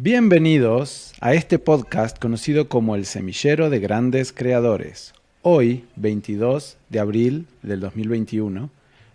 [0.00, 5.12] Bienvenidos a este podcast conocido como El Semillero de Grandes Creadores.
[5.42, 8.70] Hoy, 22 de abril del 2021,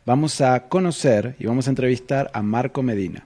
[0.06, 3.26] vamos a conocer y vamos a entrevistar a Marco Medina.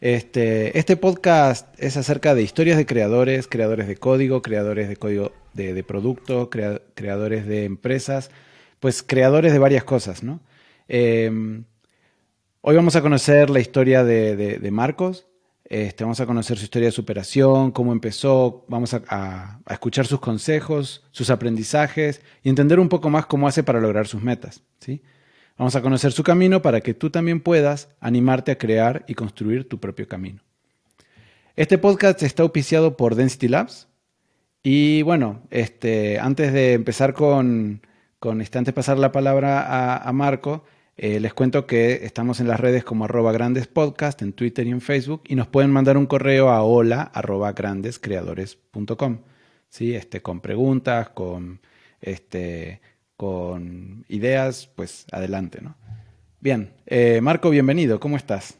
[0.00, 5.30] Este, este podcast es acerca de historias de creadores, creadores de código, creadores de código
[5.54, 8.32] de, de producto, creadores de empresas,
[8.80, 10.40] pues creadores de varias cosas, ¿no?
[10.88, 11.62] Em,
[12.62, 15.27] hoy vamos a conocer la historia de Marcos,
[15.70, 21.04] este, vamos a conocer su historia de superación, cómo empezó, vamos a, escuchar sus consejos,
[21.10, 24.62] sus aprendizajes y entender un poco más cómo hace para lograr sus metas.
[24.78, 25.02] ¿sí?
[25.58, 29.68] Vamos a conocer su camino para que tú también puedas animarte a crear y construir
[29.68, 30.40] tu propio camino.
[31.54, 33.88] Este podcast está auspiciado por Density Labs.
[34.62, 37.82] Y bueno, este, antes de empezar con,
[38.18, 40.64] con este, antes de pasar la palabra a, a Marco,
[41.00, 44.70] eh, les cuento que estamos en las redes como arroba grandes podcast, en Twitter y
[44.70, 49.18] en Facebook, y nos pueden mandar un correo a hola arroba grandescreadores.com,
[49.68, 49.94] ¿sí?
[49.94, 51.60] este, con preguntas, con,
[52.00, 52.80] este,
[53.16, 55.60] con ideas, pues adelante.
[55.62, 55.76] ¿no?
[56.40, 58.58] Bien, eh, Marco, bienvenido, ¿cómo estás?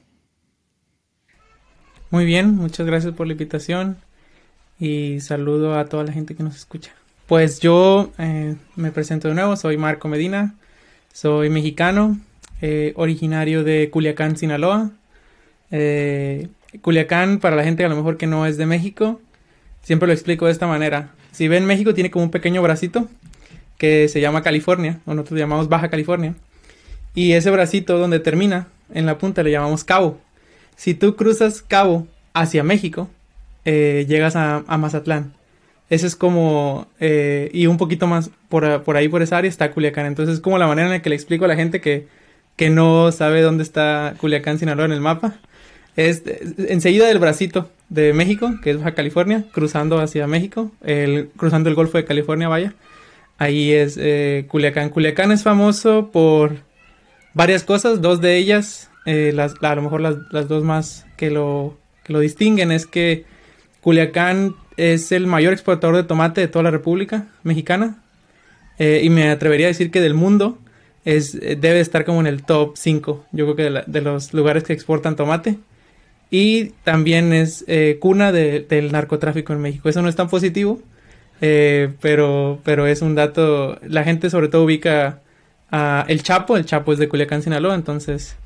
[2.11, 3.97] Muy bien, muchas gracias por la invitación
[4.79, 6.93] y saludo a toda la gente que nos escucha.
[7.27, 10.55] Pues yo eh, me presento de nuevo, soy Marco Medina,
[11.13, 12.21] soy mexicano,
[12.61, 14.91] eh, originario de Culiacán, Sinaloa.
[15.71, 16.49] Eh,
[16.81, 19.21] Culiacán, para la gente a lo mejor que no es de México,
[19.83, 21.11] siempre lo explico de esta manera.
[21.31, 23.09] Si ven México, tiene como un pequeño bracito
[23.79, 26.35] que se llama California, o nosotros llamamos Baja California.
[27.15, 30.21] Y ese bracito donde termina, en la punta, le llamamos Cabo.
[30.77, 33.09] Si tú cruzas Cabo hacia México,
[33.65, 35.33] eh, llegas a, Mazatlán.
[35.91, 40.07] Ese es como, y un poquito más por, por, ahí, por esa área, está Culiacán.
[40.07, 42.09] Entonces es como la manera en la que le explico a la gente que
[42.59, 45.37] que no sabe dónde está Culiacán, Sinaloa en el mapa.
[45.97, 46.25] Es
[46.59, 51.77] enseguida del bracito de México, que es Baja California, cruzando hacia México, el, cruzando el
[51.77, 52.75] Golfo de California, vaya.
[53.39, 54.91] Ahí es eh, Culiacán.
[54.91, 56.57] Culiacán es famoso por
[57.33, 61.79] varias cosas, dos de ellas, eh, las, a lo mejor las, dos más que lo,
[62.03, 63.25] que lo distinguen, es que
[63.81, 68.03] Culiacán es el mayor exportador de tomate de toda la República Mexicana.
[68.81, 70.59] Eh, y me atrevería a decir que del mundo
[71.05, 74.65] es, eh, debe estar como en el top 5, yo creo que de, los lugares
[74.65, 75.59] que exportan tomate.
[76.31, 79.89] Y también es eh, cuna del narcotráfico en México.
[79.89, 80.83] Eso no es tan positivo,
[81.41, 83.79] eh, pero, pero es un dato.
[83.83, 85.21] La gente sobre todo ubica
[85.71, 86.59] a El Chapo.
[86.59, 87.75] El Chapo es de Culiacán, Sinaloa.
[87.75, 88.37] Entonces,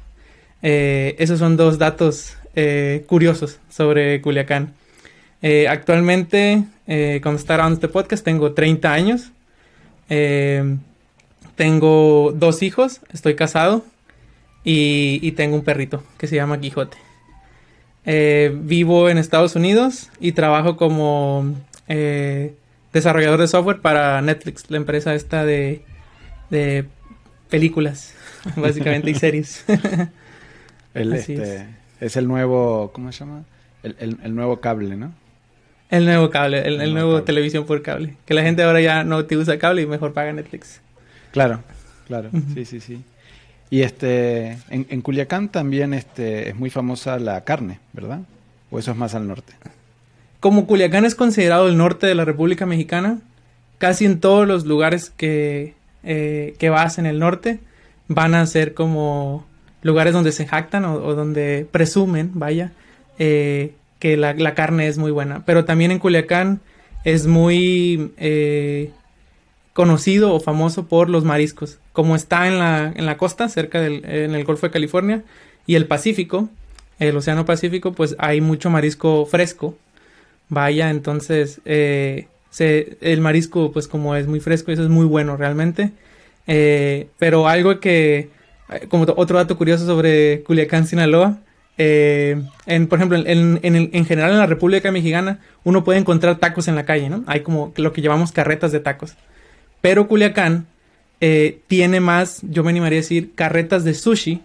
[0.63, 2.37] esos son dos datos
[3.09, 4.75] curiosos sobre Culiacán.
[5.69, 9.33] actualmente, cuando está grabando este podcast, tengo 30 años.
[11.57, 13.85] Tengo dos hijos, estoy casado
[14.65, 16.97] y, tengo un perrito que se llama Quijote.
[18.05, 21.55] Eh, vivo en Estados Unidos y trabajo como
[21.89, 22.55] eh,
[22.93, 25.83] desarrollador de software para Netflix, la empresa esta de,
[27.49, 28.15] películas,
[28.57, 29.65] básicamente, y series.
[30.95, 31.65] Este,
[32.01, 32.19] es.
[32.19, 33.45] el nuevo, ¿cómo se llama?
[33.83, 35.15] El, nuevo cable, ¿no?
[35.89, 38.19] El nuevo cable, el, nuevo, televisión por cable.
[38.27, 40.82] Que la gente ahora ya no te usa cable y mejor paga Netflix.
[41.33, 41.61] Claro,
[42.07, 43.03] claro, sí, sí, sí.
[43.71, 48.21] Y este, en, Culiacán también este, es muy famosa la carne, ¿verdad?
[48.71, 49.55] ¿O eso es más al norte?
[50.41, 53.21] Como Culiacán es considerado el norte de la República Mexicana,
[53.79, 57.61] casi en todos los lugares que, eh, que vas en el norte
[58.09, 59.47] van a ser como
[59.81, 62.73] lugares donde se jactan o, donde presumen, vaya,
[63.19, 65.45] eh, que la, la, carne es muy buena.
[65.47, 66.61] Pero también en Culiacán
[67.05, 68.91] es muy eh,
[69.73, 71.79] conocido o famoso por los mariscos.
[71.93, 75.23] Como está en la, en la costa, cerca del en el Golfo de California
[75.67, 76.49] y el Pacífico,
[76.99, 79.77] el Océano Pacífico, pues hay mucho marisco fresco.
[80.49, 82.27] Vaya, entonces eh,
[82.59, 85.93] el marisco, pues como es muy fresco, eso es muy bueno realmente.
[86.47, 88.29] Eh, pero algo que,
[88.71, 91.39] eh, como otro dato curioso sobre Culiacán, Sinaloa,
[91.77, 96.75] por ejemplo, en, en, en, general en la República Mexicana, uno puede encontrar tacos en
[96.75, 97.25] la calle, ¿no?
[97.27, 99.17] Hay como lo que llamamos carretas de tacos.
[99.83, 100.67] Pero Culiacán
[101.21, 104.41] eh, tiene más, yo me animaría a decir, carretas de sushi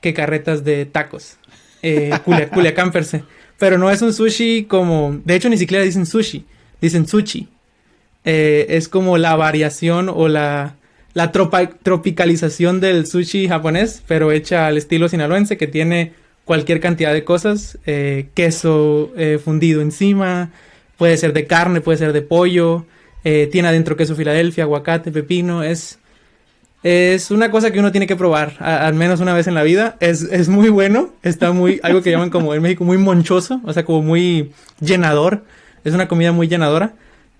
[0.00, 1.36] que carretas de tacos.
[1.82, 2.10] Eh,
[2.52, 3.22] Culiacán per se.
[3.58, 6.44] Pero no es un sushi como, de hecho ni siquiera dicen sushi,
[6.80, 7.48] dicen sushi.
[8.24, 10.74] Eh, es como la variación o la,
[11.12, 16.12] la tropicalización del sushi japonés, pero hecha al estilo sinaloense, que tiene
[16.44, 17.78] cualquier cantidad de cosas,
[18.34, 19.12] queso
[19.44, 20.50] fundido encima,
[20.96, 22.84] puede ser de carne, puede ser de pollo,
[23.24, 25.62] eh, tiene adentro queso Filadelfia, aguacate, pepino.
[25.62, 25.98] Es
[26.82, 29.96] Es una cosa que uno tiene que probar, al menos una vez en la vida.
[30.00, 33.72] Es, es muy bueno, está muy, algo que llaman como en México muy monchoso, o
[33.72, 35.44] sea, como muy llenador.
[35.84, 36.94] Es una comida muy llenadora.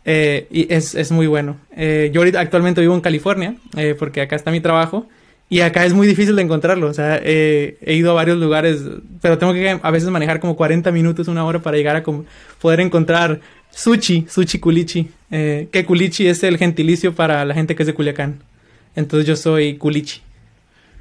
[0.04, 1.58] Eh, y es, es, muy bueno.
[1.76, 5.08] Eh, yo ahorita actualmente vivo en California, eh, porque acá está mi trabajo.
[5.48, 6.88] Y acá es muy difícil de encontrarlo.
[6.88, 8.80] O sea, he ido a varios lugares,
[9.20, 12.02] pero tengo que a veces manejar como 40 minutos, una hora para llegar a
[12.58, 13.40] poder encontrar
[13.70, 15.10] sushi, sushi culichi.
[15.32, 18.42] Que culichi es el gentilicio para la gente que es de Culiacán.
[18.94, 20.20] Entonces yo soy culichi.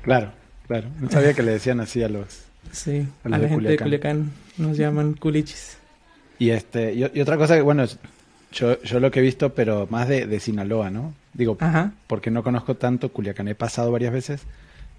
[0.02, 0.32] Claro,
[0.68, 0.88] claro.
[1.00, 2.46] No sabía que le decían así a los.
[2.72, 5.78] Sí, a, la gente de Culiacán nos llaman culichis.
[6.40, 7.86] Y este, y, otra cosa que, bueno,
[8.54, 11.14] yo, yo lo que he visto, pero más de, de Sinaloa, ¿no?
[11.34, 11.58] Digo,
[12.08, 13.48] porque no conozco tanto Culiacán.
[13.48, 14.42] He pasado varias veces,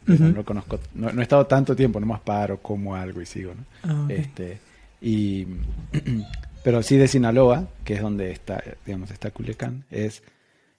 [0.05, 3.64] pero no conozco, no, he estado tanto tiempo, nomás paro, como algo y sigo, ¿no?
[3.82, 4.58] Ah, este,
[5.00, 5.46] y,
[6.62, 10.22] pero sí de Sinaloa, que es donde está, digamos, está Culiacán, es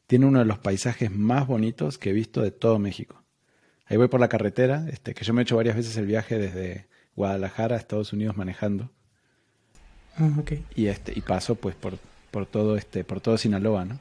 [0.07, 3.24] tiene uno de los paisajes más bonitos que he visto de todo México.
[3.85, 6.38] Ahí voy por la carretera, este, que yo me he hecho varias veces el viaje
[6.38, 8.91] desde Guadalajara a Estados Unidos manejando.
[10.18, 10.30] Ah,
[10.75, 11.97] y este, y paso pues por,
[12.31, 14.00] por todo este, por todo Sinaloa, ¿no?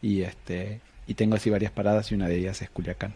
[0.00, 3.14] Y este, y tengo así varias paradas y una de ellas es Culiacán.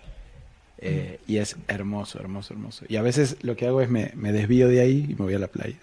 [0.78, 2.84] Eh, y es hermoso, hermoso, hermoso.
[2.88, 5.34] Y a veces lo que hago es me, me desvío de ahí y me voy
[5.34, 5.78] a la playa.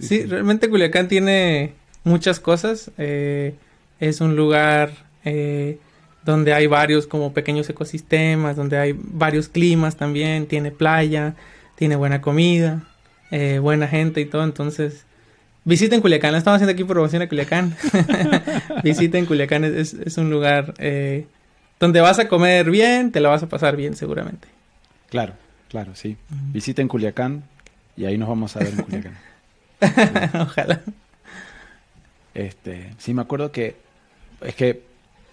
[0.00, 1.72] sí, realmente Culiacán tiene
[2.04, 2.90] muchas cosas.
[2.98, 3.54] Eh,
[4.00, 4.90] es un lugar
[5.24, 5.78] eh,
[6.24, 11.34] donde hay varios como pequeños ecosistemas, donde hay varios climas también, tiene playa,
[11.76, 12.82] tiene buena comida,
[13.30, 15.04] eh, buena gente y todo, entonces
[15.64, 17.76] visiten Culiacán, estamos haciendo aquí promoción a Culiacán,
[18.84, 21.26] visiten Culiacán, es, es un lugar eh,
[21.78, 24.48] donde vas a comer bien, te la vas a pasar bien seguramente.
[25.08, 25.34] Claro,
[25.68, 26.16] claro, sí.
[26.52, 27.42] Visiten Culiacán
[27.96, 29.18] y ahí nos vamos a ver en Culiacán.
[30.40, 30.82] Ojalá.
[32.34, 33.76] Este, sí, me acuerdo que
[34.42, 34.82] es que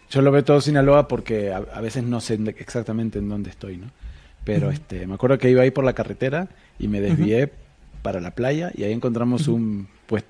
[0.09, 3.87] yo lo veo todo Sinaloa porque a, veces no sé exactamente en dónde estoy, ¿no?
[4.43, 6.47] Pero este, me acuerdo que iba ahí por la carretera
[6.79, 7.51] y me desvié
[8.01, 10.23] para la playa y ahí encontramos un pues,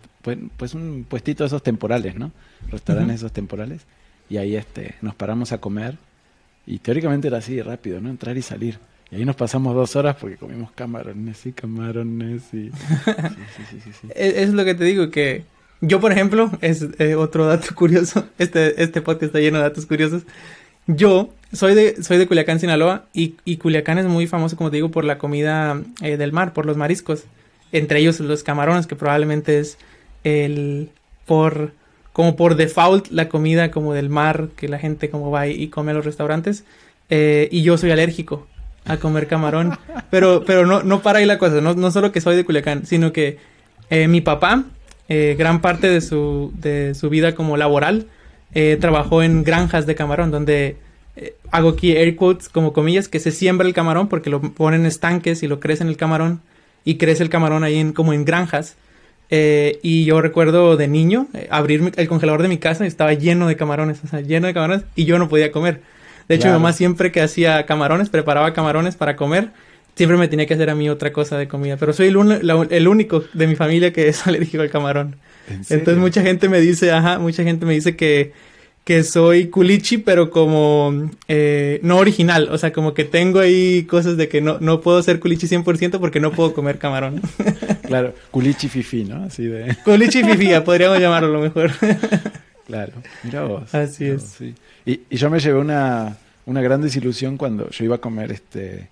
[0.58, 2.31] pues, un puestito de esos temporales, ¿no?
[2.70, 3.86] Restaurantes esos temporales
[4.30, 5.98] y ahí este nos paramos a comer
[6.66, 8.10] y teóricamente era así rápido, ¿no?
[8.10, 8.80] Entrar y salir.
[9.09, 12.71] Y ahí nos pasamos dos horas porque comimos camarones y camarones y...
[13.56, 15.44] Sí, sí, sí, es lo que te digo, que
[15.81, 18.25] yo, por ejemplo, es eh, otro dato curioso.
[18.38, 20.24] Este, este podcast está lleno de datos curiosos.
[20.88, 24.77] Yo soy de, soy de Culiacán, Sinaloa, y, y Culiacán es muy famoso, como te
[24.77, 27.25] digo, por la comida eh, del mar, por los mariscos.
[27.71, 29.77] Entre ellos los camarones, que probablemente es
[30.24, 30.89] el
[31.25, 31.74] por
[32.13, 35.92] como por default la comida como del mar que la gente como va y, come
[35.92, 36.63] a los restaurantes.
[37.10, 38.48] Eh, y yo soy alérgico
[38.88, 39.78] a comer camarón.
[40.10, 41.62] Pero, pero no, no para ahí la cosa.
[41.62, 43.38] No, no solo que soy de Culiacán, sino que
[43.89, 44.66] mi papá
[45.10, 48.07] eh, gran parte de su, de su vida como laboral
[48.54, 50.75] eh, trabajó en granjas de camarón, donde
[51.16, 54.81] eh, hago aquí air quotes como comillas, que se siembra el camarón porque lo ponen
[54.81, 56.42] en estanques y lo crecen el camarón
[56.84, 58.75] y crece el camarón ahí en, como en granjas.
[59.30, 63.56] y yo recuerdo de niño abrir el congelador de mi casa y estaba lleno de
[63.57, 65.81] camarones, o sea, lleno de camarones y yo no podía comer.
[66.27, 69.51] De hecho, mi mamá siempre que hacía camarones, preparaba camarones para comer
[69.97, 71.75] siempre me tenía que hacer a mí otra cosa de comida.
[71.77, 75.15] Pero soy el, único de mi familia que es alérgico al camarón.
[75.50, 78.33] Entonces mucha gente me dice, ajá, mucha gente me dice que,
[78.83, 82.50] que soy culichi, pero como eh, no original.
[82.51, 86.00] O sea, como que tengo ahí cosas de que no, no puedo ser culichi 100%
[86.00, 87.21] porque no puedo comer camarón.
[87.83, 89.24] claro, culichi fifi, ¿no?
[89.24, 89.75] Así de...
[89.84, 91.72] Culichi fifi, podríamos llamarlo a lo mejor.
[92.67, 92.93] claro,
[93.24, 93.74] mira vos.
[93.74, 94.39] Así es.
[94.86, 98.89] Y, y, yo me llevé una, una gran desilusión cuando yo iba a comer este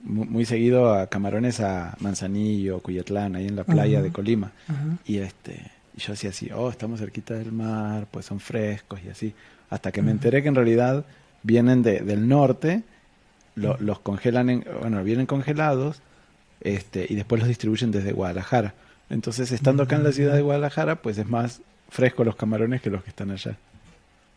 [0.00, 4.52] muy, seguido a camarones a Manzanillo, Cuyatlán, ahí en la playa de Colima.
[5.06, 9.08] Y este y yo decía así, oh, estamos cerquita del mar, pues son frescos y
[9.08, 9.34] así.
[9.68, 11.04] Hasta que me enteré que en realidad
[11.42, 12.84] vienen de, del norte,
[13.56, 16.00] los congelan, en, bueno, vienen congelados
[16.60, 18.74] este, y después los distribuyen desde Guadalajara.
[19.10, 22.90] Entonces, estando acá en la ciudad de Guadalajara, pues es más fresco los camarones que
[22.90, 23.56] los que están allá.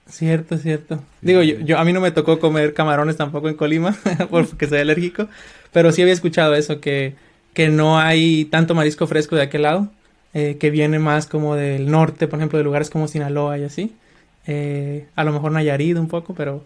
[0.08, 1.01] Cierto, cierto.
[1.22, 3.96] Digo, yo, yo, a mí no me tocó comer camarones tampoco en Colima,
[4.29, 5.27] porque soy alérgico,
[5.72, 7.15] pero sí había escuchado eso, que,
[7.53, 9.89] que no hay tanto marisco fresco de aquel lado,
[10.34, 13.93] eh, que viene más como del norte, por ejemplo, de lugares como Sinaloa y así.
[14.48, 16.63] Eh, a lo mejor Nayarit un poco, pero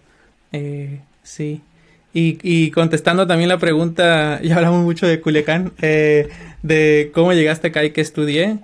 [0.51, 1.61] eh, sí.
[2.13, 7.83] Y, y, contestando también la pregunta, ya hablamos mucho de Culiacán, de cómo llegaste acá
[7.83, 8.57] y qué estudié.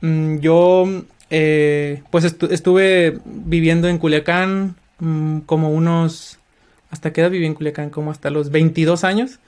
[0.00, 6.38] Mm, yo eh, pues estuve viviendo en Culiacán mm, como unos...
[6.90, 7.90] ¿Hasta qué edad viví en Culiacán?
[7.90, 9.38] Como hasta los 22 años.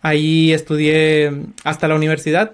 [0.00, 1.32] Ahí estudié
[1.64, 2.52] hasta la universidad.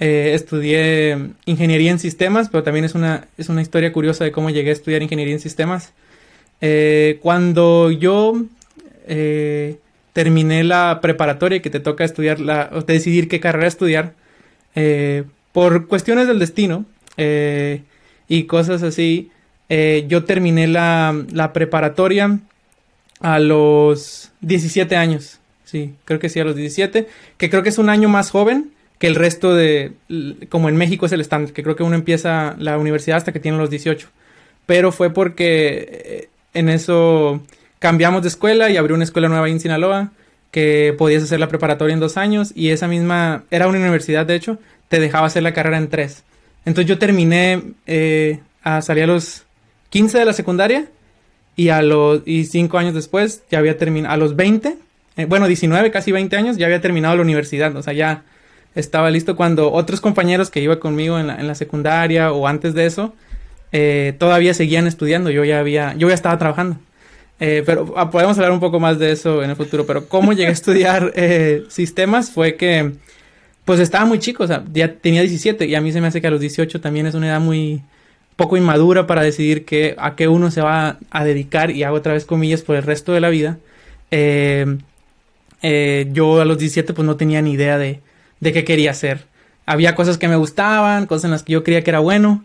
[0.00, 4.50] Eh, estudié ingeniería en sistemas, pero también es una, es una historia curiosa de cómo
[4.50, 5.92] llegué a estudiar ingeniería en sistemas.
[6.60, 8.44] Eh, cuando yo
[10.12, 14.14] terminé la preparatoria y que te toca estudiar, la, o decidir qué carrera estudiar,
[15.52, 16.86] por cuestiones del destino
[17.16, 17.82] eh,
[18.30, 19.32] y cosas así,
[19.68, 22.38] yo terminé la, la, preparatoria
[23.18, 25.40] a los 17 años.
[25.64, 28.70] Sí, creo que sí, a los 17, que creo que es un año más joven
[28.98, 29.92] que el resto de,
[30.48, 33.40] como en México es el estándar, que creo que uno empieza la universidad hasta que
[33.40, 34.08] tiene los 18.
[34.64, 37.42] Pero fue porque en eso
[37.80, 40.12] cambiamos de escuela y abrió una escuela nueva en Sinaloa
[40.52, 44.36] que podías hacer la preparatoria en dos años y esa misma, era una universidad de
[44.36, 44.58] hecho,
[44.88, 46.22] te dejaba hacer la carrera en tres.
[46.64, 49.44] Entonces yo terminé, eh, a, salí a los
[49.90, 50.86] 15 de la secundaria
[51.56, 54.76] y a los, y cinco años después ya había terminado, a los 20,
[55.16, 58.22] eh, bueno, 19, casi 20 años, ya había terminado la universidad, o sea, ya
[58.74, 62.74] estaba listo cuando otros compañeros que iba conmigo en la, en la secundaria o antes
[62.74, 63.14] de eso,
[63.72, 66.76] eh, todavía seguían estudiando, yo ya había, yo ya estaba trabajando.
[67.40, 69.86] Eh, pero ah, podemos hablar un poco más de eso en el futuro.
[69.86, 71.12] Pero cómo llegué a estudiar
[71.68, 72.92] sistemas fue que,
[73.70, 76.20] pues estaba muy chico, o sea, ya tenía 17 y a mí se me hace
[76.20, 77.84] que a los 18 también es una edad muy
[78.34, 82.14] poco inmadura para decidir que, a qué uno se va a dedicar y hago otra
[82.14, 83.58] vez comillas por el resto de la vida.
[84.10, 84.66] Eh,
[86.10, 88.00] yo a los 17 pues no tenía ni idea de,
[88.40, 89.26] de qué quería hacer.
[89.66, 92.44] Había cosas que me gustaban, cosas en las que yo creía que era bueno,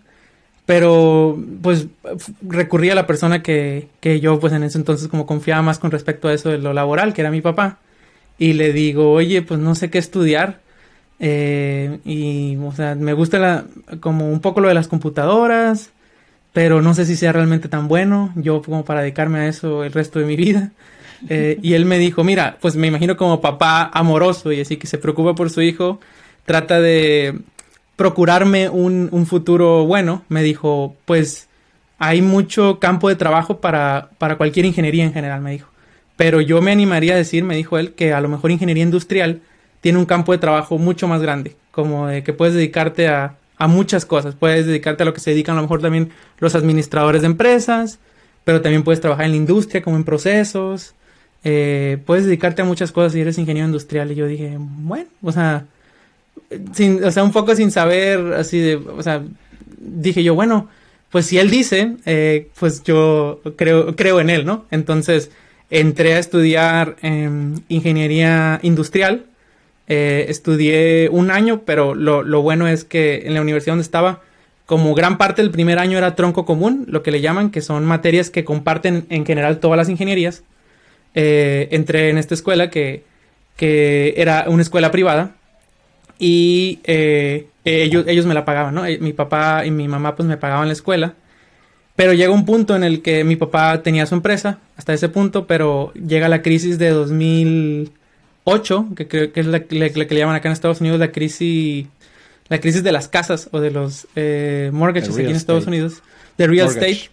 [0.67, 1.88] pero pues
[2.48, 5.89] recurrí a la persona que, que yo pues en ese entonces como confiaba más con
[5.89, 7.79] respecto a eso de lo laboral, que era mi papá.
[8.38, 10.63] Y le digo, oye, pues no sé qué estudiar.
[11.19, 13.65] Eh, y, o sea, me gusta la,
[14.00, 15.91] como un poco lo de las computadoras,
[16.53, 19.93] pero no sé si sea realmente tan bueno, yo como para dedicarme a eso el
[19.93, 20.72] resto de mi vida.
[21.29, 24.86] Eh, y él me dijo, mira, pues me imagino como papá amoroso y así que
[24.86, 26.00] se preocupa por su hijo,
[26.45, 27.39] trata de
[27.95, 31.48] procurarme un, un futuro bueno, me dijo, pues
[31.98, 35.69] hay mucho campo de trabajo para, para cualquier ingeniería en general, me dijo.
[36.17, 39.41] Pero yo me animaría a decir, me dijo él, que a lo mejor ingeniería industrial
[39.86, 43.68] tiene un campo de trabajo mucho más grande, como de que puedes dedicarte a, a
[43.68, 44.34] muchas cosas.
[44.34, 48.00] Puedes dedicarte a lo que se dedican a lo mejor también los administradores de empresas,
[48.46, 50.96] pero también puedes trabajar en la industria como en procesos.
[51.44, 54.12] Eh, puedes dedicarte a muchas cosas si eres ingeniero industrial.
[54.12, 55.65] Y yo dije, bueno, o sea,
[56.50, 59.22] o sea, un poco sin saber, así de, o sea,
[59.77, 60.68] dije yo, bueno,
[61.12, 64.65] pues si él dice, eh, pues yo creo, creo en él, ¿no?
[64.72, 65.30] Entonces
[65.70, 66.96] entré a estudiar
[67.68, 69.25] ingeniería industrial,
[69.88, 74.22] eh, estudié un año, pero lo, lo, bueno es que en la universidad donde estaba,
[74.65, 77.86] como gran parte del primer año era tronco común, lo que le llaman, que son
[77.86, 80.44] materias que comparten en general todas las ingenierías,
[81.13, 83.04] eh, entré en esta escuela que,
[83.56, 85.36] que era una escuela privada
[86.20, 88.86] y eh, ellos, ellos me la pagaban, ¿no?
[88.86, 91.15] Eh, mi papá y mi mamá pues me pagaban la escuela.
[91.96, 95.48] Pero llega un punto en el que mi papá tenía su empresa, hasta ese punto,
[95.48, 96.89] pero llega la crisis de
[98.46, 101.88] 2008, que creo que es la, que le llaman acá en Estados Unidos la crisis,
[102.48, 106.02] la crisis de las casas o de los eh, mortgages aquí en Estados Unidos,
[106.38, 107.10] de real estate.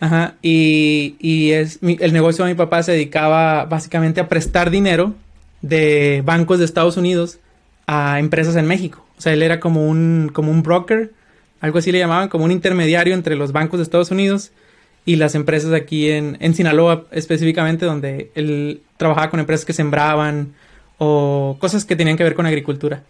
[0.00, 5.14] Ajá, y, y es, el negocio de mi papá se dedicaba básicamente a prestar dinero
[5.62, 7.38] de bancos de Estados Unidos
[7.86, 9.04] a empresas en México.
[9.16, 11.12] O sea, él era como un, como un broker,
[11.60, 14.50] algo así le llamaban, como un intermediario entre los bancos de Estados Unidos
[15.08, 20.52] y las empresas aquí en, en Sinaloa específicamente, donde él trabajaba con empresas que sembraban
[20.98, 23.04] o cosas que tenían que ver con agricultura.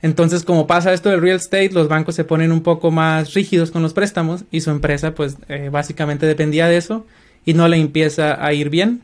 [0.00, 3.70] Entonces, como pasa esto del real estate, los bancos se ponen un poco más rígidos
[3.70, 7.04] con los préstamos y su empresa, pues, eh, básicamente dependía de eso
[7.44, 9.02] y no le empieza a ir bien.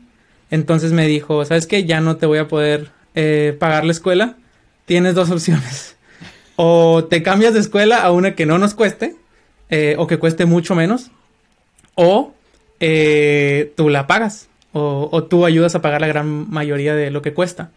[0.49, 1.85] Entonces me dijo, ¿sabes qué?
[1.85, 4.35] Ya no te voy a poder eh, pagar la escuela
[4.85, 5.95] tienes dos opciones.
[6.55, 9.15] O te cambias de escuela a una que no nos cueste,
[9.69, 11.11] eh, o que cueste mucho menos,
[11.95, 12.33] o
[12.79, 17.33] eh, tú la pagas, o, tú ayudas a pagar la gran mayoría de lo que
[17.33, 17.69] cuesta.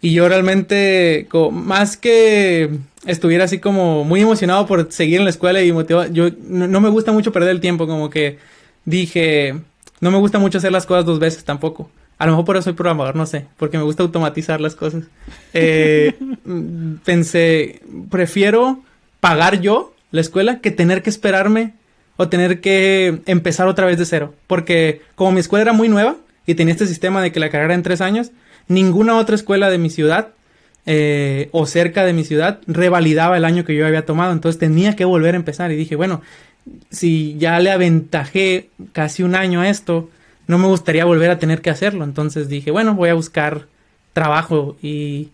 [0.00, 2.70] Y yo realmente, más que
[3.04, 6.88] estuviera así como muy emocionado por seguir en la escuela y motivado, yo no, me
[6.88, 8.38] gusta mucho perder el tiempo, como que
[8.84, 9.56] dije,
[10.00, 11.90] no me gusta mucho hacer las cosas dos veces tampoco.
[12.16, 15.04] A lo mejor por eso soy programador, no sé, porque me gusta automatizar las cosas.
[15.52, 16.14] Eh,
[17.04, 18.82] pensé, prefiero
[19.20, 21.74] pagar yo la escuela que tener que esperarme
[22.18, 24.34] o tener que empezar otra vez de cero.
[24.46, 27.74] Porque como mi escuela era muy nueva y tenía este sistema de que la carrera
[27.74, 28.32] en tres años,
[28.66, 30.28] ninguna otra escuela de mi ciudad
[30.84, 34.32] eh, o cerca de mi ciudad revalidaba el año que yo había tomado.
[34.32, 35.70] Entonces tenía que volver a empezar.
[35.70, 36.20] Y dije, bueno,
[36.90, 40.10] si ya le aventajé casi un año a esto,
[40.48, 42.02] no me gustaría volver a tener que hacerlo.
[42.02, 43.66] Entonces dije, bueno, voy a buscar
[44.12, 45.28] trabajo y,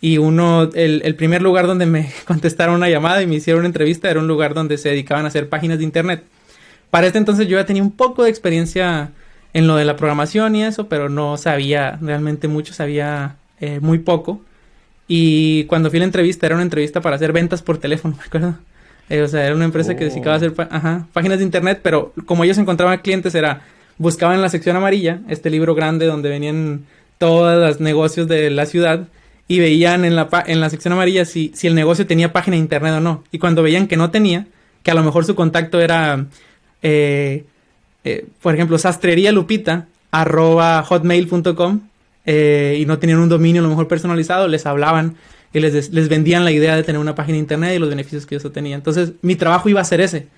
[0.00, 3.68] y uno, el, el, primer lugar donde me contestaron una llamada y me hicieron una
[3.68, 6.24] entrevista era un lugar donde se dedicaban a hacer páginas de internet.
[6.90, 9.10] Para este entonces yo ya tenía un poco de experiencia
[9.52, 13.98] en lo de la programación y eso, pero no sabía realmente mucho, sabía eh, muy
[13.98, 14.42] poco.
[15.08, 18.24] Y cuando fui a la entrevista, era una entrevista para hacer ventas por teléfono, me
[18.24, 18.58] acuerdo.
[19.08, 22.12] Eh, o sea, era una empresa que dedicaba a hacer ajá, páginas de internet, pero
[22.26, 23.62] como ellos encontraban clientes, era
[23.98, 26.84] buscaban en la sección amarilla, este libro grande donde venían
[27.18, 29.08] todos los negocios de la ciudad
[29.48, 32.62] y veían en la, en la sección amarilla si, si el negocio tenía página de
[32.62, 33.24] internet o no.
[33.30, 34.46] Y cuando veían que no tenía,
[34.82, 36.26] que a lo mejor su contacto era
[36.82, 37.44] eh,
[38.04, 41.80] eh, por ejemplo, sastrería lupita arroba hotmail.com
[42.24, 45.16] eh, y no tenían un dominio a lo mejor personalizado, les hablaban
[45.52, 48.24] y les, les vendían la idea de tener una página de internet y los beneficios
[48.24, 48.76] que eso tenía.
[48.76, 50.28] Entonces, mi trabajo iba a ser ese.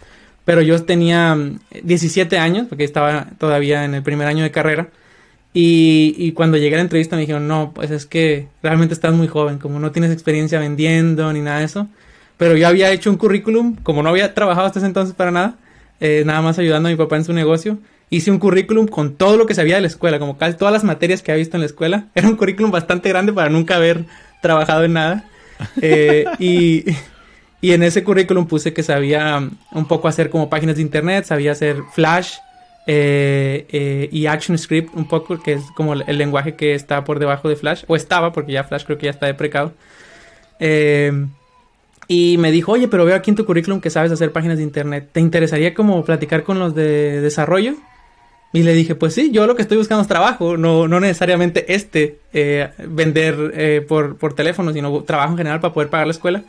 [0.47, 1.37] Pero yo tenía
[1.83, 4.89] 17 mm, años, porque estaba todavía en el primer año de carrera.
[5.55, 9.15] Y, y, cuando llegué a la entrevista me dijeron, no, pues es que realmente estás
[9.15, 11.89] muy joven, como no tienes experiencia vendiendo ni nada de eso.
[12.39, 15.57] Pero yo había hecho un currículum, como no había trabajado hasta ese entonces para nada,
[16.01, 17.79] eh, nada más ayudando a mi papá en su negocio.
[18.11, 20.85] Hice un currículum con todo lo que sabía de la escuela, como casi todas las
[20.85, 22.07] materias que había visto en la escuela.
[22.15, 24.05] Era un currículum bastante grande para nunca haber
[24.41, 25.25] trabajado en nada.
[25.83, 26.85] Eh, y,
[27.61, 31.53] y, en ese currículum puse que sabía un poco hacer como páginas de internet, sabía
[31.53, 32.37] hacer Flash
[32.91, 37.57] eh, y ActionScript un poco, que es como el, lenguaje que está por debajo de
[37.57, 39.75] Flash, o estaba, porque ya Flash creo que ya está deprecado.
[40.59, 41.13] Eh,
[42.09, 44.65] y me dijo, oye, pero veo aquí en tu currículum que sabes hacer páginas de
[44.65, 45.11] internet.
[45.13, 47.75] ¿Te interesaría como platicar con los de desarrollo?
[48.55, 51.75] Y le dije, pues sí, yo lo que estoy buscando es trabajo, no, no necesariamente
[51.75, 56.13] este, eh, vender eh, por, por teléfono, sino trabajo en general para poder pagar la
[56.13, 56.45] escuela.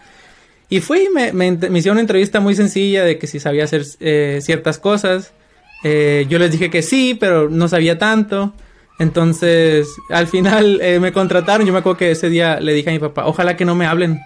[0.69, 3.83] Y fui, me, me, me hicieron una entrevista muy sencilla de que si sabía hacer
[3.99, 5.33] eh, ciertas cosas.
[5.83, 8.53] Yo les dije que sí, pero no sabía tanto.
[8.99, 11.65] Entonces, al final me contrataron.
[11.65, 13.85] Yo me acuerdo que ese día le dije a mi papá, ojalá que no me
[13.85, 14.19] hablen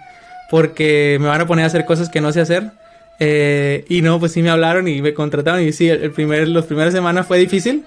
[0.50, 2.72] porque me van a poner a hacer cosas que no sé hacer.
[3.20, 6.66] Eh, y no, pues sí me hablaron y me contrataron y sí, el primer, los
[6.66, 7.84] primeras semanas fue difícil,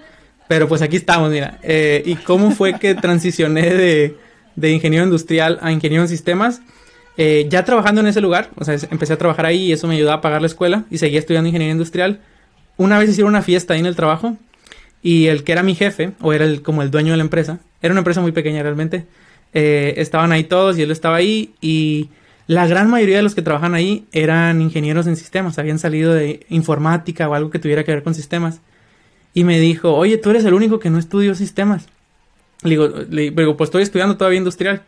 [0.48, 1.60] pero pues aquí estamos, mira.
[1.64, 4.16] Eh, ¿Y cómo fue que transicioné de,
[4.56, 6.62] de, ingeniero industrial a ingeniero en sistemas?
[7.18, 9.96] Eh, ya trabajando en ese lugar, o sea, empecé a trabajar ahí y eso me
[9.96, 12.20] ayudó a pagar la escuela y seguía estudiando ingeniería industrial.
[12.77, 14.37] Una vez hicieron una fiesta ahí en el trabajo
[15.01, 17.59] y el que era mi jefe, o era el, como el dueño de la empresa,
[17.81, 19.05] era una empresa muy pequeña realmente,
[19.53, 22.09] estaban ahí todos y él estaba ahí y
[22.48, 26.46] la gran mayoría de los que trabajan ahí eran ingenieros en sistemas, habían salido de
[26.50, 28.61] informática o algo que tuviera que ver con sistemas.
[29.33, 31.87] Y me dijo, oye, tú eres el único que no estudió sistemas.
[32.63, 34.81] Le digo, le digo pues estoy estudiando todavía industrial.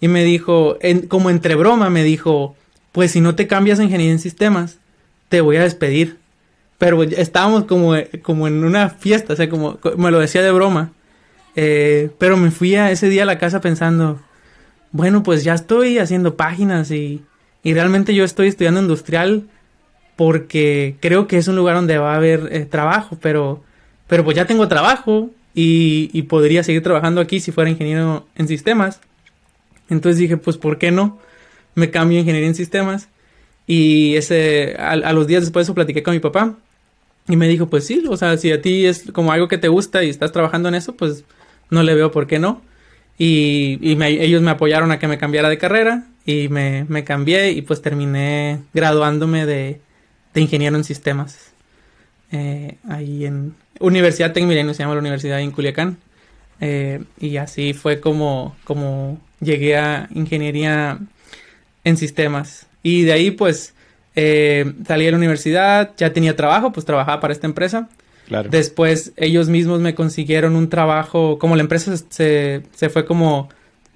[0.00, 2.56] Y me dijo, como entre broma, me dijo,
[2.92, 4.78] pues si no te cambias a ingeniería en sistemas,
[5.28, 6.16] te voy a despedir.
[6.78, 10.92] Pero estábamos como, como en una fiesta, o sea, como me lo decía de broma.
[11.54, 14.20] Eh, pero me fui a ese día a la casa pensando,
[14.92, 17.24] bueno, pues ya estoy haciendo páginas y,
[17.62, 19.48] y realmente yo estoy estudiando industrial
[20.16, 23.62] porque creo que es un lugar donde va a haber eh, trabajo, pero,
[24.06, 29.00] pero pues ya tengo trabajo y, podría seguir trabajando aquí si fuera ingeniero en sistemas.
[29.88, 31.18] Entonces dije, pues ¿por qué no?
[31.74, 33.08] Me cambio a ingeniería en sistemas.
[33.66, 36.56] Y ese, a, a, los días después de eso platiqué con mi papá.
[37.28, 39.68] Y me dijo, pues sí, o sea, si a ti es como algo que te
[39.68, 41.24] gusta y estás trabajando en eso, pues
[41.70, 42.62] no le veo por qué no.
[43.18, 47.62] Y, ellos me apoyaron a que me cambiara de carrera y me, me cambié y
[47.62, 49.80] pues terminé graduándome de,
[50.34, 51.52] de ingeniero en sistemas.
[52.32, 55.98] Eh, ahí en Universidad Tecmilenio se llama la universidad en Culiacán.
[56.60, 60.98] Eh, y así fue como, como llegué a ingeniería
[61.84, 62.66] en sistemas.
[62.82, 63.74] Y de ahí pues
[64.16, 67.88] eh, salí de la universidad, ya tenía trabajo, pues trabajaba para esta empresa.
[68.50, 73.48] Después ellos mismos me consiguieron un trabajo, como la empresa se, se fue como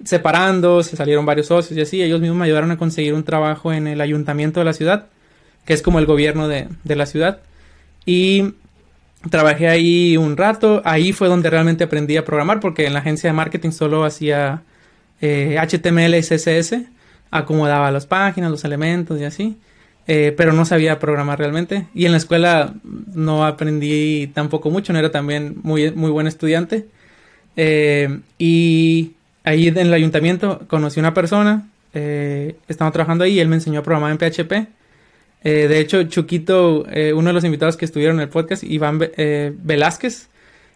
[0.05, 3.73] separando, se salieron varios socios y así, ellos mismos me ayudaron a conseguir un trabajo
[3.73, 5.07] en el ayuntamiento de la ciudad,
[5.65, 7.39] que es como el gobierno de, de la ciudad.
[8.05, 8.53] Y
[9.29, 13.29] trabajé ahí un rato, ahí fue donde realmente aprendí a programar, porque en la agencia
[13.29, 14.63] de marketing solo hacía
[15.21, 16.75] eh, HTML y CSS,
[17.29, 19.57] acomodaba las páginas, los elementos y así.
[20.07, 21.87] Eh, pero no sabía programar realmente.
[21.93, 26.87] Y en la escuela no aprendí tampoco mucho, no era también muy, muy buen estudiante.
[27.55, 33.47] Eh, y ahí en el ayuntamiento conocí una persona, eh, estaba trabajando ahí y él
[33.47, 34.67] me enseñó a programar en PHP.
[35.43, 36.85] de hecho, Chuquito,
[37.15, 40.29] uno de los invitados que estuvieron en el podcast, Iván Velázquez,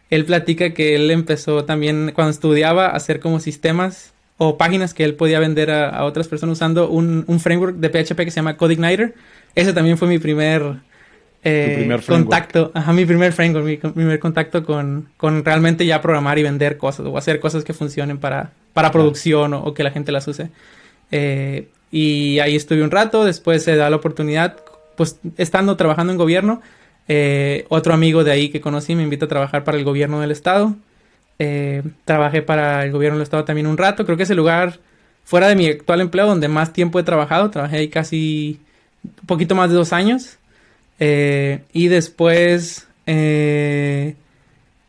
[0.09, 5.03] él platica que él empezó también cuando estudiaba a hacer como sistemas o páginas que
[5.03, 8.57] él podía vender a, otras personas usando un, un, framework de PHP que se llama
[8.57, 9.15] CodeIgniter.
[9.55, 10.75] Ese también fue mi primer,
[11.43, 16.43] eh, contacto, ajá, mi primer framework, mi, primer contacto con, con, realmente ya programar y
[16.43, 20.27] vender cosas o hacer cosas que funcionen para, para producción o, que la gente las
[20.27, 20.49] use.
[21.11, 24.57] Eh, y ahí estuve un rato, después se da la oportunidad,
[24.97, 26.61] pues estando trabajando en gobierno,
[27.07, 30.31] Eh, otro amigo de ahí que conocí me invita a trabajar para el gobierno del
[30.31, 30.75] estado.
[31.39, 34.05] Eh, trabajé para el gobierno del estado también un rato.
[34.05, 34.79] Creo que es el lugar
[35.23, 37.49] fuera de mi actual empleo donde más tiempo he trabajado.
[37.49, 38.59] Trabajé ahí casi
[39.03, 40.37] un poquito más de dos años.
[40.99, 42.87] Eh, y después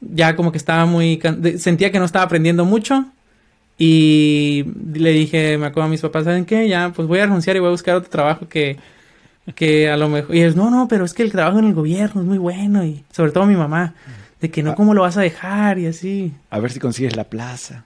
[0.00, 1.20] ya como que estaba muy...
[1.59, 3.06] Sentía que no estaba aprendiendo mucho.
[3.78, 6.68] Y le dije, me acuerdo a mis papás, ¿saben qué?
[6.68, 8.78] Ya, pues voy a renunciar y voy a buscar otro trabajo que,
[9.54, 10.35] que a lo mejor...
[10.35, 12.85] Y es, no, no, pero es que el trabajo en el gobierno es muy bueno.
[12.85, 13.94] Y sobre todo mi mamá,
[14.40, 15.79] de que no, ¿cómo lo vas a dejar?
[15.79, 16.33] Y así.
[16.51, 17.85] A ver si consigues la plaza.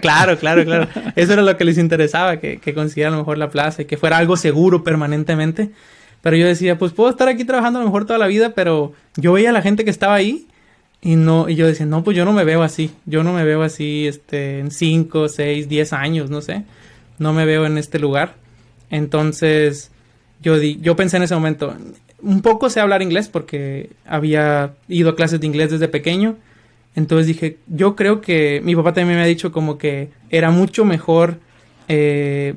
[0.00, 0.88] claro, claro, claro.
[1.16, 3.84] Eso era lo que les interesaba, que, que consiguiera a lo mejor la plaza y
[3.86, 5.70] que fuera algo seguro permanentemente.
[6.20, 8.92] Pero yo decía, pues puedo estar aquí trabajando a lo mejor toda la vida, pero
[9.16, 10.46] yo veía a la gente que estaba ahí
[11.04, 12.92] y no, y yo decía, no, pues yo no me veo así.
[13.06, 16.62] Yo no me veo así, este, en 5, 6, 10 años, no sé.
[17.18, 18.36] No me veo en este lugar.
[18.88, 19.90] Entonces,
[20.40, 21.76] yo, di, yo pensé en ese momento,
[22.22, 26.36] un poco sé hablar inglés porque había ido a clases de inglés desde pequeño.
[26.94, 30.84] Entonces dije, yo creo que mi papá también me ha dicho como que era mucho
[30.84, 31.38] mejor
[31.88, 32.54] eh,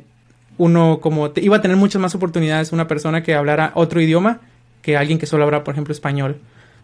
[0.57, 4.39] uno como iba a tener muchas más oportunidades una persona que hablara otro idioma
[4.81, 6.37] que alguien que solo habla, por ejemplo, español.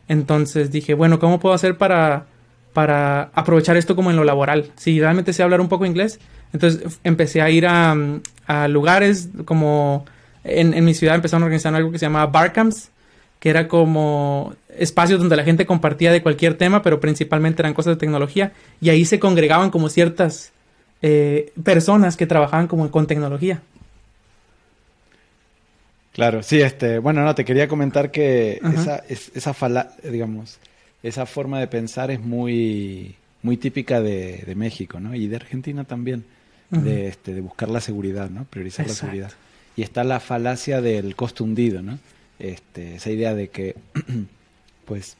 [0.08, 2.26] Entonces dije, bueno, ¿cómo puedo hacer para,
[2.74, 4.72] para aprovechar esto como en lo laboral?
[4.76, 6.20] Si realmente sé hablar un poco inglés.
[6.52, 7.96] Entonces empecé a ir a
[8.67, 10.06] lugares como
[10.44, 12.90] en, en, mi ciudad empezaron a organizar algo que se llamaba Barcamps,
[13.40, 17.96] que era como espacios donde la gente compartía de cualquier tema, pero principalmente eran cosas
[17.96, 18.52] de tecnología.
[18.80, 20.52] Y ahí se congregaban como ciertas
[21.02, 23.62] eh, personas que trabajaban como con tecnología.
[26.14, 30.60] Claro, sí, este, bueno, no, te quería comentar que esa, esa fala, digamos,
[31.02, 35.16] esa forma de pensar es muy, muy típica de, de México, ¿no?
[35.16, 36.26] Y de Argentina también,
[36.70, 38.46] de, este, de buscar la seguridad, ¿no?
[38.46, 39.32] Priorizar la seguridad.
[39.76, 42.00] Y está la falacia del costo hundido, ¿no?
[42.40, 43.76] Este, esa idea de que,
[44.86, 45.18] pues,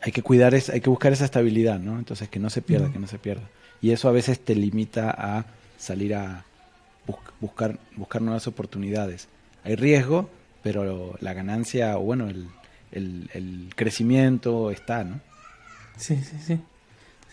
[0.00, 1.98] hay que cuidar, es, hay que buscar esa estabilidad, ¿no?
[1.98, 3.48] Entonces, que no se pierda, que no se pierda.
[3.82, 5.46] Y eso a veces te limita a
[5.78, 6.44] salir a
[7.40, 9.28] buscar, buscar nuevas oportunidades
[9.66, 10.30] hay riesgo,
[10.62, 12.48] pero la ganancia, o bueno, el,
[12.92, 15.20] el, crecimiento está, ¿no?
[15.96, 16.60] Sí, sí, sí.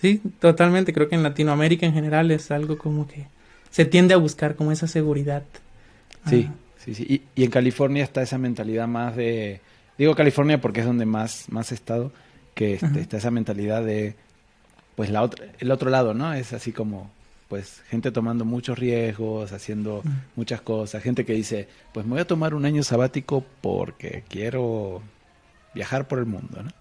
[0.01, 0.93] Sí, totalmente.
[0.93, 3.27] Creo que en Latinoamérica en general es algo como que
[3.69, 5.43] se tiende a buscar como esa seguridad.
[6.27, 7.23] Sí, sí, sí.
[7.35, 9.61] Y, en California está esa mentalidad más de...
[9.97, 12.11] Digo California porque es donde más, más he estado,
[12.55, 14.15] que este, está esa mentalidad de,
[14.95, 16.33] pues la otra, el otro lado, ¿no?
[16.33, 17.11] Es así como
[17.47, 20.01] pues gente tomando muchos riesgos, haciendo
[20.35, 25.03] muchas cosas, gente que dice, pues me voy a tomar un año sabático porque quiero
[25.75, 26.71] viajar por el mundo, ¿no?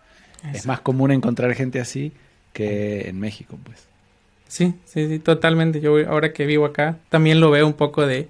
[0.54, 2.12] Es más común encontrar gente así
[2.52, 3.86] que en México, pues.
[4.48, 5.80] Sí, sí, sí, totalmente.
[5.80, 8.28] Yo ahora que vivo acá también lo veo un poco de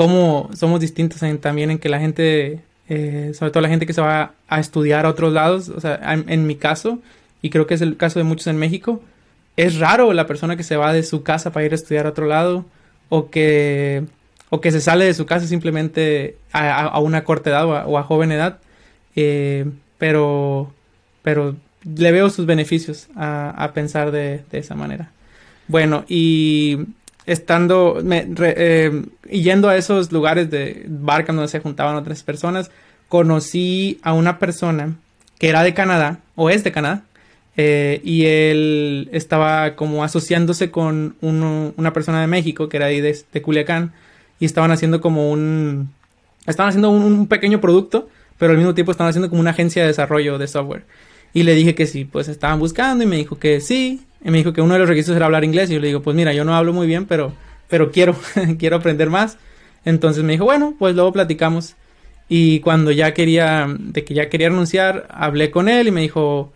[0.00, 4.00] cómo somos distintos también en que la gente, eh, sobre todo la gente que se
[4.00, 7.00] va a estudiar a otros lados, o sea, en mi caso,
[7.42, 9.02] y creo que es el caso de muchos en México,
[9.58, 12.08] es raro la persona que se va de su casa para ir a estudiar a
[12.08, 12.64] otro lado
[13.10, 14.04] o que,
[14.48, 18.32] o que se sale de su casa simplemente a, una corta edad o a, joven
[18.32, 18.58] edad.
[19.16, 19.66] Eh,
[19.98, 20.72] pero,
[21.20, 25.10] pero le veo sus beneficios a, pensar de, esa manera.
[25.68, 26.86] Bueno, y
[27.30, 32.72] estando eh, yendo a esos lugares de barca donde se juntaban otras personas,
[33.08, 34.96] conocí a una persona
[35.38, 37.04] que era de Canadá, o es de Canadá,
[37.56, 43.42] eh, y él estaba como asociándose con una persona de México que era ahí de,
[43.42, 43.92] Culiacán
[44.40, 45.90] y estaban haciendo como un
[46.46, 49.88] estaban haciendo un, pequeño producto pero al mismo tiempo estaban haciendo como una agencia de
[49.88, 50.84] desarrollo de software.
[51.32, 54.38] Y le dije que sí pues estaban buscando y me dijo que sí y me
[54.38, 56.32] dijo que uno de los requisitos era hablar inglés y yo le digo pues mira
[56.32, 57.32] yo no hablo muy bien pero
[57.68, 58.16] pero quiero
[58.58, 59.38] quiero aprender más
[59.84, 61.76] entonces me dijo bueno pues luego platicamos
[62.28, 66.52] y cuando ya quería de que ya quería renunciar hablé con él y me dijo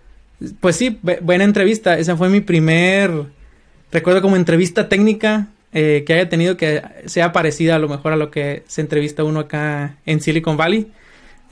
[0.61, 1.99] pues sí, buena entrevista.
[1.99, 3.11] Esa fue mi primer,
[3.93, 8.17] recuerdo como entrevista técnica eh, que haya tenido que sea parecida a lo mejor a
[8.17, 10.89] lo que se entrevista uno acá en Silicon Valley.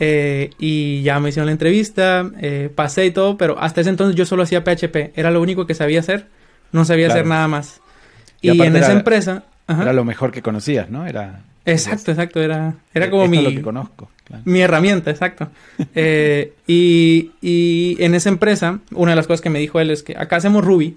[0.00, 4.16] Eh, y ya me hicieron la entrevista, eh, pasé y todo, pero hasta ese entonces
[4.16, 5.12] yo solo hacía PHP.
[5.14, 6.26] Era lo único que sabía hacer,
[6.72, 7.80] no sabía hacer nada más.
[8.40, 9.44] Y, en esa empresa...
[9.68, 11.06] Era lo mejor que conocías, ¿no?
[11.06, 11.42] Era...
[11.64, 12.40] Exacto, exacto.
[12.40, 13.40] Era, era como mi...
[13.40, 14.10] Lo que conozco.
[14.44, 15.48] Mi herramienta, exacto.
[15.94, 20.02] Eh, y, y, en esa empresa, una de las cosas que me dijo él es
[20.02, 20.96] que acá hacemos Ruby.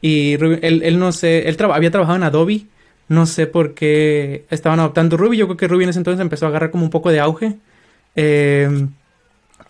[0.00, 2.66] Y él, él no sé, él había trabajado en Adobe.
[3.08, 5.36] No sé por qué estaban adoptando Ruby.
[5.38, 7.56] Yo creo que Ruby en ese entonces empezó a agarrar como un poco de auge.
[8.16, 8.86] Eh,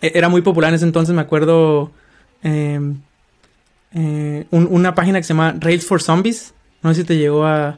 [0.01, 1.91] era muy popular en ese entonces, me acuerdo.
[2.43, 2.95] Eh,
[4.51, 6.53] una página que se llama Rails for Zombies.
[6.81, 7.77] No sé si te llegó a.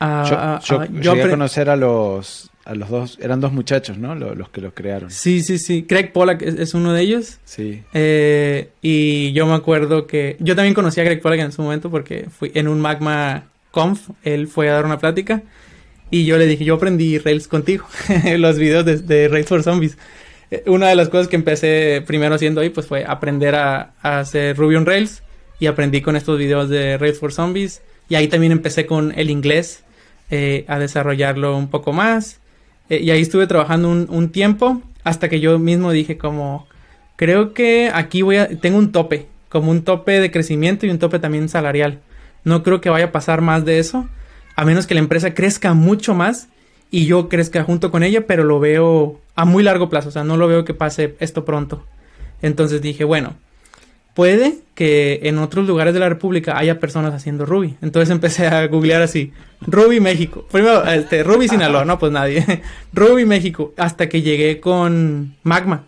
[0.00, 4.14] yo, a, conocer a los a los dos, eran dos muchachos, ¿no?
[4.14, 5.10] Los, que los crearon.
[5.10, 5.84] Sí, sí, sí.
[5.84, 7.38] Craig Pollack es, uno de ellos.
[7.46, 7.82] Sí.
[7.94, 11.90] Eh, y yo me acuerdo que yo también conocí a Craig Pollack en su momento
[11.90, 15.42] porque fui en un Magma Conf, él fue a dar una plática
[16.10, 17.86] y yo le dije, yo aprendí Rails contigo,
[18.38, 19.98] los videos de, Rails for Zombies.
[20.50, 24.20] Eh, una de las cosas que empecé primero haciendo ahí pues fue aprender a, a
[24.20, 25.22] hacer Ruby on Rails
[25.60, 29.30] y aprendí con estos videos de Rails for Zombies y ahí también empecé con el
[29.30, 29.84] inglés
[30.30, 32.40] eh, a desarrollarlo un poco más.
[32.90, 36.66] Eh, y ahí estuve trabajando un, tiempo hasta que yo mismo dije como,
[37.16, 40.98] creo que aquí voy a, tengo un tope, como un tope de crecimiento y un
[40.98, 42.00] tope también salarial.
[42.44, 44.08] No creo que vaya a pasar más de eso,
[44.58, 46.48] a menos que la empresa crezca mucho más
[46.90, 50.24] y yo crezca junto con ella, pero lo veo a muy largo plazo, o sea,
[50.24, 51.84] no lo veo que pase esto pronto.
[52.42, 53.34] Entonces dije, bueno,
[54.14, 57.76] puede que en otros lugares de la República haya personas haciendo Ruby.
[57.82, 60.44] Entonces empecé a googlear así, Ruby México.
[60.50, 62.44] Primero, este, Ruby Sinaloa, no, pues nadie.
[62.92, 65.84] Ruby México, hasta que llegué con Magma.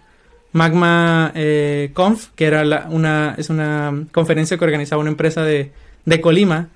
[0.52, 5.72] Magma eh, Conf, que era una, es una conferencia que organizaba una empresa de,
[6.20, 6.68] Colima,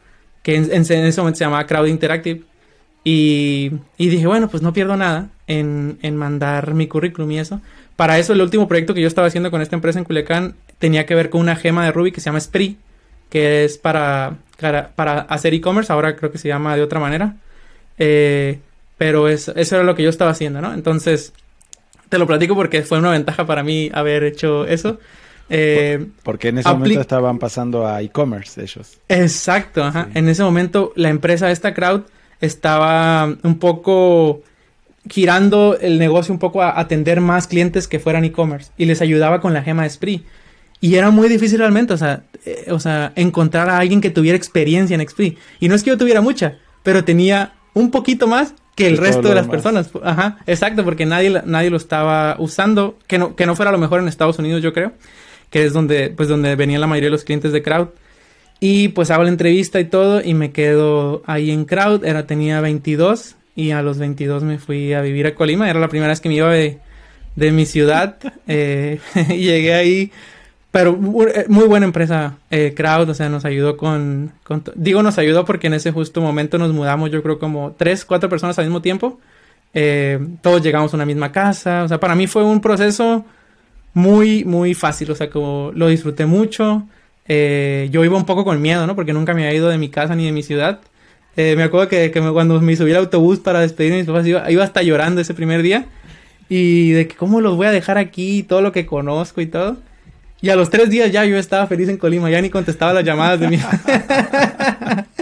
[0.44, 2.42] que en, ese momento se llamaba Crowd Interactive.
[3.02, 7.60] Y, dije, bueno, pues no pierdo nada en, en mandar mi currículum y eso.
[7.96, 11.06] Para eso, el último proyecto que yo estaba haciendo con esta empresa en Culiacán tenía
[11.06, 12.76] que ver con una gema de Ruby que se llama Spree,
[13.30, 14.36] que es para,
[14.94, 17.36] para, hacer e-commerce, ahora creo que se llama de otra manera.
[17.98, 18.58] Eh,
[18.98, 20.74] pero eso, eso era lo que yo estaba haciendo, ¿no?
[20.74, 21.32] Entonces,
[22.10, 24.98] te lo platico porque fue una ventaja para mí haber hecho eso.
[25.48, 28.98] Eh, porque en ese momento estaban pasando a e-commerce ellos.
[29.08, 30.08] Exacto, ajá.
[30.14, 32.02] En ese momento la empresa, esta crowd,
[32.40, 34.42] estaba un poco
[35.08, 39.40] girando el negocio un poco a atender más clientes que fueran e-commerce y les ayudaba
[39.40, 40.24] con la gema de Spree.
[40.80, 44.36] Y era muy difícil realmente, o sea, eh, o sea, encontrar a alguien que tuviera
[44.36, 45.38] experiencia en Spree.
[45.60, 49.28] Y no es que yo tuviera mucha, pero tenía un poquito más que el resto
[49.28, 49.90] de las personas.
[50.02, 54.00] Ajá, exacto, porque nadie, nadie lo estaba usando, que no, que no fuera lo mejor
[54.00, 54.92] en Estados Unidos, yo creo,
[55.54, 57.90] que es donde, pues, donde venían la mayoría de los clientes de Crowd.
[58.58, 62.60] Y pues hago la entrevista y todo, y me quedo ahí en Crowd, era, tenía
[62.60, 65.70] 22, y a los 22 me fui a vivir a Colima.
[65.70, 66.80] Era la primera vez que me iba de,
[67.52, 68.18] mi ciudad.
[68.48, 70.10] Eh, llegué ahí.
[70.72, 70.98] Pero
[71.32, 74.32] eh, muy buena empresa, eh, Crowd, o sea, nos ayudó con,
[74.74, 78.28] Digo, nos ayudó porque en ese justo momento nos mudamos, yo creo, como tres, cuatro
[78.28, 79.20] personas al mismo tiempo.
[80.40, 81.84] todos llegamos a una misma casa.
[81.84, 83.24] O sea, para mí fue un proceso
[83.94, 85.10] muy, muy fácil.
[85.10, 86.86] O sea, como lo disfruté mucho.
[87.28, 88.94] yo iba un poco con miedo, ¿no?
[88.94, 90.80] Porque nunca me había ido de mi casa ni de mi ciudad.
[91.36, 94.62] Eh, me acuerdo que, cuando me subí al autobús para despedirme mis papás, iba, iba
[94.62, 95.86] hasta llorando ese primer día.
[96.48, 99.78] Y de que cómo los voy a dejar aquí, todo lo que conozco y todo.
[100.40, 103.04] Y a los tres días ya yo estaba feliz en Colima, ya ni contestaba las
[103.04, 103.58] llamadas de mi...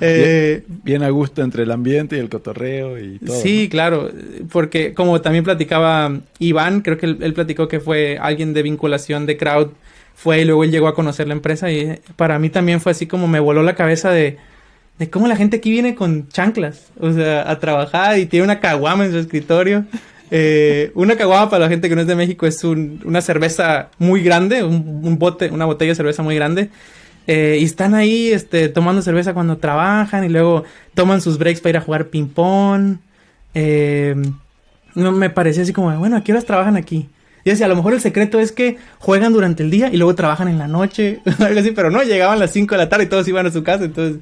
[0.00, 3.40] eh, bien, a gusto entre el ambiente y el cotorreo y todo.
[3.40, 4.10] Sí, claro,
[4.50, 9.26] porque como también platicaba Iván, creo que él, él, platicó que fue alguien de vinculación
[9.26, 9.68] de crowd,
[10.14, 13.06] fue y luego él llegó a conocer la empresa y para mí también fue así
[13.06, 14.38] como me voló la cabeza de
[14.98, 18.60] de cómo la gente aquí viene con chanclas, o sea, a trabajar y tiene una
[18.60, 19.84] caguama en su escritorio.
[20.30, 24.22] Eh, una caguama para la gente que no es de México es una cerveza muy
[24.22, 26.70] grande, un, bote, una botella de cerveza muy grande.
[27.28, 30.64] Eh, y están ahí este, tomando cerveza cuando trabajan y luego
[30.94, 32.96] toman sus breaks para ir a jugar ping-pong.
[34.94, 37.08] No, me parecía así como, bueno, ¿a qué horas trabajan aquí?
[37.44, 40.16] Y decía, a lo mejor el secreto es que juegan durante el día y luego
[40.16, 41.20] trabajan en la noche,
[41.76, 43.84] pero no, llegaban a las 5 de la tarde y todos iban a su casa,
[43.84, 44.20] entonces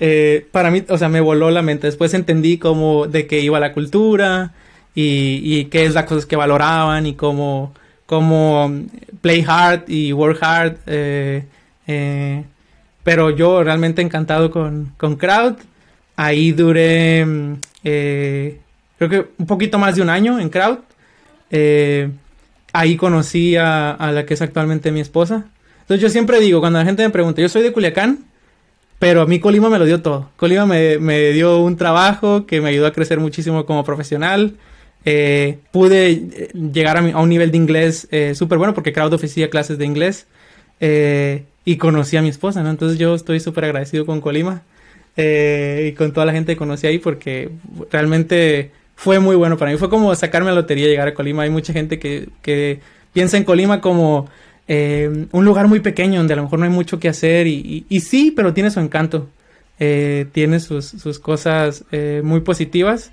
[0.00, 1.86] eh, para mí, o sea, me voló la mente.
[1.86, 4.52] Después entendí cómo, de qué iba la cultura
[4.94, 7.72] y, qué es las cosas que valoraban y cómo,
[8.06, 8.72] cómo
[9.20, 10.76] play hard y work hard.
[10.86, 11.44] Eh,
[11.88, 12.44] eh,
[13.02, 15.56] pero yo realmente encantado con, con Crowd.
[16.14, 17.26] Ahí duré,
[17.82, 20.78] creo que un poquito más de un año en Crowd.
[22.72, 25.46] ahí conocí a, a la que es actualmente mi esposa.
[25.80, 28.28] Entonces yo siempre digo, cuando la gente me pregunta, yo soy de Culiacán,
[28.98, 30.30] pero a mí Colima me lo dio todo.
[30.36, 34.54] Colima me, me dio un trabajo que me ayudó a crecer muchísimo como profesional.
[35.04, 39.48] Eh, pude eh, llegar a, un nivel de inglés eh, súper bueno porque Crowd ofrecía
[39.48, 40.26] clases de inglés
[40.80, 42.70] eh, y conocí a mi esposa, ¿no?
[42.70, 44.62] Entonces yo estoy súper agradecido con Colima
[45.16, 47.50] y con toda la gente que conocí ahí porque
[47.90, 49.76] realmente fue muy bueno para mí.
[49.76, 51.42] Fue como sacarme la lotería llegar a Colima.
[51.42, 52.80] Hay mucha gente que, que
[53.12, 54.28] piensa en Colima como
[54.66, 58.00] eh, un lugar muy pequeño donde a lo mejor no hay mucho que hacer y,
[58.00, 59.28] sí, pero tiene su encanto,
[59.78, 63.10] eh, tiene sus, cosas eh, muy positivas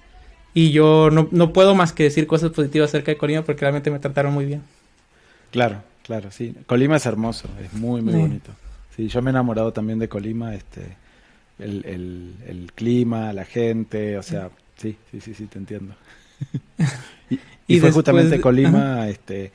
[0.53, 3.99] y yo no, puedo más que decir cosas positivas acerca de Colima porque realmente me
[3.99, 4.63] trataron muy bien.
[5.51, 6.55] Claro, claro, sí.
[6.65, 8.51] Colima es hermoso, es muy, muy bonito.
[8.95, 10.95] Sí, yo me he enamorado también de Colima, este,
[11.59, 15.95] el, el, clima, la gente, o sea, Sí, sí, sí, sí, te entiendo.
[17.67, 19.51] y, fue justamente Colima, este,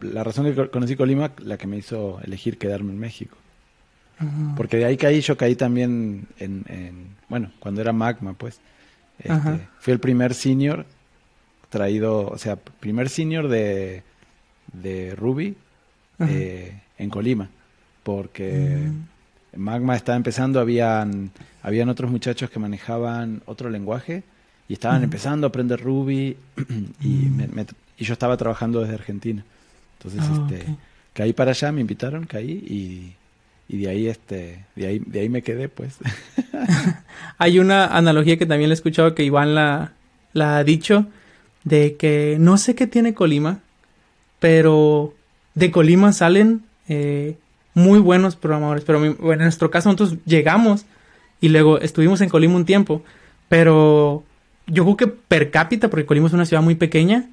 [0.00, 3.36] la razón que conocí Colima, la que me hizo elegir quedarme en México.
[4.56, 8.60] Porque de ahí caí, yo caí también en, bueno, cuando era Magma, pues.
[9.18, 10.86] Este, fui el primer senior
[11.68, 14.02] traído, o sea, primer senior de,
[14.72, 15.56] de Ruby
[16.20, 17.48] eh, en Colima,
[18.02, 18.90] porque
[19.52, 19.58] mm.
[19.60, 21.30] Magma estaba empezando, habían,
[21.62, 24.22] habían otros muchachos que manejaban otro lenguaje
[24.68, 26.36] y estaban empezando a aprender Ruby
[27.00, 27.60] y, mm.
[27.98, 29.44] y, yo estaba trabajando desde Argentina.
[29.98, 30.76] Entonces, ah, este,
[31.12, 33.14] caí para allá, me invitaron, caí y,
[33.68, 35.96] y de ahí este de ahí de ahí me quedé pues
[37.38, 39.92] hay una analogía que también le he escuchado que Iván la,
[40.32, 41.06] la ha dicho
[41.64, 43.60] de que no sé qué tiene Colima
[44.38, 45.14] pero
[45.54, 47.36] de Colima salen eh,
[47.74, 50.86] muy buenos programadores pero bueno, en nuestro caso nosotros llegamos
[51.40, 53.02] y luego estuvimos en Colima un tiempo
[53.48, 54.24] pero
[54.66, 57.28] yo creo que per cápita porque Colima es una ciudad muy pequeña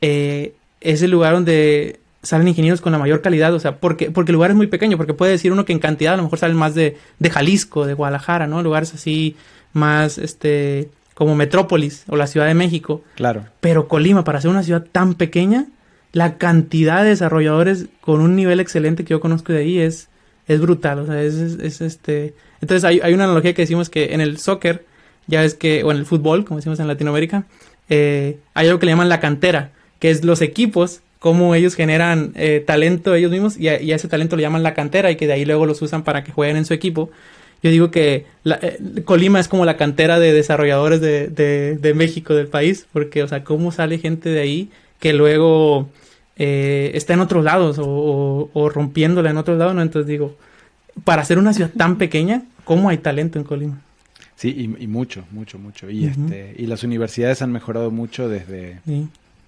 [0.00, 4.32] eh, es el lugar donde salen ingenieros con la mayor calidad, o sea, porque, porque
[4.32, 6.38] el lugar es muy pequeño, porque puede decir uno que en cantidad a lo mejor
[6.38, 8.62] salen más de, de Jalisco, de Guadalajara, ¿no?
[8.62, 9.36] Lugares así
[9.72, 13.02] más, este, como Metrópolis o la Ciudad de México.
[13.14, 13.44] Claro.
[13.60, 15.66] Pero Colima, para ser una ciudad tan pequeña,
[16.16, 20.08] la cantidad de desarrolladores con un nivel excelente que yo conozco de ahí es,
[20.48, 22.32] es brutal, o sea, es, es, este...
[22.62, 24.86] Entonces hay, hay, una analogía que decimos que en el soccer,
[25.26, 27.44] ya es que, o en el fútbol, como decimos en Latinoamérica,
[27.90, 32.32] eh, hay algo que le llaman la cantera, que es los equipos cómo ellos generan
[32.34, 35.34] eh, talento ellos mismos y a, ese talento le llaman la cantera y que de
[35.34, 37.10] ahí luego los usan para que jueguen en su equipo.
[37.62, 42.48] Yo digo que eh, Colima es como la cantera de desarrolladores de, de, México, del
[42.48, 45.90] país, porque, o sea, cómo sale gente de ahí que luego
[46.36, 49.82] eh, está en otros lados o, o, rompiéndola en otros lados, ¿no?
[49.82, 50.36] Entonces digo,
[51.04, 53.80] para ser una ciudad tan pequeña, ¿cómo hay talento en Colima?
[54.36, 55.88] Sí, y, mucho, mucho, mucho.
[55.88, 58.80] Y, este, y las universidades han mejorado mucho desde,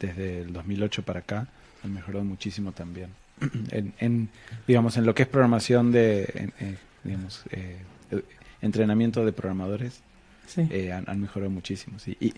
[0.01, 1.47] desde el 2008 para acá
[1.85, 3.11] han mejorado muchísimo también.
[3.71, 4.29] en,
[4.67, 6.51] digamos, en lo que es programación de,
[7.05, 7.77] digamos, eh,
[8.63, 10.01] entrenamiento de programadores,
[10.57, 12.17] eh, han, mejorado muchísimo, sí.
[12.21, 12.33] Y,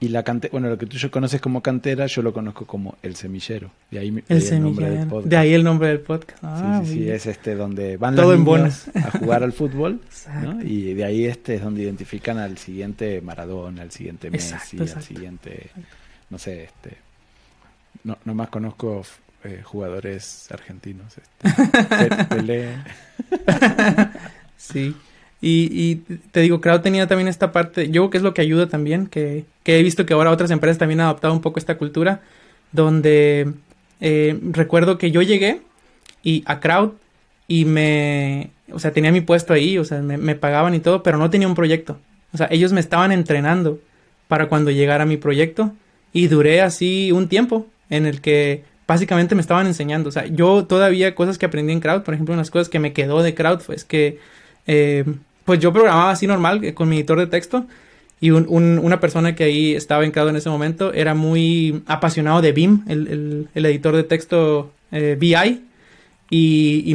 [0.00, 2.96] y la cantera, bueno, lo que tú yo conoces como cantera, yo lo conozco como
[3.02, 3.70] el semillero.
[3.90, 5.28] De ahí, el, nombre del podcast.
[5.28, 6.42] De ahí el nombre del podcast.
[6.42, 10.00] Ah, sí, sí, es este donde van los niños a jugar al fútbol,
[10.64, 15.70] Y de ahí este es donde identifican al siguiente Maradona, al siguiente Messi, al siguiente,
[16.30, 16.96] no sé, este
[18.04, 19.02] no, más conozco
[19.44, 21.16] eh, jugadores argentinos.
[21.18, 22.74] Este,
[24.56, 24.96] sí.
[25.42, 28.42] Y, y, te digo, Crowd tenía también esta parte, yo creo que es lo que
[28.42, 31.58] ayuda también, que, que he visto que ahora otras empresas también han adoptado un poco
[31.58, 32.20] esta cultura,
[32.72, 33.52] donde
[34.00, 35.60] eh, recuerdo que yo llegué
[36.22, 36.92] y a Crowd
[37.48, 41.18] y me, o sea, tenía mi puesto ahí, o sea, me, pagaban y todo, pero
[41.18, 41.98] no tenía un proyecto.
[42.32, 43.80] O sea, ellos me estaban entrenando
[44.28, 45.72] para cuando llegara mi proyecto
[46.12, 50.08] y duré así un tiempo en el que básicamente me estaban enseñando.
[50.08, 52.92] O sea, yo todavía cosas que aprendí en Crowd, por ejemplo, unas cosas que me
[52.92, 54.18] quedó de Crowd fue que,
[54.66, 55.04] eh,
[55.50, 57.66] pues yo programaba así normal eh, con mi editor de texto
[58.20, 62.52] y una persona que ahí estaba en Crowd en ese momento era muy apasionado de
[62.52, 65.64] BIM, el, editor de texto eh, BI.
[66.30, 66.94] Y,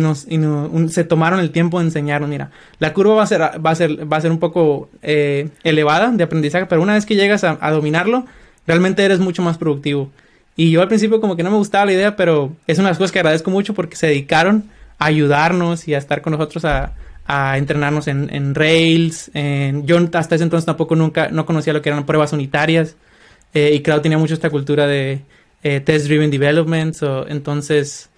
[0.87, 4.09] se tomaron el tiempo de enseñarnos, mira, la curva va a ser, va a ser,
[4.09, 8.25] va a ser un poco elevada de aprendizaje, pero una vez que llegas a dominarlo,
[8.65, 10.11] realmente eres mucho más productivo.
[10.55, 12.91] Y yo al principio como que no me gustaba la idea, pero es una de
[12.91, 14.63] las cosas que agradezco mucho porque se dedicaron
[14.97, 16.63] a ayudarnos y a estar con nosotros
[17.25, 19.31] a entrenarnos en, Rails.
[19.33, 22.95] En, yo hasta ese entonces tampoco nunca, no conocía lo que eran pruebas unitarias.
[23.53, 25.21] Eh, y claro, tenía mucho esta cultura de
[25.63, 26.95] eh, test-driven development.
[27.27, 28.09] entonces,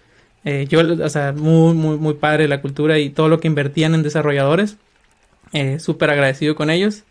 [0.43, 3.93] eh, yo, o sea, muy, muy, muy padre la cultura y todo lo que invertían
[3.95, 4.77] en desarrolladores.
[5.79, 7.03] Súper agradecido con ellos.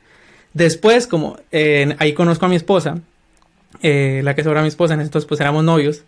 [0.52, 1.38] Después, como
[1.98, 3.00] ahí conozco a mi esposa,
[3.82, 6.02] eh, la que ahora mi esposa, en estos pues éramos novios,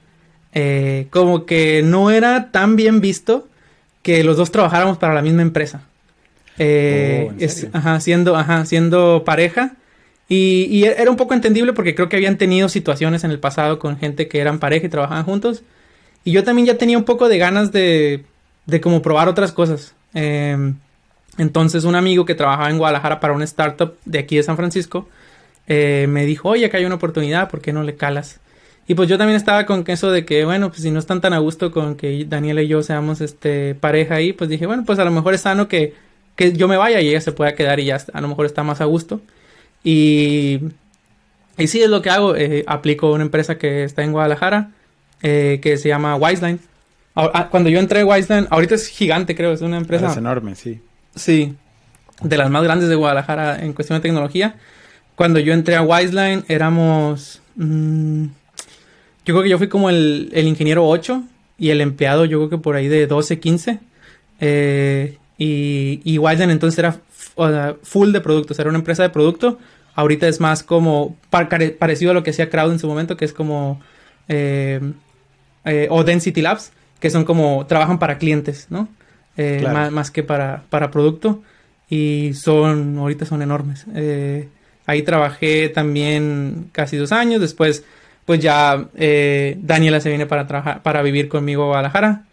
[0.55, 3.49] eh, como que no era tan bien visto
[4.03, 5.83] que los dos trabajáramos para la misma empresa.
[6.59, 9.73] Eh, oh, ajá, siendo, ajá, siendo pareja.
[10.29, 13.99] Y, era un poco entendible porque creo que habían tenido situaciones en el pasado con
[13.99, 15.63] gente que eran pareja y trabajaban juntos.
[16.25, 18.25] Y yo también ya tenía un poco de ganas de,
[18.67, 19.95] de como probar otras cosas.
[20.13, 20.75] Em,
[21.39, 25.09] entonces un amigo que trabajaba en Guadalajara para una startup de aquí de San Francisco,
[25.67, 28.41] eh, me dijo, oye, acá hay una oportunidad, ¿por qué no le calas?
[28.91, 31.35] Y pues yo también estaba con eso de que, bueno, pues si no están tan
[31.35, 34.99] a gusto con que Daniela y yo seamos este pareja ahí, pues dije, bueno, pues
[34.99, 35.93] a lo mejor es sano que,
[36.37, 38.63] que yo me vaya y ella se pueda quedar y ya a lo mejor está
[38.63, 39.21] más a gusto.
[39.85, 40.61] Y,
[41.59, 42.35] y sí, es lo que hago.
[42.35, 44.71] Eh, aplico una empresa que está en Guadalajara,
[45.23, 46.59] eh, que se llama Wiseline.
[47.51, 50.11] Cuando yo entré a Wiseline, ahorita es gigante, creo, es una empresa.
[50.11, 50.81] Es enorme, sí.
[51.15, 51.55] Sí,
[52.23, 54.55] de las más grandes de Guadalajara en cuestión de tecnología.
[55.15, 57.43] cuando yo entré a Wiseline éramos...
[57.57, 58.29] Mm,
[59.29, 61.23] yo creo que yo fui como el, el, ingeniero 8
[61.59, 63.79] y el empleado yo creo que por ahí de 12, 15.
[64.41, 66.99] Eh, y, y Wiseline entonces era
[67.83, 69.59] full de productos, era una empresa de producto.
[69.95, 73.35] Ahorita es más como parecido a lo que hacía Crowd en su momento, que es
[73.35, 73.83] como...
[74.29, 74.81] Eh,
[75.67, 77.67] eh, o Density Labs, que son como...
[77.67, 78.89] trabajan para clientes, ¿no?
[79.37, 81.43] Más, más, que para, para producto.
[81.91, 82.97] Y son...
[82.97, 83.85] ahorita son enormes.
[84.87, 87.43] Ahí trabajé también casi dos años.
[87.43, 87.85] Después,
[88.29, 92.25] pues ya eh, Daniela se viene para trabajar, para vivir conmigo a Guadalajara.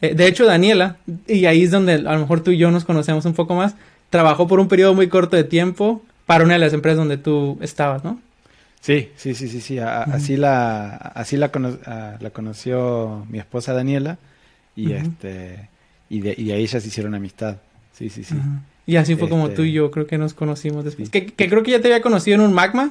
[0.00, 0.96] Eh, de hecho, Daniela,
[1.28, 3.76] y ahí es donde a lo mejor tú y yo nos conocemos un poco más,
[4.10, 7.56] trabajó por un periodo muy corto de tiempo para una de las empresas donde tú
[7.60, 8.20] estabas, ¿no?
[8.80, 9.78] Sí, sí, sí, sí, sí.
[9.78, 11.52] así la, así la,
[12.18, 14.18] la, conoció mi esposa Daniela
[14.74, 15.68] y este
[16.08, 17.58] y de, y ahí ellas hicieron amistad.
[17.92, 18.34] Sí, sí, sí.
[18.86, 21.10] Y así fue como tú y este, yo creo que nos conocimos después.
[21.10, 22.90] Que, creo que ya te había conocido en un magma,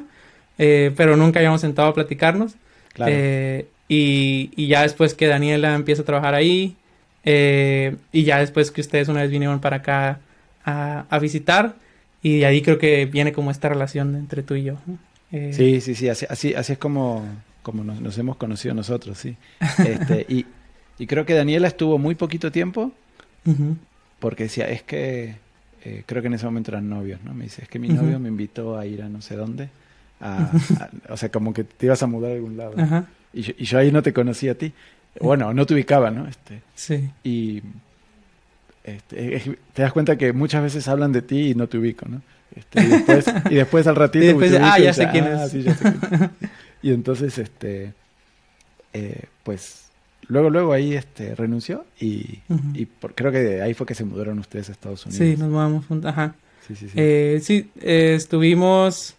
[0.58, 2.56] eh, pero nunca habíamos sentado a platicarnos.
[2.93, 3.12] Claro.
[3.16, 6.76] Eh, y, y, ya después que Daniela empieza a trabajar ahí,
[7.24, 10.20] eh, y ya después que ustedes una vez vinieron para acá
[10.66, 11.76] a, a, visitar,
[12.22, 14.78] y de ahí creo que viene como esta relación entre tú y yo.
[15.32, 17.26] sí, sí, sí, así, así, así es como,
[17.62, 19.36] como nos, hemos conocido nosotros, sí.
[19.86, 20.45] Este, y,
[20.97, 22.91] y, creo que Daniela estuvo muy poquito tiempo,
[24.20, 25.36] porque decía, es que
[25.86, 27.34] eh, creo que en ese momento eran novios, ¿no?
[27.34, 29.70] Me dice, es que mi novio me invitó a ir a no sé dónde,
[31.10, 32.74] o sea, como que te ibas a mudar a algún lado.
[33.34, 34.74] Y, yo, ahí no te conocía a ti.
[35.20, 36.28] Bueno, no te ubicaba, ¿no?
[36.28, 37.10] Este, sí.
[37.24, 37.62] Y
[38.84, 42.22] este, te das cuenta que muchas veces hablan de ti y no te ubico, ¿no?
[42.56, 44.26] Este, y, después, y, después, al ratito...
[44.26, 45.52] Y después, ah, ya sé quién ah, es.
[45.52, 46.30] Sí, ya sé quién es.
[46.84, 47.94] Y entonces, este,
[48.92, 49.84] eh, pues
[50.28, 52.40] luego, luego ahí este, renunció y,
[52.74, 55.26] y creo que ahí fue que se mudaron ustedes a Estados Unidos.
[55.26, 56.36] Sí, nos mudamos juntos, ajá.
[56.68, 56.94] Sí, sí, sí.
[56.96, 59.16] Eh, sí, eh, estuvimos,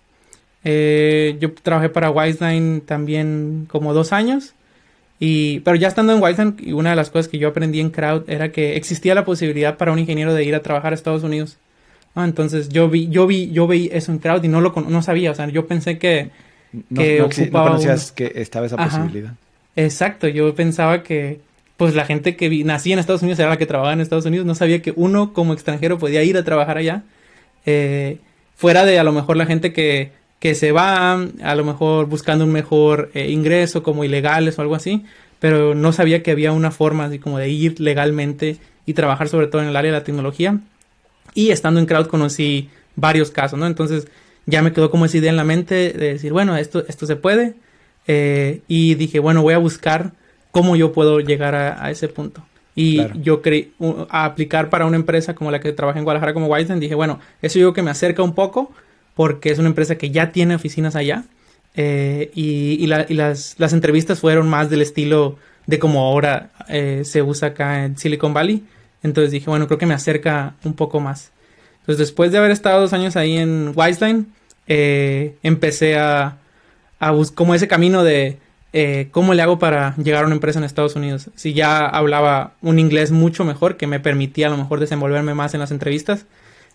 [0.64, 4.54] eh, yo trabajé para Wiseline también como dos años.
[5.20, 8.28] Y, pero ya estando en Wiseline, una de las cosas que yo aprendí en Crowd
[8.28, 11.58] era que existía la posibilidad para un ingeniero de ir a trabajar a Estados Unidos.
[12.14, 15.02] Ah, entonces yo vi, yo vi, yo vi eso en Crowd y no lo no
[15.02, 16.30] sabía, o sea, yo pensé que,
[16.90, 19.34] no, que no, conocías que estaba esa posibilidad.
[19.76, 21.40] Exacto, yo pensaba que
[21.76, 24.46] pues la gente que nacía en Estados Unidos era la que trabajaba en Estados Unidos,
[24.46, 27.02] no sabía que uno como extranjero podía ir a trabajar allá,
[27.66, 28.18] eh,
[28.54, 30.12] fuera de a lo mejor la gente que,
[30.44, 34.74] que se va, a lo mejor buscando un mejor eh, ingreso como ilegales o algo
[34.74, 35.02] así,
[35.40, 39.46] pero no sabía que había una forma así como de ir legalmente y trabajar sobre
[39.46, 40.60] todo en el área de la tecnología.
[41.32, 43.66] Y estando en Crowd conocí varios casos, ¿no?
[43.66, 44.06] Entonces
[44.44, 47.16] ya me quedó como esa idea en la mente de decir, bueno, esto, esto se
[47.16, 47.54] puede,
[48.06, 50.12] eh, y dije, bueno, voy a buscar
[50.50, 52.44] cómo yo puedo llegar a, ese punto.
[52.76, 53.72] Y yo creí
[54.10, 56.82] a aplicar para una empresa como la que trabaja en Guadalajara como Wiseland.
[56.82, 58.74] Dije, bueno, eso yo creo que me acerca un poco
[59.14, 61.24] porque es una empresa que ya tiene oficinas allá.
[61.76, 65.36] Eh, y, las, entrevistas fueron más del estilo
[65.66, 68.64] de como ahora eh, se usa acá en Silicon Valley.
[69.02, 71.32] Entonces dije, bueno, creo que me acerca un poco más.
[71.80, 74.26] Entonces después de haber estado dos años ahí en Wiseline,
[74.66, 76.38] empecé a,
[77.34, 78.38] como ese camino de
[78.76, 81.30] eh, cómo le hago para llegar a una empresa en Estados Unidos.
[81.36, 85.54] Si ya hablaba un inglés mucho mejor, que me permitía a lo mejor desenvolverme más
[85.54, 86.26] en las entrevistas,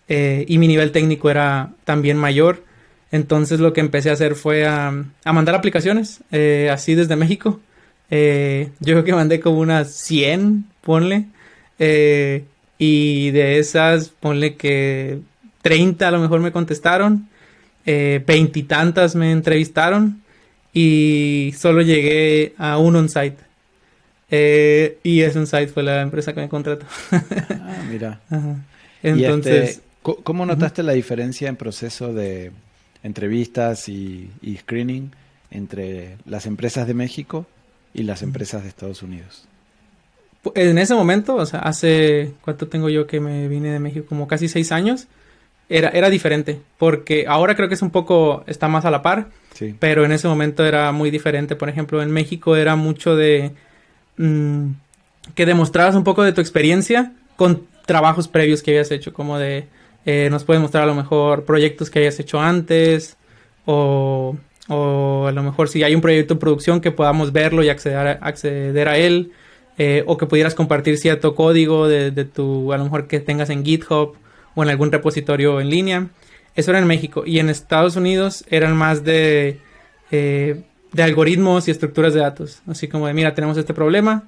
[0.10, 2.64] eh, y mi nivel técnico era también mayor.
[3.12, 4.92] Entonces lo que empecé a hacer fue a,
[5.26, 7.60] mandar aplicaciones, eh, así desde México.
[8.10, 8.18] yo
[8.80, 11.26] creo que mandé como unas 100, ponle.
[12.78, 15.20] y de esas, ponle que
[15.62, 17.28] 30 a lo mejor me contestaron
[17.86, 20.22] veintitantas me entrevistaron
[20.74, 23.38] y solo llegué a un on-site.
[24.32, 26.86] Eh, y ese on-site fue la empresa que me contrató.
[27.12, 28.20] ah, mira.
[29.02, 29.82] Este, Entonces...
[30.16, 32.52] ¿Cómo notaste la diferencia en proceso de
[33.04, 34.30] entrevistas y,
[34.60, 35.12] screening
[35.52, 37.46] entre las empresas de México
[37.94, 39.46] y las empresas de Estados Unidos?
[40.56, 44.06] En ese momento, o sea, hace, ¿cuánto tengo yo que me vine de México?
[44.08, 45.08] Como casi seis años
[45.68, 49.28] era, era diferente, porque ahora creo que es un poco, está más a la par,
[49.80, 51.56] pero en ese momento era muy diferente.
[51.56, 53.52] Por ejemplo, en México era mucho de
[54.18, 54.70] mm,
[55.36, 59.68] que demostrabas un poco de tu experiencia con trabajos previos que habías hecho, como de,
[60.06, 63.18] eh, nos puedes mostrar a lo mejor proyectos que hayas hecho antes,
[63.66, 64.38] o,
[64.68, 67.98] o a lo mejor si hay un proyecto de producción que podamos verlo y acceder
[67.98, 69.32] a, acceder a él,
[69.82, 73.64] eh, o que pudieras compartir cierto código de, tu, a lo mejor que tengas en
[73.64, 74.18] GitHub
[74.54, 76.08] o en algún repositorio en línea.
[76.56, 77.24] Eso era en México.
[77.26, 79.62] Y en Estados Unidos eran más de,
[80.12, 82.62] eh, de algoritmos y estructuras de datos.
[82.68, 84.28] Así como de, mira, tenemos este problema.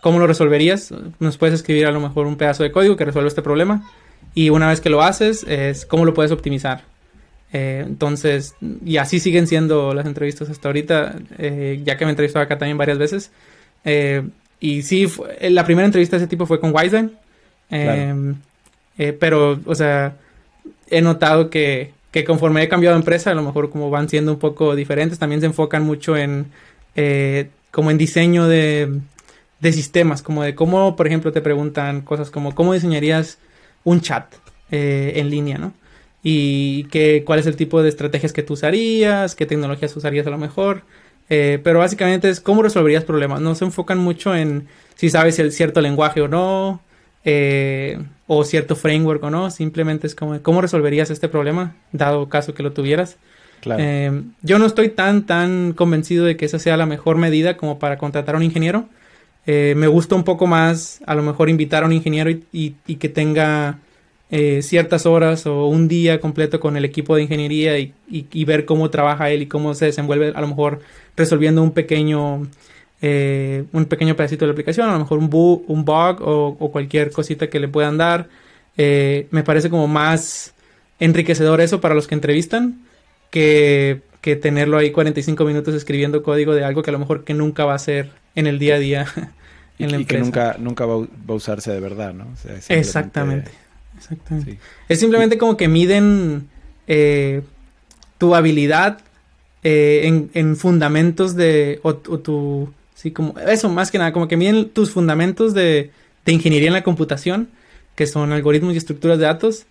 [0.00, 0.92] ¿Cómo lo resolverías?
[1.18, 3.90] Nos puedes escribir a lo mejor un pedazo de código que resuelva este problema.
[4.34, 6.84] Y una vez que lo haces, es cómo lo puedes optimizar.
[7.52, 11.16] Eh, entonces, y así siguen siendo las entrevistas hasta ahorita,
[11.82, 13.30] ya que me entrevistó acá también varias veces.
[14.60, 15.06] y sí,
[15.42, 17.12] la primera entrevista de ese tipo fue con Wiseman.
[19.18, 20.16] pero, o sea,
[20.88, 24.32] he notado que, que conforme he cambiado de empresa, a lo mejor como van siendo
[24.32, 26.46] un poco diferentes, también se enfocan mucho en
[27.70, 29.00] como en diseño de,
[29.60, 33.38] de sistemas, como de cómo, por ejemplo, te preguntan cosas como cómo diseñarías
[33.84, 34.34] un chat
[34.70, 35.72] eh, en línea, ¿no?
[36.22, 40.30] Y que, cuál es el tipo de estrategias que tú usarías, qué tecnologías usarías a
[40.30, 40.82] lo mejor.
[41.28, 43.40] Eh, pero básicamente es cómo resolverías problemas.
[43.40, 46.80] No se enfocan mucho en si sabes el cierto lenguaje o no,
[47.24, 49.50] eh, o cierto framework o no.
[49.50, 53.16] Simplemente es como cómo resolverías este problema, dado caso que lo tuvieras.
[53.60, 54.24] Claro.
[54.40, 57.98] yo no estoy tan, tan convencido de que esa sea la mejor medida como para
[57.98, 58.88] contratar a un ingeniero.
[59.46, 63.08] Eh, me gusta un poco más a lo mejor invitar a un ingeniero y, que
[63.08, 63.78] tenga
[64.30, 68.90] eh, ciertas horas o un día completo con el equipo de ingeniería y, ver cómo
[68.90, 70.80] trabaja él y cómo se desenvuelve a lo mejor
[71.16, 72.48] resolviendo un pequeño
[73.02, 76.70] eh, un pequeño pedacito de la aplicación, a lo mejor un, bug, un bug o,
[76.70, 78.28] cualquier cosita que le puedan dar.
[78.76, 80.54] me parece como más
[81.00, 82.82] enriquecedor eso para los que entrevistan
[83.30, 87.34] que, que tenerlo ahí 45 minutos escribiendo código de algo que a lo mejor que
[87.34, 89.06] nunca va a ser en el día a día
[89.78, 92.26] en la y que nunca, nunca va, a usarse de verdad, ¿no?
[92.68, 93.50] Exactamente.
[93.96, 94.58] Exactamente.
[94.88, 96.48] Es simplemente como que miden
[96.86, 97.42] eh,
[98.18, 99.00] tu habilidad
[99.62, 101.80] eh, en, fundamentos de.
[101.82, 102.72] O, tu.
[102.94, 103.38] Sí, como.
[103.38, 105.90] Eso, más que nada, como que miden tus fundamentos de,
[106.24, 107.48] de ingeniería en la computación,
[107.94, 109.66] que son algoritmos y estructuras de datos.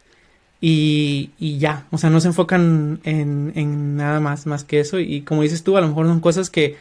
[0.61, 4.99] Y, y, ya, o sea, no se enfocan en, en, nada más, más que eso.
[4.99, 6.75] Y como dices tú, a lo mejor son cosas que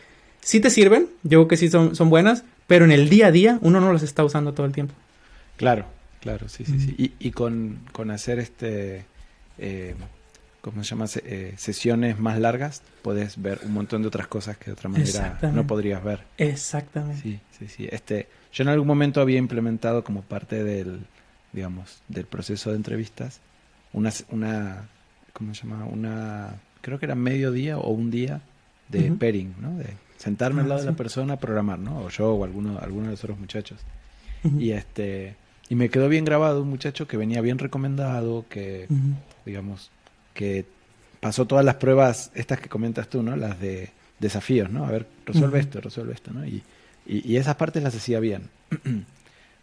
[0.49, 3.31] sí te sirven, yo creo que sí son, son buenas, pero en el día a
[3.31, 4.95] día uno no las está usando todo el tiempo.
[5.59, 5.85] Claro,
[6.23, 6.95] claro, sí, sí, sí.
[6.97, 9.05] Y, y con, con, hacer este,
[9.59, 9.95] eh,
[10.63, 11.05] ¿cómo se llama?
[11.17, 15.39] Eh, sesiones más largas, puedes ver un montón de otras cosas que de otra manera
[15.53, 16.21] no podrías ver.
[16.39, 17.21] Exactamente.
[17.21, 17.89] Sí, sí, sí.
[17.91, 21.01] Este, yo en algún momento había implementado como parte del,
[21.53, 23.41] digamos, del proceso de entrevistas,
[23.93, 24.89] una, una
[25.35, 25.85] ¿cómo se llama?
[25.85, 28.41] Una, creo que era medio día o un día
[28.89, 29.77] de pairing, ¿no?
[29.77, 32.01] De sentarme al ah, lado de la persona a programar, ¿no?
[32.01, 33.81] O yo o alguno, alguno de los otros muchachos.
[34.59, 35.35] Y este
[35.69, 38.89] y me quedó bien grabado un muchacho que venía bien recomendado, que
[39.45, 39.91] digamos
[40.35, 40.65] que
[41.21, 43.37] pasó todas las pruebas estas que comentas tú, ¿no?
[43.37, 44.85] Las de desafíos, ¿no?
[44.85, 46.47] A ver, resuelve esto, resuelve esto, ¿no?
[46.47, 46.63] Y,
[47.07, 48.51] y, esas partes las hacía bien.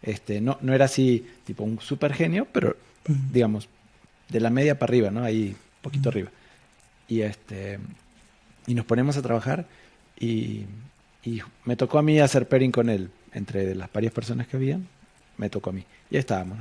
[0.02, 2.76] este, no, no era así tipo un super genio, pero
[3.32, 3.68] digamos
[4.28, 5.22] de la media para arriba, ¿no?
[5.22, 6.30] Ahí poquito arriba.
[7.08, 7.78] Y este
[8.66, 9.66] y nos ponemos a trabajar
[10.18, 10.66] y,
[11.64, 13.10] me tocó a mí hacer pairing con él.
[13.32, 14.78] Entre las varias personas que había,
[15.36, 15.84] me tocó a mí.
[16.10, 16.58] Y ahí estábamos.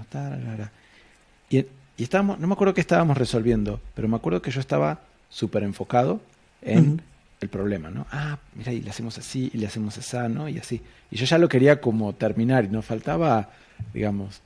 [1.50, 1.60] Y,
[1.98, 5.64] y estábamos, no me acuerdo qué estábamos resolviendo, pero me acuerdo que yo estaba súper
[5.64, 6.20] enfocado
[6.62, 7.02] en
[7.40, 8.08] el problema, ¿no?
[8.12, 10.50] Ah, mira, y le hacemos así, y le hacemos así, ¿no?
[10.50, 10.82] Y así.
[11.12, 13.50] Y yo ya lo quería como terminar, y nos faltaba,
[13.94, 14.42] digamos,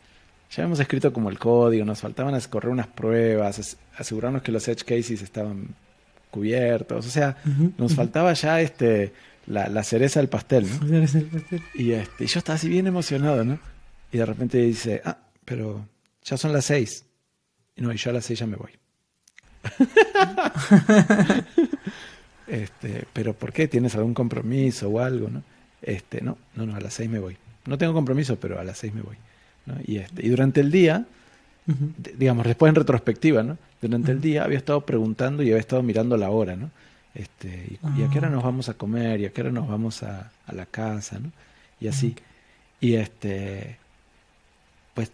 [0.51, 4.83] ya habíamos escrito como el código, nos faltaban correr unas pruebas, asegurarnos que los edge
[4.83, 5.75] cases estaban
[6.31, 7.37] cubiertos, o sea,
[7.77, 9.13] nos faltaba ya este
[9.49, 10.87] la, cereza del pastel, ¿no?
[11.73, 13.59] Y, este, y yo estaba así bien emocionado, ¿no?
[14.11, 15.85] Y de repente dice, ah, pero
[16.23, 17.05] ya son las seis.
[17.75, 18.71] Y no, y yo a las seis ya me voy.
[22.47, 23.67] este, pero ¿por qué?
[23.67, 25.43] ¿Tienes algún compromiso o algo, no?
[25.81, 27.37] Este, no, no, no, a las seis me voy.
[27.65, 29.17] No tengo compromiso, pero a las seis me voy.
[29.85, 31.05] Y, este, y durante el día,
[32.17, 33.57] digamos, después en retrospectiva, ¿no?
[33.81, 36.71] Durante el día había estado preguntando y había estado mirando la hora, ¿no?
[37.13, 38.31] Este, y, a qué hora ah.
[38.31, 41.31] nos vamos a comer, y a qué hora nos vamos a, la casa, ¿no?
[41.79, 42.15] Y así.
[42.81, 43.77] Y este,
[44.93, 45.11] pues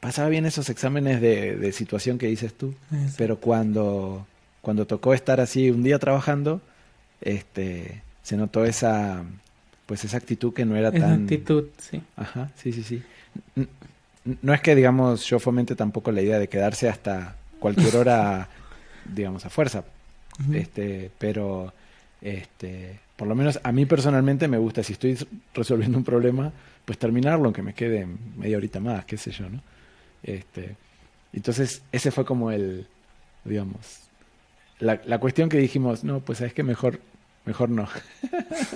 [0.00, 2.74] pasaba bien esos exámenes de, situación que dices tú,
[3.16, 4.26] pero cuando,
[4.60, 6.60] cuando tocó estar así un día trabajando,
[7.20, 9.24] este, se notó esa,
[9.86, 11.22] pues esa actitud que no era esa tan...
[11.22, 12.02] actitud, sí.
[12.16, 13.02] Ajá, sí, sí, sí
[14.42, 18.48] no es que, digamos, yo fomente tampoco la idea de quedarse hasta cualquier hora,
[19.04, 19.84] digamos, a fuerza.
[20.52, 21.72] Este, pero
[22.20, 25.16] este, por lo menos a mí personalmente me gusta, si estoy
[25.54, 26.52] resolviendo un problema,
[26.84, 28.06] pues terminarlo, aunque me quede
[28.36, 29.60] media horita más, qué sé yo, ¿no?
[30.22, 30.76] Este,
[31.32, 32.86] entonces, ese fue como el,
[33.44, 34.00] digamos,
[34.80, 36.98] la, la cuestión que dijimos, no, pues es que mejor,
[37.44, 37.88] mejor no.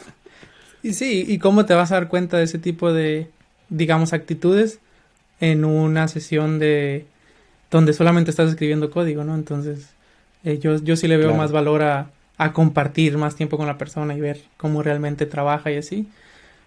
[0.83, 3.31] y sí, ¿y cómo te vas a dar cuenta de ese tipo de,
[3.71, 4.79] digamos, actitudes?
[5.41, 7.07] En una sesión de
[7.71, 9.35] donde solamente estás escribiendo código, ¿no?
[9.35, 9.91] Entonces,
[10.45, 13.79] eh, yo, yo sí le veo más valor a, a, compartir más tiempo con la
[13.79, 16.09] persona y ver cómo realmente trabaja y así.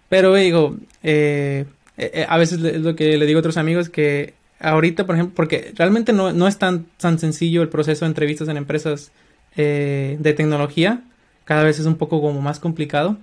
[0.08, 1.64] Pero digo, eh,
[1.96, 5.34] eh, a veces es lo que le digo a otros amigos que ahorita, por ejemplo,
[5.34, 9.10] porque realmente no, no es tan, tan sencillo el proceso de entrevistas en empresas
[9.56, 11.02] eh, de tecnología.
[11.44, 13.16] Cada vez es un poco como más complicado.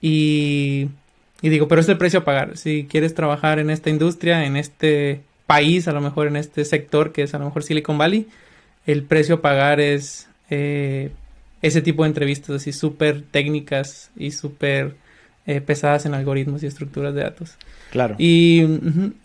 [0.00, 0.88] Y,
[1.42, 2.56] y digo, pero es el precio a pagar.
[2.56, 7.12] Si quieres trabajar en esta industria, en este país, a lo mejor en este sector
[7.12, 8.28] que es a lo mejor Silicon Valley,
[8.86, 11.10] el precio a pagar es eh,
[11.60, 14.94] ese tipo de entrevistas así súper técnicas y súper
[15.46, 17.56] eh, pesadas en algoritmos y estructuras de datos.
[17.90, 18.14] Claro.
[18.18, 18.64] Y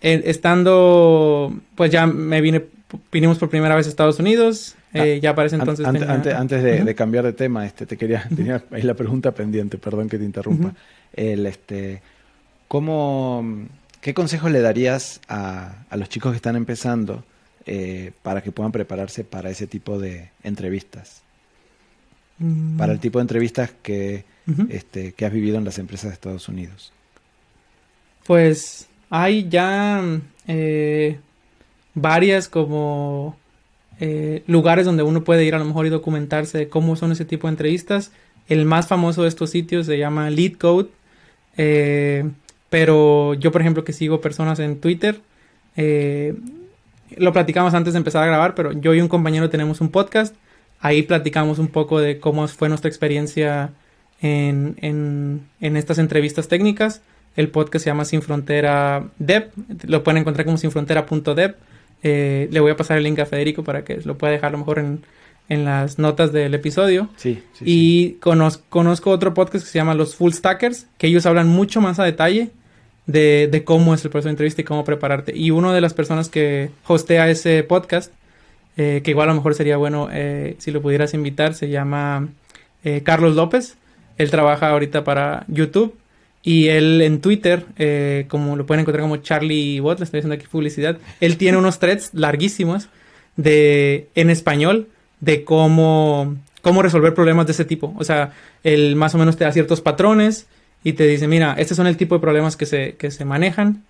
[0.01, 2.65] estando, pues ya me vine,
[3.11, 5.85] vinimos por primera vez a Estados Unidos, eh, ah, ya parece entonces...
[5.85, 10.09] antes, antes de, cambiar de tema, este, te quería, tenía ahí la pregunta pendiente, perdón
[10.09, 10.73] que te interrumpa.
[11.13, 12.01] El, este,
[12.67, 13.67] ¿cómo,
[14.01, 17.23] ¿Qué consejos le darías a, a los chicos que están empezando
[17.65, 21.23] eh, para que puedan prepararse para ese tipo de entrevistas?
[22.39, 22.77] Mm.
[22.77, 24.23] Para el tipo de entrevistas que,
[24.69, 26.93] este, que has vivido en las empresas de Estados Unidos.
[28.25, 30.03] Pues hay ya
[30.47, 31.19] eh,
[31.93, 33.35] varias como
[33.99, 37.25] eh, lugares donde uno puede ir a lo mejor y documentarse de cómo son ese
[37.25, 38.11] tipo de entrevistas.
[38.47, 40.89] El más famoso de estos sitios se llama LeadCode.
[41.57, 42.29] Eh,
[42.69, 45.19] pero yo, por ejemplo, que sigo personas en Twitter,
[47.15, 50.35] lo platicamos antes de empezar a grabar, pero yo y un compañero tenemos un podcast.
[50.79, 53.71] Ahí platicamos un poco de cómo fue nuestra experiencia
[54.21, 54.75] en,
[55.59, 57.01] en estas entrevistas técnicas.
[57.37, 59.51] El podcast se llama Sin Frontera Dev.
[59.85, 61.55] Lo pueden encontrar como sinfrontera.dev.
[62.01, 64.51] Eh, le voy a pasar el link a Federico para que lo pueda dejar a
[64.53, 65.03] lo mejor en,
[65.49, 67.09] las notas del episodio.
[67.15, 71.81] Sí, y Conozco, otro podcast que se llama Los Full Stackers, que ellos hablan mucho
[71.81, 72.49] más a detalle
[73.05, 75.35] de, cómo es el proceso de entrevista y cómo prepararte.
[75.35, 78.11] Y una de las personas que hostea ese podcast,
[78.75, 82.29] eh, que igual a lo mejor sería bueno eh, si lo pudieras invitar, se llama
[83.03, 83.75] Carlos López.
[84.17, 85.93] Él trabaja ahorita para YouTube
[86.47, 90.35] y él en Twitter, eh, como lo pueden encontrar como Charlie Bot, le estoy haciendo
[90.35, 92.87] aquí publicidad, él tiene unos threads larguísimos
[93.35, 94.87] de, en español
[95.19, 97.93] de cómo, cómo resolver problemas de ese tipo.
[97.97, 100.47] O sea, él más o menos te da ciertos patrones
[100.83, 103.83] y te dice, mira, estos son el tipo de problemas que se, que se manejan.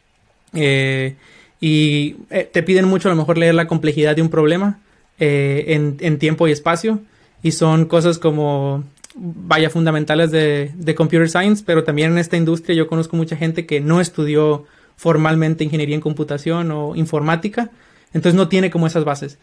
[0.53, 1.15] Eh,
[1.59, 4.80] y eh, te piden mucho a lo mejor leer la complejidad de un problema
[5.19, 6.99] en, en tiempo y espacio.
[7.43, 8.84] Y son cosas como
[9.17, 13.80] vaya, fundamentales de, computer science, pero también en esta industria yo conozco mucha gente que
[13.82, 14.65] no estudió
[14.95, 17.71] formalmente ingeniería en computación o informática,
[18.13, 19.38] entonces no tiene como esas bases.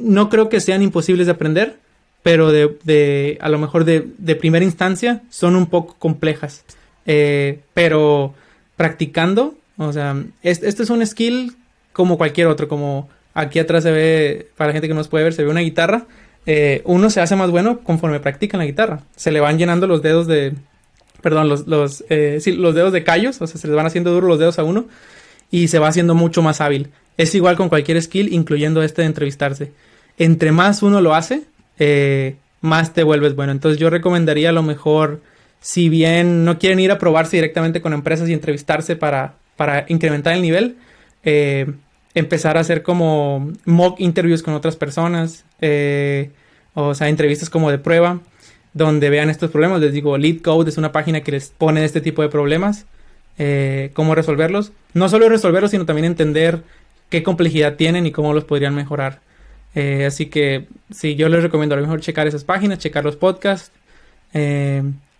[0.00, 1.76] No creo que sean imposibles de aprender,
[2.22, 4.02] pero de, a lo mejor de,
[4.36, 6.64] primera instancia son un poco complejas.
[7.06, 8.34] Eh, pero
[8.76, 11.56] practicando, o sea, este, es un skill
[11.92, 15.32] como cualquier otro, como aquí atrás se ve, para la gente que nos puede ver,
[15.32, 16.06] se ve una guitarra
[16.46, 19.00] eh, uno se hace más bueno conforme practica la guitarra.
[19.16, 20.54] Se le van llenando los dedos de,
[21.22, 24.38] perdón, los, eh, los dedos de callos, o sea, se les van haciendo duros los
[24.38, 24.86] dedos a uno
[25.50, 26.88] y se va haciendo mucho más hábil.
[27.16, 29.72] Es igual con cualquier skill, incluyendo este de entrevistarse.
[30.20, 31.42] Entre más uno lo hace,
[31.80, 33.50] eh, más te vuelves bueno.
[33.50, 35.20] Entonces yo recomendaría a lo mejor,
[35.60, 40.34] si bien no quieren ir a probarse directamente con empresas y entrevistarse para, para incrementar
[40.34, 40.76] el nivel,
[42.14, 46.30] empezar a hacer como mock interviews con otras personas, eh,
[46.74, 48.20] o sea, entrevistas como de prueba,
[48.72, 49.80] donde vean estos problemas.
[49.80, 52.86] Les digo, Lead Code es una página que les pone este tipo de problemas,
[53.38, 54.72] eh, cómo resolverlos.
[54.94, 56.62] No solo resolverlos, sino también entender
[57.08, 59.20] qué complejidad tienen y cómo los podrían mejorar.
[59.74, 63.16] Eh, así que sí, yo les recomiendo a lo mejor checar esas páginas, checar los
[63.16, 63.72] podcasts.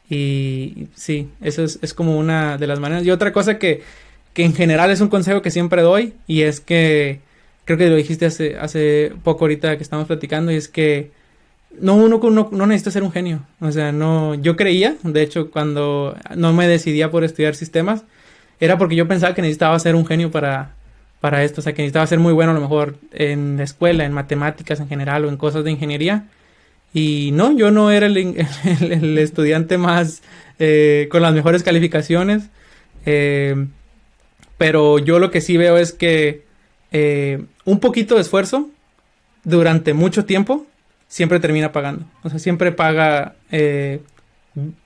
[0.09, 3.05] y sí, eso es, es como una de las maneras.
[3.05, 3.83] Y otra cosa que
[4.35, 7.21] que en general es un consejo que siempre doy y es que
[7.65, 11.11] creo que lo dijiste hace, hace poco ahorita que estamos platicando y es que
[11.81, 16.17] no uno, no necesita ser un genio o sea no yo creía de hecho cuando
[16.37, 18.05] no me decidía por estudiar sistemas
[18.61, 20.75] era porque yo pensaba que necesitaba ser un genio para
[21.21, 24.05] para esto o sea que necesitaba ser muy bueno a lo mejor en la escuela
[24.05, 26.25] en matemáticas en general o en cosas de ingeniería
[26.93, 28.17] y no yo no era el,
[28.81, 30.23] el, estudiante más
[30.59, 32.45] eh, con las mejores calificaciones
[33.07, 33.67] eh,
[34.59, 36.45] pero yo lo que sí veo es que
[36.93, 38.69] eh, un poquito de esfuerzo
[39.45, 40.67] durante mucho tiempo
[41.09, 42.05] siempre termina pagando.
[42.23, 43.37] O sea, siempre paga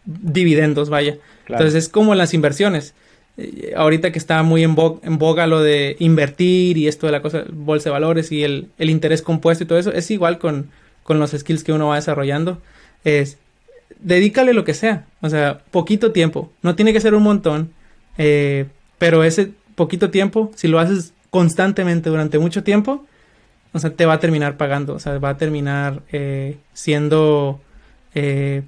[0.04, 1.18] dividendos, vaya.
[1.48, 2.94] Entonces es como las inversiones.
[3.36, 7.44] Eh, ahorita que está muy en, boga lo de invertir y esto de la cosa,
[7.50, 10.70] bolsa de valores y el, interés compuesto y todo eso, es igual con,
[11.08, 12.60] los skills que uno va desarrollando.
[13.04, 13.38] Es,
[14.00, 15.06] dedícale lo que sea.
[15.20, 16.50] O sea, poquito tiempo.
[16.62, 17.72] No tiene que ser un montón.
[18.98, 23.04] pero ese poquito tiempo, si lo haces constantemente durante mucho tiempo,
[23.74, 27.60] o sea, te va a terminar pagando, o sea, va a terminar eh, siendo
[28.14, 28.62] eh,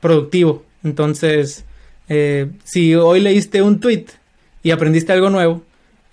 [0.00, 0.64] productivo.
[0.82, 1.64] Entonces,
[2.10, 4.06] eh, si hoy leíste un tweet
[4.62, 5.62] y aprendiste algo nuevo,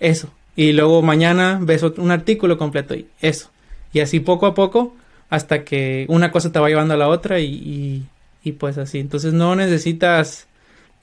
[0.00, 3.50] eso, y luego mañana ves un artículo completo y eso.
[3.92, 4.94] Y así poco a poco
[5.28, 8.06] hasta que una cosa te va llevando a la otra y,
[8.42, 8.98] y, pues así.
[8.98, 10.46] Entonces no necesitas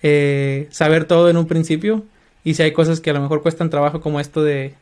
[0.02, 2.04] eh, saber todo en un principio
[2.44, 4.74] y si hay cosas que a lo mejor cuestan trabajo como esto de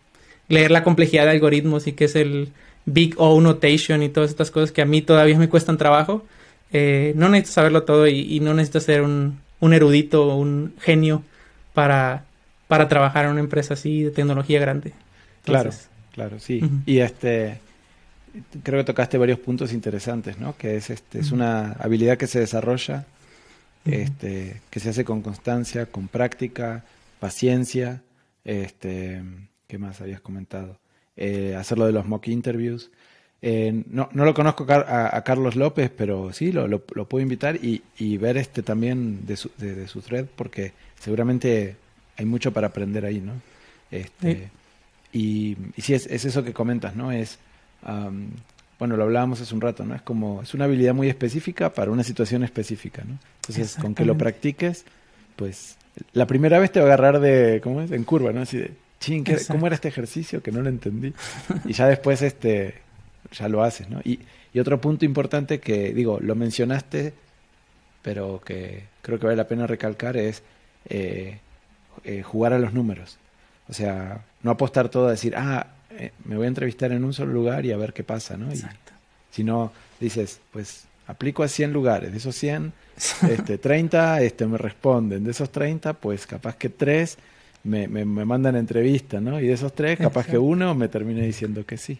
[0.47, 2.49] leer la complejidad de algoritmos y que es el
[2.85, 6.23] Big O Notation y todas estas cosas que a mí todavía me cuestan trabajo,
[6.71, 11.23] eh, no necesitas saberlo todo y, no necesitas ser un, un erudito un genio
[11.73, 12.25] para,
[12.67, 14.91] para trabajar en una empresa así de tecnología grande.
[15.45, 15.71] claro,
[16.11, 16.61] claro, sí.
[16.85, 17.59] Y este
[18.61, 20.57] creo que tocaste varios puntos interesantes, ¿no?
[20.57, 23.05] Que es este, es una habilidad que se desarrolla,
[23.85, 26.83] este, que se hace con constancia, con práctica,
[27.21, 28.01] paciencia,
[28.43, 29.23] este,
[29.67, 30.77] ¿qué más habías comentado?
[31.15, 32.91] Eh, hacerlo de los mock interviews.
[33.45, 37.83] Eh, no, no, lo conozco a, Carlos López, pero sí, lo, lo, puedo invitar y,
[37.97, 41.75] y, ver este también de su, de, su thread, porque seguramente
[42.15, 43.33] hay mucho para aprender ahí, ¿no?
[43.91, 44.49] Este,
[45.11, 47.11] y, y sí, es, es, eso que comentas, ¿no?
[47.11, 47.37] Es,
[48.79, 49.93] bueno, lo hablábamos hace un rato, ¿no?
[49.93, 53.19] Es como, es una habilidad muy específica para una situación específica, ¿no?
[53.41, 54.85] Entonces, con que lo practiques,
[55.35, 55.75] pues,
[56.13, 57.91] la primera vez te va a agarrar de, ¿cómo es?
[57.91, 58.43] En curva, ¿no?
[58.43, 58.71] Así de,
[59.01, 60.41] ching, ¿cómo era este ejercicio?
[60.41, 61.13] Que no lo entendí.
[61.65, 62.83] Y ya después, este,
[63.33, 63.99] ya lo haces, ¿no?
[64.03, 64.19] Y,
[64.53, 67.13] y otro punto importante que, digo, lo mencionaste,
[68.01, 70.43] pero que creo que vale la pena recalcar es
[70.89, 71.39] eh,
[72.03, 73.17] eh, jugar a los números.
[73.67, 77.13] O sea, no apostar todo a decir, ah, eh, me voy a entrevistar en un
[77.13, 78.49] solo lugar y a ver qué pasa, ¿no?
[78.49, 78.91] Exacto.
[79.31, 82.73] si no, dices, pues aplico a 100 lugares, de esos 100,
[83.29, 87.17] este, 30 este, me responden, de esos 30, pues capaz que 3
[87.63, 89.39] me, me, mandan entrevista, ¿no?
[89.39, 91.99] Y de esos 3, capaz que uno me termine diciendo que sí.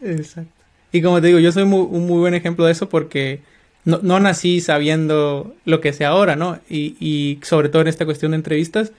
[0.00, 0.61] Exacto.
[0.92, 3.40] Y como te digo, yo soy un muy buen ejemplo de eso porque
[3.84, 6.60] no, no nací sabiendo lo que sé ahora, ¿no?
[6.68, 8.92] Y, sobre todo en esta cuestión de entrevistas,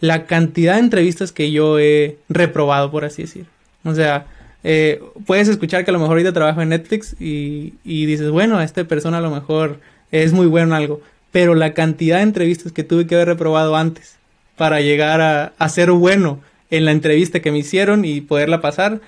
[0.00, 3.46] la cantidad de entrevistas que yo he reprobado, por así decir.
[3.84, 4.26] O sea,
[4.62, 8.60] eh, puedes escuchar que a lo mejor ahorita trabajo en Netflix y, y dices, bueno,
[8.60, 9.80] esta persona a lo mejor
[10.10, 11.00] es muy bueno en algo.
[11.32, 14.16] Pero la cantidad de entrevistas que tuve que haber reprobado antes
[14.56, 19.00] para llegar a, a ser bueno en la entrevista que me hicieron y poderla pasar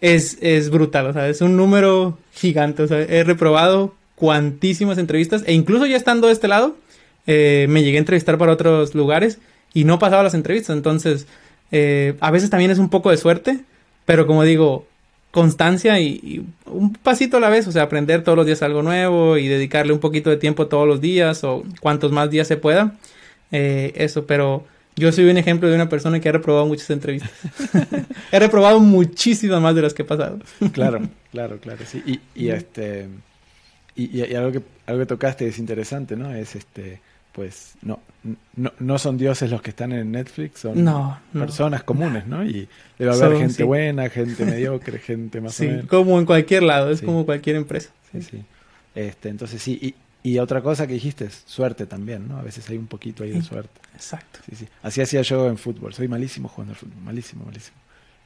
[0.00, 1.06] es, es brutal.
[1.06, 2.82] O sea, es un número gigante.
[2.82, 6.76] O sea, he reprobado cuantísimas entrevistas e incluso ya estando de este lado,
[7.26, 9.38] eh, me llegué a entrevistar para otros lugares
[9.72, 10.76] y no pasaba las entrevistas.
[10.76, 11.26] Entonces,
[11.72, 13.60] eh, a veces también es un poco de suerte,
[14.04, 14.86] pero como digo,
[15.30, 19.36] constancia y, un pasito a la vez, o sea, aprender todos los días algo nuevo
[19.36, 22.94] y dedicarle un poquito de tiempo todos los días o cuantos más días se pueda.
[23.50, 24.64] Eh, eso, pero
[24.96, 27.30] yo soy un ejemplo de una persona que ha reprobado muchas entrevistas.
[28.32, 30.38] he reprobado muchísimas más de las que he pasado.
[30.72, 31.00] claro,
[31.32, 32.02] claro, claro, sí.
[32.06, 33.08] Y, y este
[33.96, 36.34] y, y, algo que algo que tocaste es interesante, ¿no?
[36.34, 37.00] Es este
[37.34, 37.98] pues no,
[38.54, 40.88] no, no, son dioses los que están en Netflix, son
[41.32, 42.44] personas comunes, ¿no?
[42.44, 45.86] Y debe haber gente buena, gente mediocre, gente más o menos.
[45.86, 47.90] como en cualquier lado, es como cualquier empresa.
[48.12, 48.44] Sí, sí.
[48.94, 52.38] Este, entonces sí, y, y, otra cosa que dijiste es suerte también, ¿no?
[52.38, 53.80] A veces hay un poquito ahí de suerte.
[53.94, 54.40] Exacto.
[54.48, 54.68] Sí, sí.
[54.82, 57.76] Así hacía yo en fútbol, soy malísimo jugando al fútbol, malísimo, malísimo.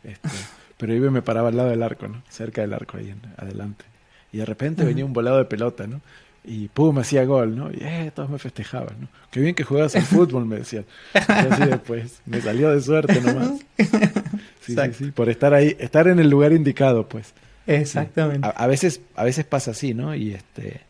[0.05, 0.29] Este,
[0.79, 2.23] pero yo me paraba al lado del arco, ¿no?
[2.31, 3.85] Cerca del arco ahí en, adelante.
[4.33, 6.01] Y de repente venía un volado de pelota, ¿no?
[6.49, 7.71] y pum, hacía gol, ¿no?
[7.71, 9.09] Y eh, todos me festejaban, ¿no?
[9.31, 10.87] Qué bien que juegas al fútbol, me decían.
[11.15, 13.61] Y así después, me salió de suerte nomás.
[14.61, 17.33] Sí, sí, sí, por estar ahí, estar en el lugar indicado, pues.
[17.67, 18.47] Exactamente.
[18.55, 20.15] A, veces, a veces pasa así, ¿no?
[20.15, 20.83] Y este,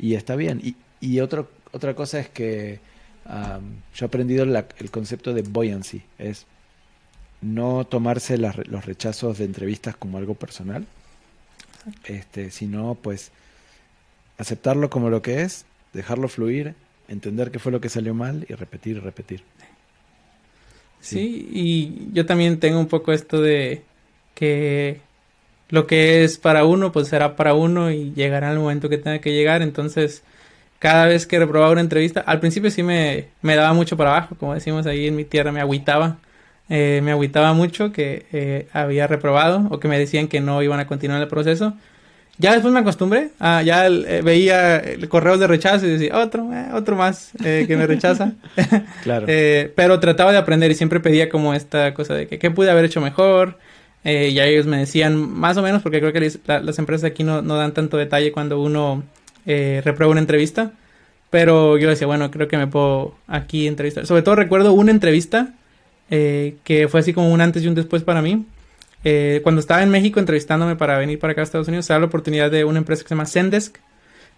[0.00, 0.60] y está bien.
[0.62, 2.80] Y, y otro, otra cosa es que
[3.94, 6.46] yo he aprendido el concepto de buoyancy, es
[7.40, 10.86] no tomarse los rechazos de entrevistas como algo personal,
[12.04, 13.30] este, sino pues
[14.36, 16.74] aceptarlo como lo que es, dejarlo fluir,
[17.08, 19.42] entender qué fue lo que salió mal y repetir y repetir.
[21.02, 21.48] Sí.
[21.50, 23.82] y yo también tengo un poco esto de
[24.34, 25.00] que
[25.70, 29.20] lo que es para uno, pues será para uno y llegará el momento que tenga
[29.20, 29.62] que llegar.
[29.62, 30.22] Entonces,
[30.78, 34.36] cada vez que reprobaba una entrevista, al principio sí me, me daba mucho para abajo,
[34.38, 36.18] como decimos ahí en mi tierra, me agüitaba.
[36.68, 40.78] Eh, me agüitaba mucho que eh, había reprobado o que me decían que no iban
[40.78, 41.74] a continuar el proceso.
[42.40, 46.50] Ya después me acostumbré, ah, ya eh, veía el correos de rechazo y decía, otro,
[46.54, 48.32] eh, otro más eh, que me rechaza.
[49.02, 49.26] claro.
[49.76, 52.86] pero trataba de aprender y siempre pedía como esta cosa de que qué pude haber
[52.86, 53.58] hecho mejor.
[54.04, 57.56] Y ellos me decían más o menos, porque creo que las empresas aquí no, no,
[57.56, 59.02] dan tanto detalle cuando uno
[59.44, 60.72] reprueba una entrevista.
[61.30, 64.06] Pero yo decía, bueno, creo que me puedo aquí entrevistar.
[64.06, 65.54] Sobre todo recuerdo una entrevista
[66.08, 68.46] que fue así como un antes y un después para mí
[69.04, 71.98] eh, cuando estaba en México entrevistándome para venir para acá a Estados Unidos, se da
[71.98, 73.78] la oportunidad de una empresa que se llama Zendesk,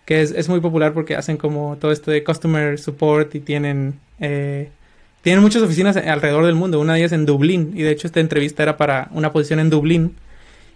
[0.05, 3.99] que es, es muy popular porque hacen como todo esto de customer support y tienen,
[4.21, 4.71] eh,
[5.23, 6.81] tienen muchas oficinas alrededor del mundo.
[6.81, 7.73] Una de ellas en Dublín.
[7.75, 10.17] Y de hecho esta entrevista era para una posición en Dublín.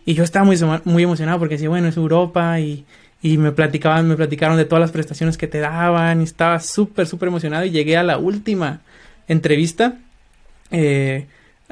[0.05, 2.85] Y yo estaba muy, muy emocionado porque decía, bueno, es Europa y,
[3.23, 7.07] y me platicaban, me platicaron de todas las prestaciones que te daban y estaba súper,
[7.07, 8.83] súper emocionado y llegué a la última
[9.27, 9.99] entrevista.
[10.71, 11.27] Eh,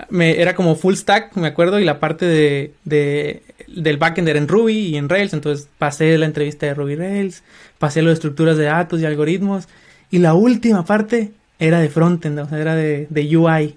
[0.08, 4.38] me, era como full stack, me acuerdo, y la parte de, de, del backend era
[4.38, 7.44] en Ruby y en Rails, entonces pasé la entrevista de Ruby Rails,
[7.78, 9.68] pasé lo de estructuras de datos y algoritmos,
[10.10, 13.76] y la última parte era de frontend, o sea, era de, de UI.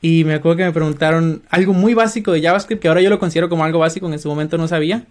[0.00, 3.18] Y me acuerdo que me preguntaron algo muy básico de JavaScript, que ahora yo lo
[3.18, 5.04] considero como algo básico, en ese momento no sabía.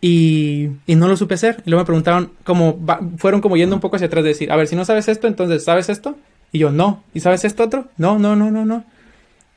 [0.00, 1.62] Y, y no lo supe hacer.
[1.66, 2.78] Y luego me preguntaron, como,
[3.18, 5.26] fueron como yendo un poco hacia atrás de decir, a ver, si no sabes esto,
[5.26, 6.16] entonces, ¿sabes esto?
[6.52, 7.02] Y yo, no.
[7.12, 7.88] ¿Y sabes esto otro?
[7.98, 8.84] No, no, no, no, no.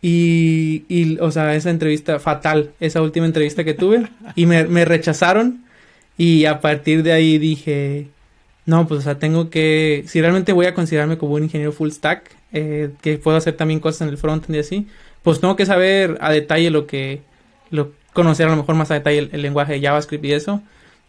[0.01, 4.07] Y, y o sea, esa entrevista fatal, esa última entrevista que tuve.
[4.35, 5.63] Y me, me rechazaron.
[6.17, 8.07] Y a partir de ahí dije,
[8.67, 11.89] no, pues, o sea, tengo que, si realmente voy a considerarme como un ingeniero full
[11.89, 14.87] stack, eh, que puedo hacer también cosas en el frontend y así,
[15.23, 17.21] pues tengo que saber a detalle lo que,
[17.71, 20.61] lo, conocer a lo mejor más a detalle el, lenguaje de JavaScript y eso,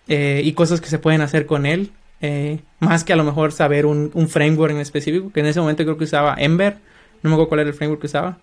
[0.06, 1.90] eh, y cosas que se pueden hacer con él,
[2.20, 5.60] eh, más que a lo mejor saber un, un, framework en específico, que en ese
[5.60, 6.76] momento creo que usaba Ember,
[7.24, 8.38] no me acuerdo cuál era el framework que usaba,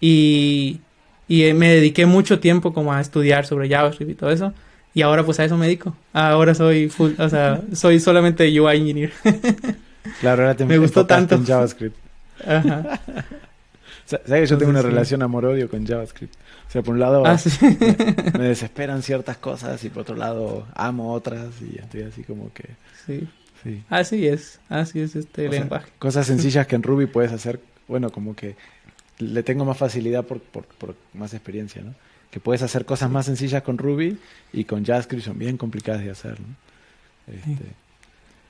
[0.00, 0.78] y,
[1.26, 4.54] y me dediqué mucho tiempo como a estudiar sobre JavaScript y todo eso,
[4.94, 8.76] y ahora pues a eso me dedico, ahora soy full, o sea, soy solamente UI
[8.76, 9.12] engineer.
[10.20, 11.96] claro, ahora te me gustó tanto en JavaScript.
[12.46, 13.00] Ajá.
[14.06, 16.34] ¿Sabes que yo tengo una relación amor-odio con JavaScript?
[16.66, 17.36] O sea, por un lado ah,
[18.38, 22.64] me, desesperan ciertas cosas y por otro lado amo otras y estoy así como que...
[23.06, 23.28] Sí.
[23.62, 23.82] sí.
[23.88, 25.90] Así es, así es este lenguaje.
[26.00, 28.56] cosas sencillas que en Ruby puedes hacer, bueno, como que
[29.18, 31.94] le tengo más facilidad por, por, por más experiencia, ¿no?
[32.30, 34.18] Que puedes hacer cosas más sencillas con Ruby
[34.52, 36.46] y con JavaScript son bien complicadas de hacer, ¿no?
[37.26, 37.64] Este,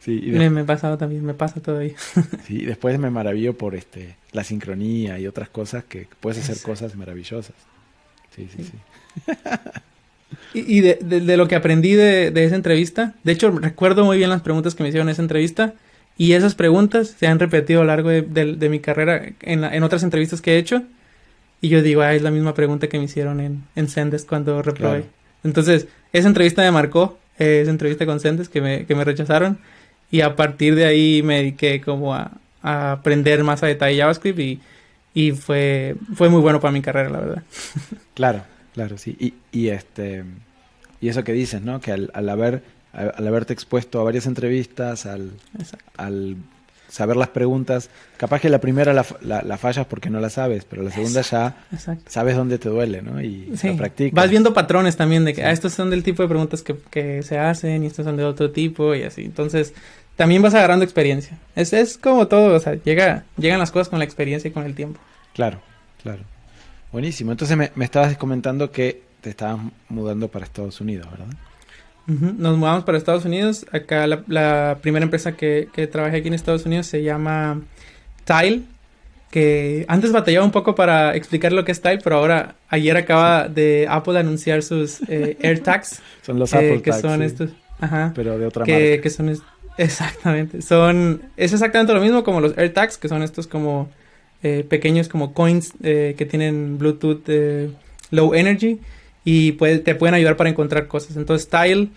[0.00, 1.94] Sí, me, me pasado también, me pasa todavía.
[2.46, 6.96] sí, después me maravillo por este la sincronía y otras cosas que puedes hacer cosas
[6.96, 7.54] maravillosas.
[8.34, 9.32] Sí, sí, sí.
[10.54, 14.30] y, de, de, lo que aprendí de, de, esa entrevista, de hecho recuerdo muy bien
[14.30, 15.74] las preguntas que me hicieron en esa entrevista
[16.16, 20.02] y esas preguntas se han repetido a lo largo de, mi carrera en, en, otras
[20.02, 20.84] entrevistas que he hecho
[21.60, 24.62] y yo digo, ah, es la misma pregunta que me hicieron en, en Sendes cuando
[24.62, 25.04] reprobé.
[25.44, 29.58] Entonces, esa entrevista me marcó, eh, esa entrevista con Sendes que me, que me rechazaron
[30.10, 32.32] y a partir de ahí me dediqué como a,
[32.62, 34.60] aprender más a detalle JavaScript y,
[35.14, 37.42] y, fue, fue muy bueno para mi carrera, la verdad.
[38.14, 38.42] Claro,
[38.74, 39.16] claro, sí.
[39.18, 40.24] Y, y este
[41.00, 41.80] y eso que dices, ¿no?
[41.80, 45.30] Que al, al haber al haberte expuesto a varias entrevistas, al,
[45.96, 46.36] al
[46.90, 50.82] saber las preguntas, capaz que la primera la, la, fallas porque no la sabes, pero
[50.82, 51.56] la segunda ya
[52.06, 53.22] sabes dónde te duele, ¿no?
[53.22, 53.70] Y sí.
[53.70, 54.14] practicas.
[54.14, 57.22] Vas viendo patrones también de que ah, estos son del tipo de preguntas que, que,
[57.22, 59.22] se hacen y estos son de otro tipo y así.
[59.24, 59.72] Entonces,
[60.16, 61.38] también vas agarrando experiencia.
[61.54, 64.64] Es, es como todo, o sea, llega, llegan las cosas con la experiencia y con
[64.64, 65.00] el tiempo.
[65.32, 65.60] Claro,
[66.02, 66.22] claro.
[66.92, 67.30] Buenísimo.
[67.30, 71.28] Entonces me, me estabas comentando que te estabas mudando para Estados Unidos, ¿verdad?
[72.38, 73.66] Nos mudamos para Estados Unidos.
[73.72, 77.62] Acá la, primera empresa que, que, trabajé aquí en Estados Unidos se llama
[78.24, 78.62] Tile.
[79.30, 83.46] Que antes batallaba un poco para explicar lo que es Tile, pero ahora, ayer acaba
[83.46, 86.00] de Apple anunciar sus eh, AirTags.
[86.22, 87.50] son los Apple eh, Que son estos.
[87.80, 88.12] Ajá.
[88.14, 89.02] Pero de otra que, marca.
[89.02, 89.36] Que son
[89.78, 90.62] Exactamente.
[90.62, 91.22] Son.
[91.36, 93.88] Es exactamente lo mismo como los AirTags, que son estos como
[94.42, 97.70] eh, pequeños como coins eh, que tienen Bluetooth eh,
[98.10, 98.80] low energy
[99.24, 101.16] y te pueden ayudar para encontrar cosas.
[101.16, 101.88] Entonces, Tile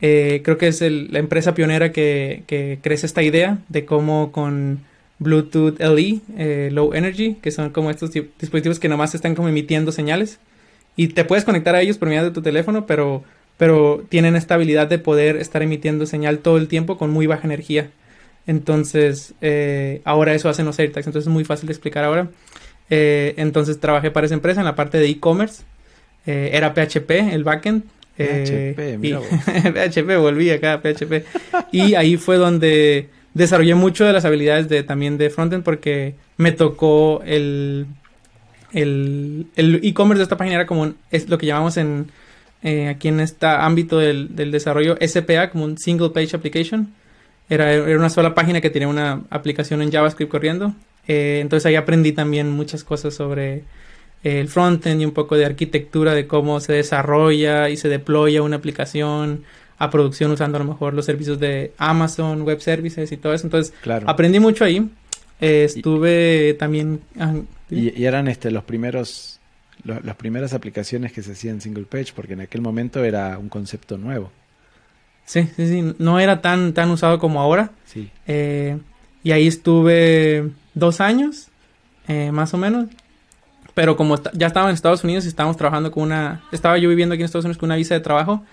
[0.00, 4.80] creo que es la empresa pionera que, crece esta idea de cómo con
[5.18, 10.40] Bluetooth LE, low energy, que son como estos dispositivos que nomás están como emitiendo señales
[10.96, 13.22] y te puedes conectar a ellos por medio de tu teléfono, pero
[13.62, 17.46] pero tienen esta habilidad de poder estar emitiendo señal todo el tiempo con muy baja
[17.46, 17.90] energía.
[18.46, 22.28] Entonces, eh, ahora eso hacen los AirTags, entonces es muy fácil de explicar ahora.
[22.90, 25.62] Eh, entonces trabajé para esa empresa en la parte de e-commerce.
[26.26, 27.84] Eh, era PHP, el backend.
[28.16, 31.24] PHP, mira PHP, volví acá a PHP.
[31.72, 36.52] y ahí fue donde desarrollé mucho de las habilidades de, también de frontend porque me
[36.52, 37.86] tocó el
[38.74, 39.46] el
[39.82, 42.10] e-commerce de esta página era como es lo que llamamos en
[42.62, 46.94] eh, aquí en este ámbito del, del, desarrollo SPA como un Single Page Application.
[47.48, 50.72] Era, era, una sola página que tenía una aplicación en JavaScript corriendo.
[51.08, 53.64] Eh, entonces ahí aprendí también muchas cosas sobre eh,
[54.22, 58.56] el frontend y un poco de arquitectura de cómo se desarrolla y se deploya una
[58.56, 59.44] aplicación
[59.78, 63.46] a producción usando a lo mejor los servicios de Amazon, Web Services y todo eso.
[63.46, 63.74] Entonces
[64.06, 64.88] aprendí mucho ahí.
[65.40, 67.00] estuve también...
[67.18, 67.34] Ah,
[67.68, 69.40] y, y, eran este, los primeros
[69.84, 73.98] las primeras aplicaciones que se hacían single page, porque en aquel momento era un concepto
[73.98, 74.30] nuevo.
[75.24, 77.70] Sí, sí, sí, no era tan, tan usado como ahora.
[77.86, 78.10] Sí.
[78.26, 78.78] Eh,
[79.22, 81.48] y ahí estuve dos años
[82.08, 82.88] eh, más o menos.
[83.74, 86.42] Pero como ya estaba en Estados Unidos y estábamos trabajando con una...
[86.52, 88.44] Estaba yo viviendo aquí en Estados Unidos con una visa de trabajo.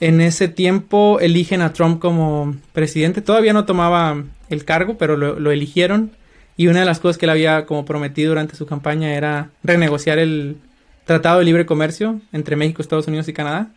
[0.00, 3.20] En ese tiempo eligen a Trump como presidente.
[3.20, 6.12] Todavía no tomaba el cargo, pero lo, eligieron.
[6.56, 10.18] Y una de las cosas que él había como prometido durante su campaña era renegociar
[10.18, 10.56] el
[11.04, 13.68] Tratado de Libre Comercio entre México, Estados Unidos y Canadá.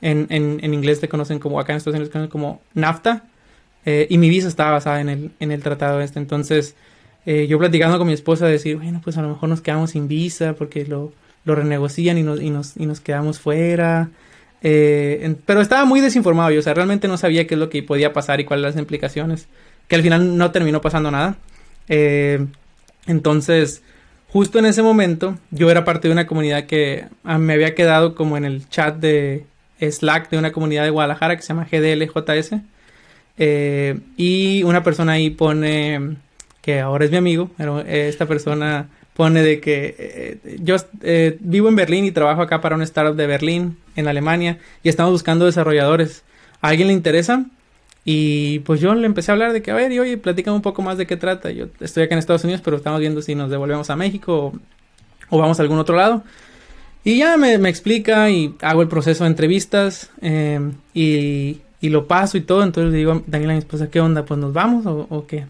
[0.00, 3.24] En, en, inglés te conocen como, acá en Estados Unidos conocen como NAFTA.
[3.84, 6.18] Eh, y mi visa estaba basada en el, en el tratado este.
[6.18, 6.76] Entonces,
[7.24, 10.08] eh, yo platicando con mi esposa, decir, bueno, pues a lo mejor nos quedamos sin
[10.08, 11.12] visa porque lo,
[11.44, 14.10] lo renegocian y nos, y, nos, y nos quedamos fuera.
[14.62, 17.82] Eh, pero estaba muy desinformado yo, o sea, realmente no sabía qué es lo que
[17.82, 19.46] podía pasar y cuáles las implicaciones.
[19.88, 21.36] Que al final no terminó pasando nada.
[21.88, 22.44] Eh,
[23.06, 23.82] entonces,
[24.28, 28.14] justo en ese momento, yo era parte de una comunidad que ah, me había quedado
[28.14, 29.46] como en el chat de
[29.80, 32.54] Slack de una comunidad de Guadalajara que se llama GDLJS.
[34.16, 36.16] y una persona ahí pone
[36.62, 41.68] que ahora es mi amigo, pero esta persona pone de que eh, yo eh, vivo
[41.68, 45.44] en Berlín y trabajo acá para un startup de Berlín, en Alemania, y estamos buscando
[45.44, 46.24] desarrolladores.
[46.62, 47.44] ¿A alguien le interesa?
[48.04, 50.62] Y pues yo le empecé a hablar de que, a ver, y oye, platícame un
[50.62, 51.50] poco más de qué trata.
[51.50, 54.52] Yo estoy acá en Estados Unidos, pero estamos viendo si nos devolvemos a México
[55.28, 56.22] o, vamos a algún otro lado.
[57.04, 60.60] Y ya me, explica y hago el proceso de entrevistas eh,
[60.94, 62.62] y, lo paso y todo.
[62.62, 64.24] Entonces le digo a Daniela, mi esposa, ¿qué onda?
[64.24, 65.46] Pues nos vamos o, o qué.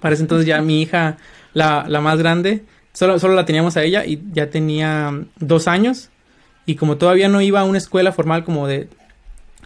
[0.00, 1.18] Para ese entonces ya mi hija,
[1.54, 6.10] la, la más grande, solo, solo la teníamos a ella y ya tenía dos años.
[6.66, 8.88] Y como todavía no iba a una escuela formal como de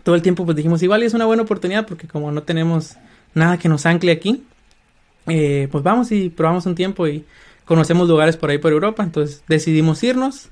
[0.02, 2.96] todo el tiempo, pues dijimos, igual es una buena oportunidad porque como no tenemos
[3.34, 4.44] nada que nos ancle aquí,
[5.26, 7.24] eh, pues vamos y probamos un tiempo y
[7.64, 9.02] conocemos lugares por ahí por Europa.
[9.02, 10.50] Entonces decidimos irnos,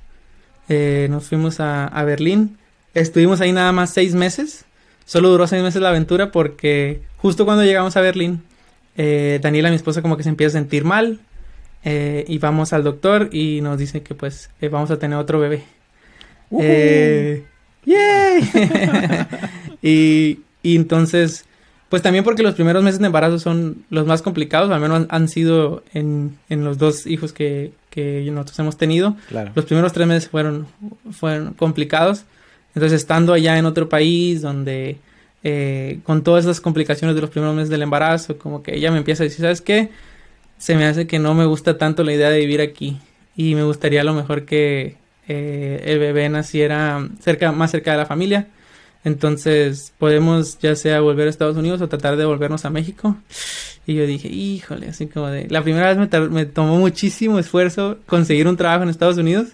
[0.69, 2.57] eh, nos fuimos a, a, Berlín,
[2.95, 4.65] estuvimos ahí nada más seis meses.
[5.05, 8.43] Solo duró seis meses la aventura porque justo cuando llegamos a Berlín
[8.97, 11.21] eh, Daniela, mi esposa, como que se empieza a sentir mal.
[11.85, 15.41] Eh, y vamos al doctor y nos dice que pues eh, vamos a tener otro
[15.41, 15.65] bebé.
[16.51, 17.45] ¡Yay!
[19.83, 21.45] y, y, entonces,
[21.89, 25.29] pues también porque los primeros meses de embarazo son los más complicados, al menos han,
[25.29, 29.17] sido en, en, los dos hijos que, que nosotros hemos tenido.
[29.57, 30.69] Los primeros tres meses fueron,
[31.11, 32.25] fueron complicados.
[32.75, 34.99] Entonces, estando allá en otro país donde
[35.45, 38.99] eh, con todas esas complicaciones de los primeros meses del embarazo, como que ella me
[38.99, 39.91] empieza a decir, ¿sabes qué?
[40.59, 42.99] Se me hace que no me gusta tanto la idea de vivir aquí
[43.37, 44.97] y me gustaría a lo mejor que
[45.29, 48.49] eh, el bebé naciera cerca, más cerca de la familia.
[49.05, 53.17] Entonces podemos ya sea volver a Estados Unidos o tratar de volvernos a México.
[53.85, 55.49] Y yo dije, híjole, así como de...
[55.51, 59.49] La primera vez me, me tomó muchísimo esfuerzo conseguir un trabajo en Estados Unidos.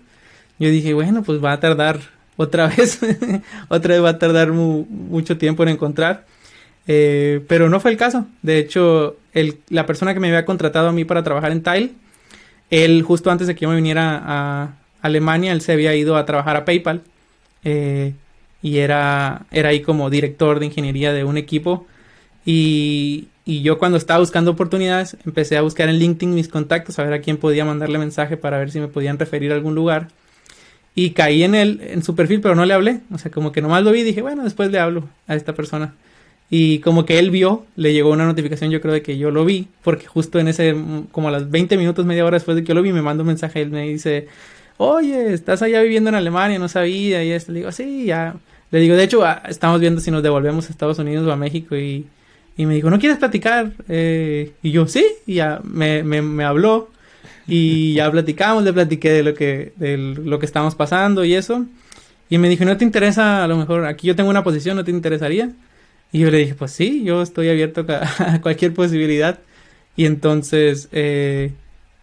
[0.59, 2.01] Yo dije, bueno, pues va a tardar
[2.39, 3.01] otra vez,
[3.69, 6.25] otra vez va a tardar mucho tiempo en encontrar.
[6.87, 8.27] Eh, pero no fue el caso.
[8.43, 9.17] De hecho,
[9.69, 11.91] la persona que me había contratado a mí para trabajar en Tile,
[12.71, 16.25] él justo antes de que yo me viniera a Alemania, él se había ido a
[16.27, 17.03] trabajar a PayPal.
[17.65, 18.15] Eh,
[18.63, 21.87] y era, era ahí como director de ingeniería de un equipo.
[22.45, 27.05] Y, y, yo cuando estaba buscando oportunidades, empecé a buscar en LinkedIn mis contactos, a
[27.05, 30.09] ver a quién podía mandarle mensaje para ver si me podían referir a algún lugar.
[30.95, 33.01] Y caí en él, en su perfil, pero no le hablé.
[33.13, 35.55] O sea, como que nomás lo vi y dije, bueno, después le hablo a esta
[35.55, 35.95] persona.
[36.51, 39.45] Y como que él vio, le llegó una notificación, yo creo de que yo lo
[39.45, 40.75] vi, porque justo en ese,
[41.13, 43.23] como a las 20 minutos, media hora después de que yo lo vi, me manda
[43.23, 44.29] un mensaje, él me dice,
[44.79, 47.53] oye, estás allá viviendo en Alemania, no sabía, y esto.
[47.53, 48.37] Le digo, sí, ya.
[48.71, 51.37] Le digo, de hecho, ah, estamos viendo si nos devolvemos a Estados Unidos o a
[51.37, 52.07] México, y,
[52.57, 53.73] y me dijo, ¿no quieres platicar?
[53.89, 56.89] Eh, y yo, sí, y ya me, me, me habló.
[57.49, 61.65] Y ya platicamos, le platiqué de lo que, de lo que estábamos pasando y eso.
[62.29, 63.43] Y me dijo, ¿no te interesa?
[63.43, 65.51] A lo mejor aquí yo tengo una posición, ¿no te interesaría?
[66.13, 67.87] Y yo le dije, pues sí, yo estoy abierto
[68.19, 69.39] a, cualquier posibilidad.
[69.97, 71.53] Y entonces eh,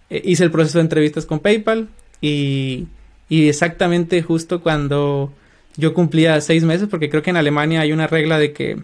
[0.09, 1.89] hice el proceso de entrevistas con PayPal
[2.21, 2.87] y,
[3.29, 5.31] y exactamente justo cuando
[5.77, 8.81] yo cumplía seis meses, porque creo que en Alemania hay una regla de que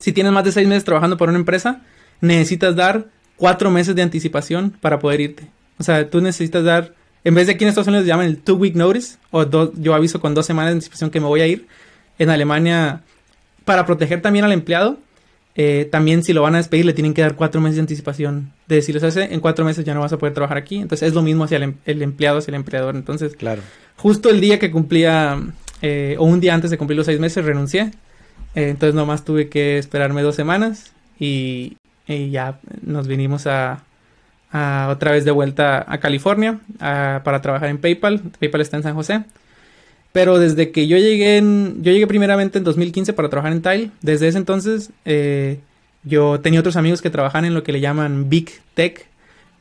[0.00, 1.82] si tienes más de seis meses trabajando por una empresa,
[2.20, 3.06] necesitas dar
[3.36, 5.55] cuatro meses de anticipación para poder irte.
[5.78, 8.56] O sea, tú necesitas dar, en vez de aquí en Estados Unidos llaman el two
[8.56, 11.66] week notice, o yo aviso con dos semanas de anticipación que me voy a ir.
[12.18, 13.02] En Alemania,
[13.64, 14.98] para proteger también al empleado,
[15.58, 18.52] eh, también si lo van a despedir le tienen que dar cuatro meses de anticipación.
[18.68, 20.76] De decirles, hace en cuatro meses ya no vas a poder trabajar aquí.
[20.76, 22.94] Entonces es lo mismo hacia el, em, empleado, hacia el empleador.
[22.94, 23.62] Entonces, claro.
[23.96, 25.40] justo el día que cumplía,
[25.82, 27.90] eh, o un día antes de cumplir los seis meses, renuncié.
[28.54, 33.82] Eh, entonces nomás tuve que esperarme dos semanas y ya nos vinimos a,
[34.90, 38.20] otra vez de vuelta a California para trabajar en PayPal.
[38.38, 39.24] PayPal está en San José.
[40.16, 43.90] Pero desde que yo llegué en, yo llegué primeramente en 2015 para trabajar en Tile.
[44.00, 45.60] Desde ese entonces eh,
[46.04, 49.06] yo tenía otros amigos que trabajan en lo que le llaman Big Tech,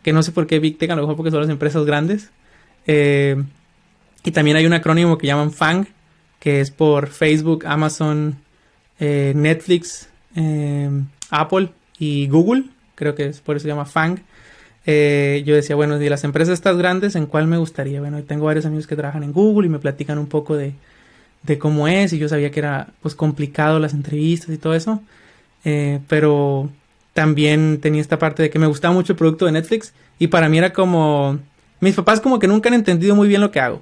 [0.01, 2.29] que no sé por qué Big Tech, a lo mejor porque son las empresas grandes.
[2.87, 3.35] Eh,
[4.23, 5.87] y también hay un acrónimo que llaman FANG,
[6.39, 8.37] que es por Facebook, Amazon,
[9.01, 10.07] eh, Netflix,
[11.31, 11.67] Apple
[11.99, 12.63] y Google.
[12.95, 14.21] Creo que es por eso se llama FANG.
[14.86, 17.99] Yo decía, bueno, de las empresas estas grandes, ¿en cuál me gustaría?
[17.99, 20.73] Bueno, tengo varios amigos que trabajan en Google y me platican un poco de,
[21.43, 25.01] de cómo es y yo sabía que era pues complicado las entrevistas y todo eso.
[26.07, 26.69] pero
[27.13, 30.49] también tenía esta parte de que me gustaba mucho el producto de Netflix y para
[30.49, 31.39] mí era como...
[31.79, 33.81] Mis papás como que nunca han entendido muy bien lo que hago.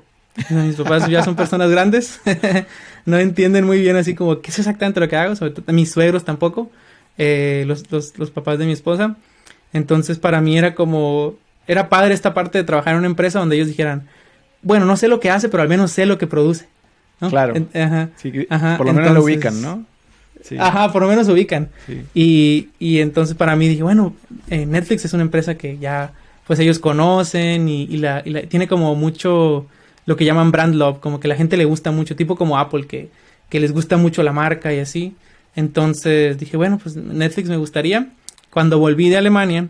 [0.50, 2.20] Mis papás ya son personas grandes,
[3.06, 5.92] no entienden muy bien así como qué es exactamente lo que hago, sobre todo mis
[5.92, 6.72] suegros tampoco,
[7.18, 7.84] eh, los,
[8.18, 9.16] los papás de mi esposa.
[9.74, 11.36] Entonces para mí era como,
[11.68, 14.08] era padre esta parte de trabajar en una empresa donde ellos dijeran,
[14.62, 16.68] bueno, no sé lo que hace, pero al menos sé lo que produce.
[17.20, 17.54] Claro.
[18.50, 19.86] ajá, por lo menos lo ubican, ¿no?
[20.60, 21.70] Ajá, por lo menos ubican.
[22.14, 24.14] Y, y, entonces para mí dije, bueno,
[24.50, 26.14] eh, Netflix es una empresa que ya,
[26.46, 29.68] pues ellos conocen y, la, tiene como mucho
[30.06, 32.88] lo que llaman brand love, como que la gente le gusta mucho, tipo como Apple,
[32.88, 33.10] que,
[33.50, 35.16] que les gusta mucho la marca y así.
[35.56, 38.10] Entonces dije, bueno, pues Netflix me gustaría.
[38.54, 39.68] Cuando volví de Alemania,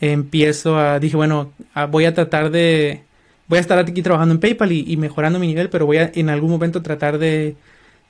[0.00, 1.52] empiezo a, dije, bueno,
[1.90, 3.02] voy a tratar de,
[3.46, 6.10] voy a estar aquí trabajando en PayPal y, y mejorando mi nivel, pero voy a
[6.14, 7.56] en algún momento tratar de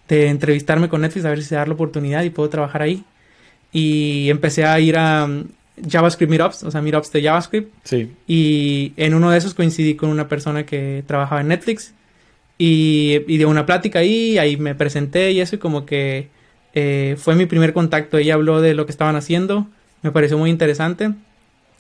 [0.09, 3.05] de entrevistarme con Netflix a ver si se da la oportunidad y puedo trabajar ahí.
[3.73, 5.45] Y empecé a ir a um,
[5.89, 7.73] JavaScript Meetups, o sea, Meetups de JavaScript.
[7.85, 8.13] Sí.
[8.27, 11.93] Y en uno de esos coincidí con una persona que trabajaba en Netflix
[12.59, 16.29] y, y dio una plática ahí, ahí me presenté y eso y como que
[16.75, 18.17] eh, fue mi primer contacto.
[18.19, 19.67] Ella habló de lo que estaban haciendo,
[20.03, 21.13] me pareció muy interesante.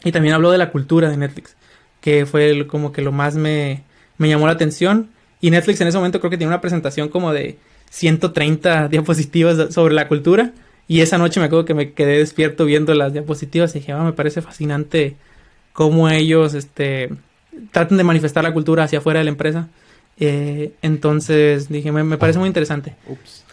[0.04, 1.56] Y también habló de la cultura de Netflix,
[2.00, 3.82] que fue como que lo más me,
[4.18, 5.10] me llamó la atención.
[5.40, 7.58] Y Netflix en ese momento creo que tiene una presentación como de
[7.90, 10.52] 130 diapositivas sobre la cultura.
[10.88, 14.04] Y esa noche me acuerdo que me quedé despierto viendo las diapositivas y dije, ah,
[14.04, 15.16] me parece fascinante
[15.72, 17.10] cómo ellos este,
[17.72, 19.68] tratan de manifestar la cultura hacia afuera de la empresa.
[20.18, 22.94] Eh, entonces dije, me, parece muy interesante.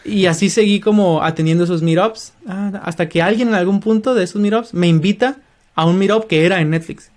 [0.05, 4.24] Y así seguí como atendiendo esos meetups ah, hasta que alguien en algún punto de
[4.24, 5.38] esos meetups me invita
[5.76, 7.11] a un meetup que era en Netflix.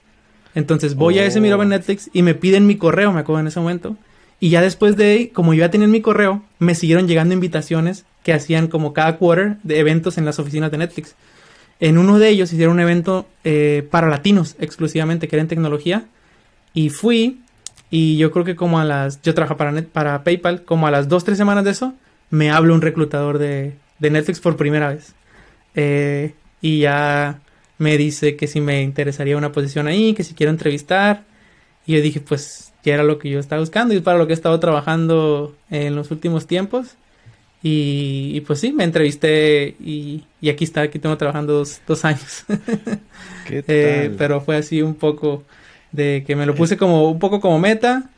[0.55, 1.71] Entonces voy a ese meetup en oh.
[1.71, 3.97] Netflix y me piden mi correo, me acuerdo en ese momento.
[4.41, 8.05] Y ya después de, como yo ya tenía en mi correo, me siguieron llegando invitaciones
[8.23, 11.15] que hacían como cada quarter de eventos en las oficinas de Netflix.
[11.79, 16.05] En uno de ellos hicieron un evento eh, para latinos exclusivamente, que era en tecnología.
[16.75, 17.41] Y fui,
[17.91, 21.09] y yo creo que como a las, yo trabajo para, para PayPal, como a las
[21.09, 21.95] dos, tres semanas de eso,
[22.31, 25.15] me habla un reclutador de, de Netflix por primera vez.
[25.75, 27.41] Eh, y ya
[27.79, 31.25] me dice que si me interesaría una posición ahí, que si quiero entrevistar.
[31.87, 34.33] Y yo dije, pues que era lo que yo estaba buscando y para lo que
[34.33, 36.97] he estado trabajando en los últimos tiempos.
[37.63, 42.45] Y, pues sí, me entrevisté y, aquí está, aquí tengo trabajando dos, años.
[43.49, 45.43] ¿Qué eh, pero fue así un poco
[45.93, 48.11] de que me lo puse como un poco como meta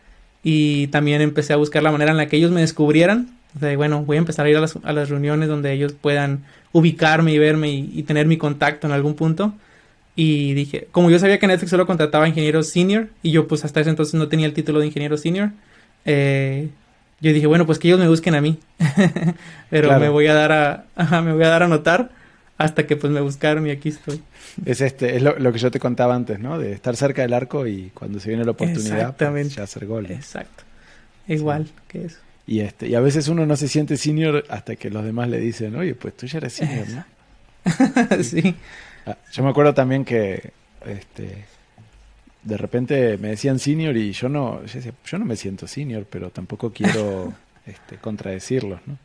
[0.42, 3.28] y también empecé a buscar la manera en la que ellos me descubrieran.
[3.58, 6.44] Sea, bueno, voy a empezar a ir a las, a las reuniones donde ellos puedan
[6.72, 9.54] ubicarme y verme y, tener mi contacto en algún punto.
[10.14, 13.80] Y dije, como yo sabía que Netflix solo contrataba ingenieros senior y yo pues hasta
[13.80, 15.50] ese entonces no tenía el título de ingeniero senior,
[16.04, 16.68] eh,
[17.20, 18.58] yo dije, bueno, pues que ellos me busquen a mí.
[19.70, 20.52] Pero me voy a dar
[20.96, 22.10] a, me voy a dar a notar
[22.59, 24.20] hasta que pues me buscaron y aquí estoy.
[24.66, 26.59] Es este, es lo, que yo te contaba antes, ¿no?
[26.59, 30.11] De estar cerca del arco y cuando se viene la oportunidad, pues, ya hacer gol.
[30.11, 30.64] Exacto.
[31.28, 32.18] Igual que eso.
[32.46, 35.38] Y este, y a veces uno no se siente senior hasta que los demás le
[35.38, 37.04] dicen, oye, pues tú ya eres senior, ¿no?
[38.24, 38.54] sí.
[39.06, 40.52] Ah, yo me acuerdo también que
[40.84, 41.44] este,
[42.42, 46.72] de repente me decían senior y yo no, yo, no me siento senior, pero tampoco
[46.72, 47.33] quiero
[47.66, 48.99] este, contradecirlos, ¿no?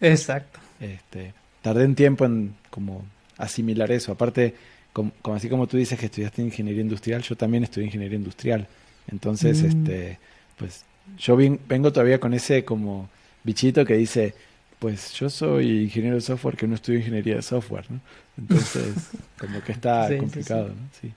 [0.00, 0.60] Exacto.
[0.80, 1.34] Este,
[1.64, 3.06] tardé un tiempo en como
[3.38, 4.12] asimilar eso.
[4.12, 4.54] Aparte,
[4.92, 8.68] como, así como tú dices que estudiaste ingeniería industrial, yo también estudié ingeniería industrial.
[9.10, 9.66] Entonces, mm.
[9.66, 10.18] este,
[10.58, 10.84] pues
[11.16, 13.08] yo vengo todavía con ese como
[13.44, 14.34] bichito que dice,
[14.78, 18.00] pues yo soy ingeniero de software que no estudio ingeniería de software, ¿no?
[18.36, 18.94] Entonces,
[19.38, 20.88] como que está complicado, ¿no?
[21.00, 21.14] Sí.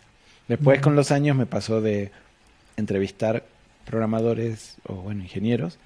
[0.48, 2.10] Después con los años me pasó de
[2.78, 3.46] entrevistar
[3.86, 5.78] programadores o, bueno, ingenieros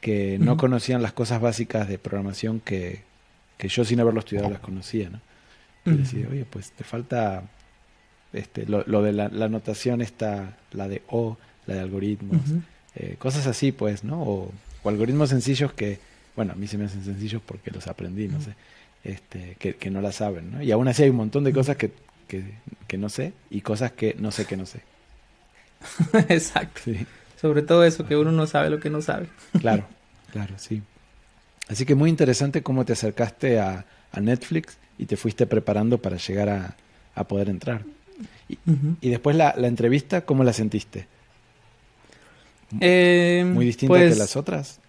[0.00, 3.02] que no conocían las cosas básicas de programación que,
[3.58, 5.20] que yo sin haberlo estudiado las conocía, ¿no?
[5.84, 7.42] Y decía, oye, pues te falta
[8.32, 11.36] este, lo, lo de la, la, notación está, la de O,
[11.66, 12.40] la de algoritmos,
[12.94, 14.22] eh, cosas así, pues, ¿no?
[14.22, 14.52] O,
[14.82, 15.98] o algoritmos sencillos que
[16.38, 18.54] bueno, a mí se me hacen sencillos porque los aprendí, no sé,
[19.02, 20.62] este, que, no la saben, ¿no?
[20.62, 21.90] Y aún así hay un montón de cosas que,
[22.96, 24.82] no sé y cosas que no sé que no sé.
[26.28, 26.80] Exacto.
[27.40, 29.26] Sobre todo eso, que uno no sabe lo que no sabe.
[29.58, 29.84] claro,
[30.30, 30.80] claro, sí.
[31.68, 33.84] Así que muy interesante cómo te acercaste a,
[34.20, 36.48] Netflix y te fuiste preparando para llegar
[37.14, 37.82] a, poder entrar.
[38.48, 41.06] Y, después la, entrevista, ¿cómo la sentiste?
[42.80, 44.80] Eh, ¿Muy distinta que pues, las otras?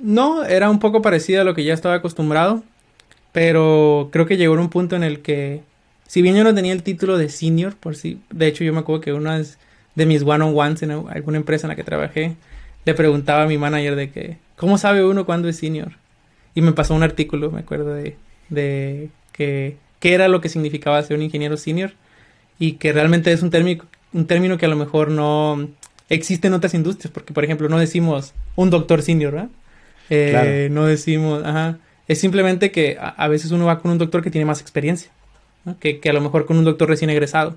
[0.00, 2.64] No, era un poco parecida a lo que ya estaba acostumbrado,
[3.32, 5.62] pero creo que llegó a un punto en el que,
[6.06, 8.80] si bien yo no tenía el título de senior, por sí, de hecho yo me
[8.80, 9.40] acuerdo que una
[9.94, 12.36] de mis one-on-ones en alguna empresa en la que trabajé,
[12.84, 15.92] le preguntaba a mi manager de que, ¿cómo sabe uno cuándo es senior?
[16.54, 18.18] Y me pasó un artículo, me acuerdo de,
[18.50, 21.92] de que, qué era lo que significaba ser un ingeniero senior
[22.58, 25.66] y que realmente es un término, un término que a lo mejor no
[26.10, 29.48] existe en otras industrias, porque por ejemplo no decimos un doctor senior, ¿verdad?
[30.10, 34.30] Eh, no decimos, ajá, es simplemente que a, veces uno va con un doctor que
[34.30, 35.10] tiene más experiencia,
[35.78, 37.56] que, que, a lo mejor con un doctor recién egresado.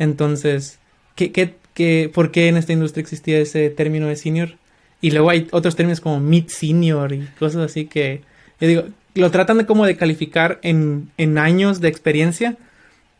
[0.00, 0.80] Entonces,
[1.14, 4.56] ¿qué, qué, qué, ¿por qué en esta industria existía ese término de senior?
[5.04, 8.22] Y luego hay otros términos como mid senior y cosas así que,
[8.58, 12.56] yo digo, lo tratan de como de calificar en, en años de experiencia,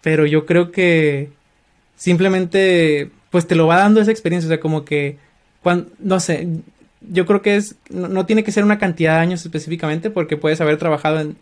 [0.00, 1.28] pero yo creo que
[1.94, 5.18] simplemente pues te lo va dando esa experiencia, o sea, como que
[5.62, 6.48] cuando, no sé,
[7.02, 10.62] yo creo que es, no, tiene que ser una cantidad de años específicamente porque puedes
[10.62, 11.36] haber trabajado en,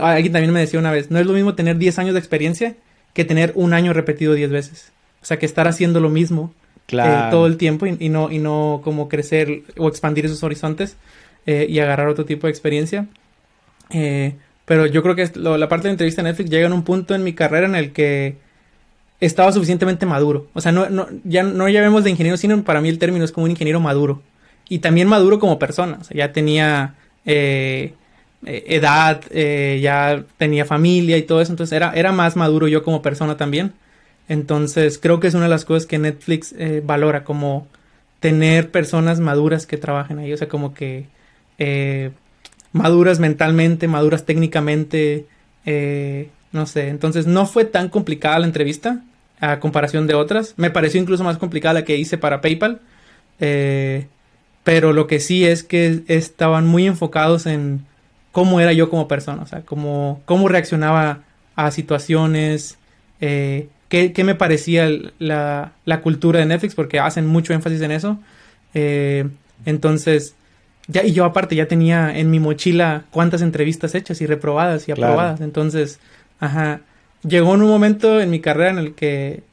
[0.00, 2.76] alguien también me decía una vez, no es lo mismo tener 10 años de experiencia
[3.12, 6.54] que tener un año repetido 10 veces, o sea, que estar haciendo lo mismo
[6.88, 10.96] eh, todo el tiempo y, no, y no como crecer o expandir esos horizontes
[11.46, 13.06] eh, y agarrar otro tipo de experiencia.
[13.90, 16.84] Eh, pero yo creo que la parte de la entrevista en Netflix llega en un
[16.84, 18.36] punto en mi carrera en el que
[19.20, 20.48] estaba suficientemente maduro.
[20.54, 23.32] O sea, no, no, ya no vemos de ingeniero, sino para mí el término es
[23.32, 24.22] como un ingeniero maduro.
[24.68, 25.98] Y también maduro como persona.
[26.00, 26.94] O sea, ya tenía
[27.26, 27.92] eh,
[28.46, 31.52] eh, edad, ya tenía familia y todo eso.
[31.52, 33.74] Entonces era, era más maduro yo como persona también.
[34.28, 37.66] Entonces creo que es una de las cosas que Netflix valora, como
[38.20, 40.32] tener personas maduras que trabajen ahí.
[40.32, 41.06] O sea, como que
[42.74, 45.26] maduras mentalmente, maduras técnicamente,
[45.64, 46.88] eh, no sé.
[46.88, 49.02] Entonces no fue tan complicada la entrevista
[49.40, 50.54] a comparación de otras.
[50.56, 52.80] Me pareció incluso más complicada la que hice para PayPal.
[53.40, 54.06] Eh,
[54.64, 57.86] pero lo que sí es que estaban muy enfocados en
[58.32, 61.20] cómo era yo como persona, o sea, cómo, cómo reaccionaba
[61.54, 62.78] a situaciones,
[63.20, 64.90] eh, qué, qué, me parecía
[65.20, 68.18] la, la, cultura de Netflix, porque hacen mucho énfasis en eso.
[69.64, 70.34] entonces,
[70.88, 74.92] ya, y yo aparte ya tenía en mi mochila cuántas entrevistas hechas y reprobadas y
[74.92, 75.40] aprobadas.
[75.40, 76.00] Entonces,
[76.40, 76.80] ajá,
[77.22, 79.44] llegó en un momento en mi carrera en el que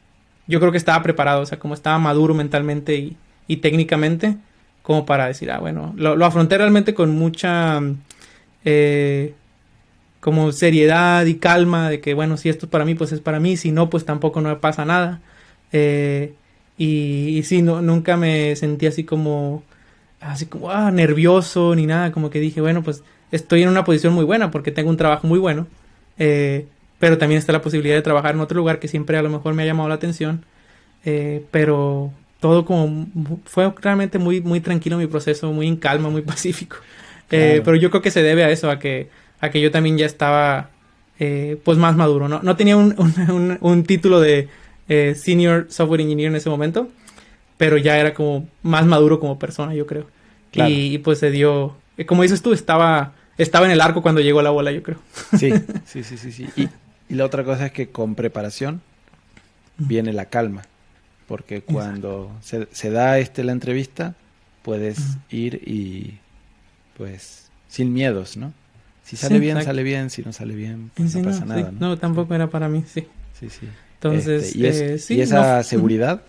[0.47, 4.37] yo creo que estaba preparado, o sea, como estaba maduro mentalmente y, y técnicamente,
[4.81, 7.79] como para decir, ah, bueno, lo, lo afronté realmente con mucha,
[8.65, 9.35] eh,
[10.21, 13.39] como seriedad y calma de que, bueno, si esto es para mí, pues es para
[13.41, 15.19] mí, si no, pues tampoco no me pasa nada.
[15.73, 16.33] Eh,
[16.77, 19.63] y, y sí, no, nunca me sentí así como
[20.21, 24.13] así como ah, nervioso ni nada, como que dije, bueno, pues estoy en una posición
[24.13, 25.67] muy buena porque tengo un trabajo muy bueno,
[26.17, 26.67] eh,
[26.99, 29.53] pero también está la posibilidad de trabajar en otro lugar que siempre a lo mejor
[29.53, 30.45] me ha llamado la atención,
[31.03, 33.07] eh, pero todo como
[33.45, 36.77] fue realmente muy, muy tranquilo mi proceso, muy en calma, muy pacífico.
[37.31, 39.09] Eh, pero yo creo que se debe a eso, a que,
[39.41, 40.69] a que yo también ya estaba
[41.63, 42.39] pues más maduro, ¿no?
[42.41, 42.95] No tenía un,
[43.29, 44.49] un, un título de
[44.87, 46.89] Senior Software Engineer en ese momento,
[47.57, 50.07] pero ya era como más maduro como persona, yo creo.
[50.53, 54.41] Y, pues se dio, eh, como dices tú, estaba, estaba en el arco cuando llegó
[54.41, 54.97] la bola, yo creo.
[55.37, 55.51] Sí,
[55.85, 56.31] sí, sí, sí.
[56.31, 56.47] sí.
[56.55, 56.69] Y,
[57.13, 58.81] la otra cosa es que con preparación
[59.77, 60.63] viene la calma,
[61.27, 64.15] porque cuando se, se, da este la entrevista,
[64.63, 66.17] puedes ir y
[66.97, 68.53] pues sin miedos, ¿no?
[69.11, 71.69] Si sale bien, sale bien, si no sale bien, pues no pasa nada.
[71.77, 71.97] ¿no?
[71.97, 73.05] tampoco era para mí, sí.
[73.37, 73.67] Sí, sí.
[73.95, 76.21] Entonces, este, y, eh, esa seguridad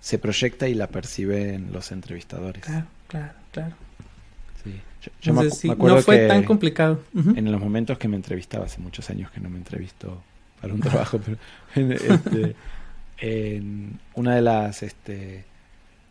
[0.00, 2.64] se proyecta y la perciben los entrevistadores.
[2.64, 3.74] Claro, claro, claro.
[4.64, 4.80] Sí.
[5.20, 7.02] Yo, me, acuerdo no fue tan complicado.
[7.14, 10.22] En los momentos que me entrevistaba, hace muchos años que no me entrevisto
[10.58, 11.36] para un trabajo, pero
[11.74, 12.56] en, este,
[13.18, 15.44] en una de las este,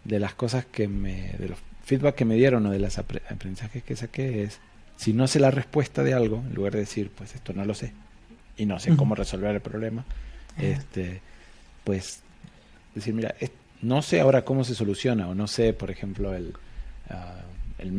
[0.04, 3.82] de las cosas que me, de los feedback que me dieron o de los aprendizajes
[3.82, 4.60] que saqué es
[5.00, 7.74] si no sé la respuesta de algo, en lugar de decir, pues esto no lo
[7.74, 7.94] sé
[8.58, 10.04] y no sé cómo resolver el problema,
[10.58, 11.22] este,
[11.86, 12.20] pues
[12.94, 13.34] decir, mira,
[13.82, 16.52] no sé ahora cómo se soluciona, o no sé, por ejemplo, el,
[17.10, 17.40] ah,
[17.78, 17.98] el,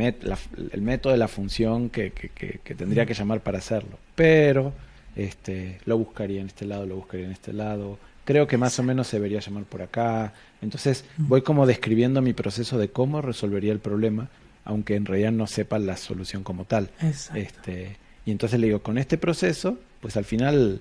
[0.73, 4.75] el, método de la función que, que, tendría que llamar para hacerlo, pero
[5.17, 8.83] este, lo buscaría en este lado, lo buscaría en este lado, creo que más o
[8.83, 10.35] menos se debería llamar por acá.
[10.61, 14.29] Entonces voy como describiendo mi proceso de cómo resolvería el problema,
[14.65, 16.91] aunque en realidad no sepa la solución como tal.
[17.35, 20.81] Este, y entonces le digo, con este proceso, pues al final,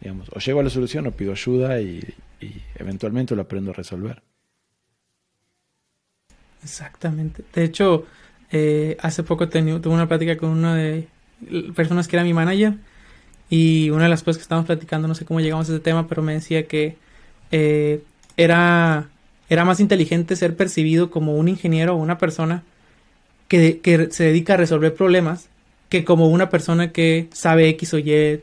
[0.00, 2.02] digamos, o llego a la solución o pido ayuda y,
[2.40, 4.22] y eventualmente lo aprendo a resolver.
[6.62, 7.44] Exactamente.
[7.54, 8.06] De hecho,
[8.52, 11.08] eh, hace poco tuve una plática con una de
[11.74, 12.74] personas que era mi manager
[13.48, 16.06] y una de las cosas que estábamos platicando, no sé cómo llegamos a ese tema,
[16.08, 16.96] pero me decía que
[17.50, 18.02] eh,
[18.36, 19.08] era,
[19.48, 22.62] era más inteligente ser percibido como un ingeniero o una persona
[23.50, 25.48] que, que se dedica a resolver problemas
[25.88, 28.40] que como una persona que sabe X o Y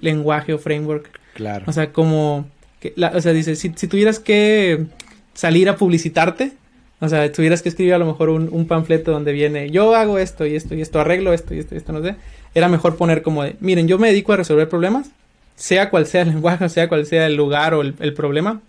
[0.00, 1.10] lenguaje o framework.
[1.34, 1.64] Claro.
[1.66, 2.46] O sea, como,
[2.78, 4.86] que o sea, dice, si, si tuvieras que
[5.34, 6.52] salir a publicitarte,
[7.00, 10.18] o sea, tuvieras que escribir a lo mejor un, un, panfleto donde viene, yo hago
[10.18, 12.14] esto y esto y esto, arreglo esto y esto y esto, no sé.
[12.54, 15.10] Era mejor poner como de, miren, yo me dedico a resolver problemas,
[15.56, 18.60] sea cual sea el lenguaje, sea cual sea el lugar o el, el problema.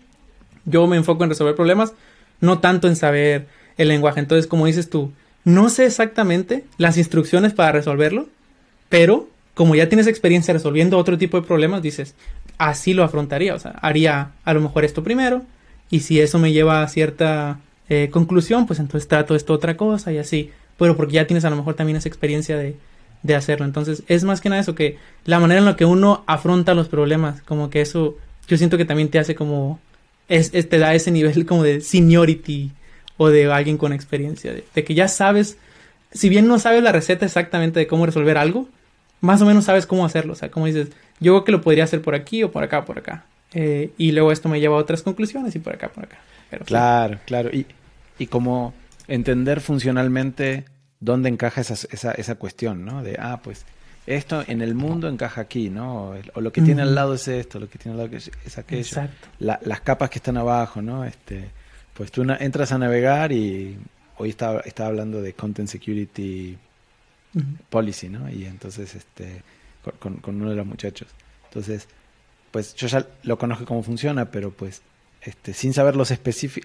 [0.65, 1.93] Yo me enfoco en resolver problemas,
[2.41, 3.45] no tanto en saber
[3.77, 4.19] el lenguaje.
[4.19, 5.11] Entonces, como dices tú,
[5.45, 8.27] no sé exactamente las instrucciones para resolverlo,
[8.89, 12.15] pero como ya tienes experiencia resolviendo otro tipo de problemas, dices,
[12.57, 13.55] así lo afrontaría.
[13.55, 15.43] O sea, haría a lo mejor esto primero,
[15.89, 17.59] y si eso me lleva a cierta
[17.89, 20.51] eh, conclusión, pues entonces trato esto otra cosa y así.
[20.77, 22.76] Pero porque ya tienes a lo mejor también esa experiencia de,
[23.23, 23.65] de hacerlo.
[23.65, 26.89] Entonces, es más que nada eso, que la manera en la que uno afronta los
[26.89, 28.17] problemas, como que eso,
[28.47, 29.80] yo siento que también te hace como,
[30.27, 32.72] es, es te da ese nivel como de seniority
[33.17, 35.57] o de alguien con experiencia, de, que ya sabes,
[36.11, 38.67] si bien no sabes la receta exactamente de cómo resolver algo,
[39.21, 40.89] más o menos sabes cómo hacerlo, o sea, como dices,
[41.19, 43.25] yo creo que lo podría hacer por aquí o por acá, por acá.
[43.53, 46.17] Eh, y luego esto me lleva a otras conclusiones y por acá, por acá.
[46.65, 47.49] claro, claro.
[47.51, 47.65] Y,
[48.19, 48.73] y como
[49.07, 50.65] entender funcionalmente
[50.99, 53.01] dónde encaja esa, esa, esa cuestión, ¿no?
[53.01, 53.65] De, ah, pues
[54.07, 56.13] esto en el mundo encaja aquí, ¿no?
[56.33, 58.81] O lo que tiene al lado es esto, lo que tiene al lado es aquello.
[58.81, 59.27] Exacto.
[59.39, 61.05] las capas que están abajo, ¿no?
[61.05, 61.49] Este,
[61.95, 63.77] pues tú entras a navegar y
[64.17, 66.57] hoy estaba, estaba hablando de Content Security
[67.69, 68.30] Policy, ¿no?
[68.30, 69.41] Y entonces, este,
[69.99, 71.07] con, uno de los muchachos.
[71.45, 71.88] Entonces,
[72.51, 74.81] pues yo ya lo conozco cómo funciona, pero pues
[75.22, 76.13] este, sin saber los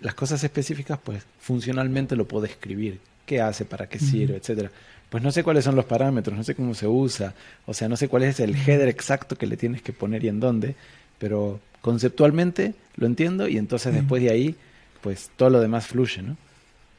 [0.01, 3.01] las cosas específicas, pues funcionalmente lo puedo escribir.
[3.25, 3.65] ¿Qué hace?
[3.65, 4.37] ¿Para qué sirve?
[4.37, 4.71] Etcétera.
[5.09, 7.35] Pues no sé cuáles son los parámetros, no sé cómo se usa,
[7.67, 10.29] o sea, no sé cuál es el header exacto que le tienes que poner y
[10.29, 10.75] en dónde,
[11.19, 14.57] pero conceptualmente lo entiendo y entonces después de ahí
[15.01, 16.37] pues todo lo demás fluye, ¿no?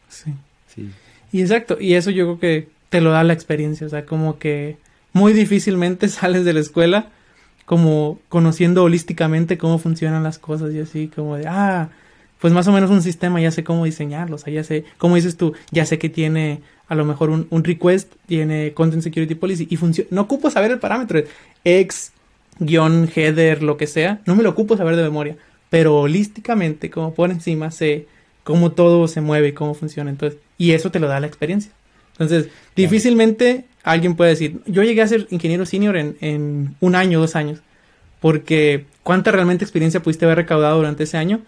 [0.10, 0.34] Sí.
[0.73, 0.90] Sí.
[1.32, 4.38] Y exacto, y eso yo creo que te lo da la experiencia, o sea, como
[4.38, 4.78] que
[5.14, 7.10] muy difícilmente sales de la escuela
[7.65, 11.90] como conociendo holísticamente cómo funcionan las cosas y así como de, ah,
[12.40, 15.15] pues más o menos un sistema, ya sé cómo diseñarlo, o sea, ya sé, como
[15.15, 19.36] dices tú, ya sé que tiene a lo mejor un, un request, tiene Content Security
[19.36, 21.22] Policy y funciona, no ocupo saber el parámetro,
[21.64, 22.11] ex,
[22.60, 25.38] guion, header, lo que sea, no me lo ocupo saber de memoria,
[25.72, 28.06] pero holísticamente, como por encima, sé
[28.43, 30.10] cómo todo se mueve y cómo funciona.
[30.10, 31.72] Entonces, y eso te lo da la experiencia.
[32.11, 37.22] Entonces, difícilmente alguien puede decir, yo llegué a ser ingeniero senior en, en un año,
[37.22, 37.61] dos años,
[38.19, 41.39] porque ¿cuánta realmente experiencia pudiste haber recaudado durante ese año?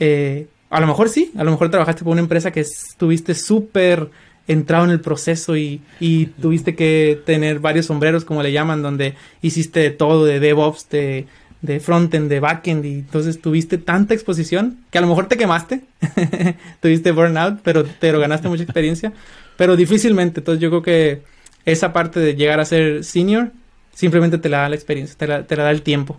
[0.00, 4.10] Eh, a lo mejor sí, a lo mejor trabajaste por una empresa que estuviste súper
[4.48, 9.14] entrado en el proceso y, y, tuviste que tener varios sombreros, como le llaman, donde
[9.40, 11.26] hiciste todo de DevOps, de
[11.60, 15.82] de frontend, de backend, y entonces tuviste tanta exposición que a lo mejor te quemaste,
[16.80, 19.12] tuviste burnout, pero, pero ganaste mucha experiencia,
[19.56, 21.22] pero difícilmente, entonces yo creo que
[21.64, 23.50] esa parte de llegar a ser senior
[23.92, 26.16] simplemente te la da la experiencia, te la, te la da el tiempo,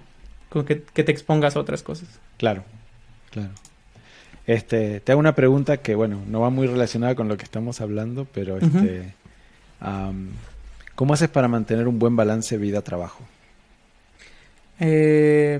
[0.50, 2.10] con que, te expongas a otras cosas.
[2.38, 2.64] Claro,
[3.32, 3.52] claro.
[4.46, 7.82] Este, te hago una pregunta que, bueno, no va muy relacionada con lo que estamos
[7.82, 9.14] hablando, pero este,
[10.96, 13.24] ¿cómo haces para mantener un buen balance vida-trabajo?
[14.80, 15.60] Eh,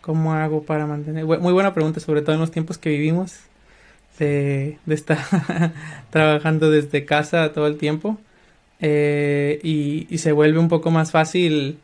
[0.00, 1.24] ¿Cómo hago para mantener?
[1.24, 3.40] Muy buena pregunta, sobre todo en los tiempos que vivimos,
[4.18, 5.18] de, estar
[6.10, 8.18] trabajando desde casa todo el tiempo.
[8.80, 11.78] Eh, y, se vuelve un poco más fácil,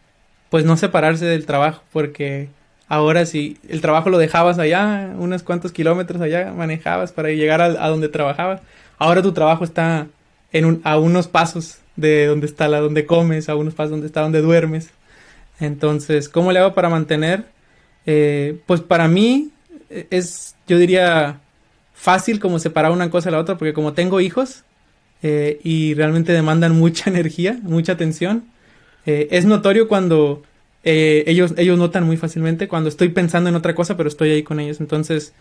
[0.50, 2.48] pues no separarse del trabajo, porque
[2.88, 7.88] ahora si el trabajo lo dejabas allá, unos cuantos kilómetros allá, manejabas para llegar a,
[7.88, 8.60] donde trabajabas.
[8.98, 10.06] Ahora tu trabajo está
[10.52, 14.20] en a unos pasos de donde está la donde comes, a unos pasos donde está
[14.20, 14.90] donde duermes.
[15.60, 17.44] Entonces, ¿cómo le hago para mantener?
[18.06, 19.50] Eh, pues para mí
[19.90, 21.40] eh, es, yo diría,
[21.94, 24.64] fácil como separar una cosa de la otra, porque como tengo hijos
[25.22, 28.44] eh, y realmente demandan mucha energía, mucha atención,
[29.06, 30.44] es notorio cuando
[30.82, 34.60] ellos, ellos notan muy fácilmente cuando estoy pensando en otra cosa, pero estoy ahí con
[34.60, 34.80] ellos.
[34.80, 35.34] Entonces,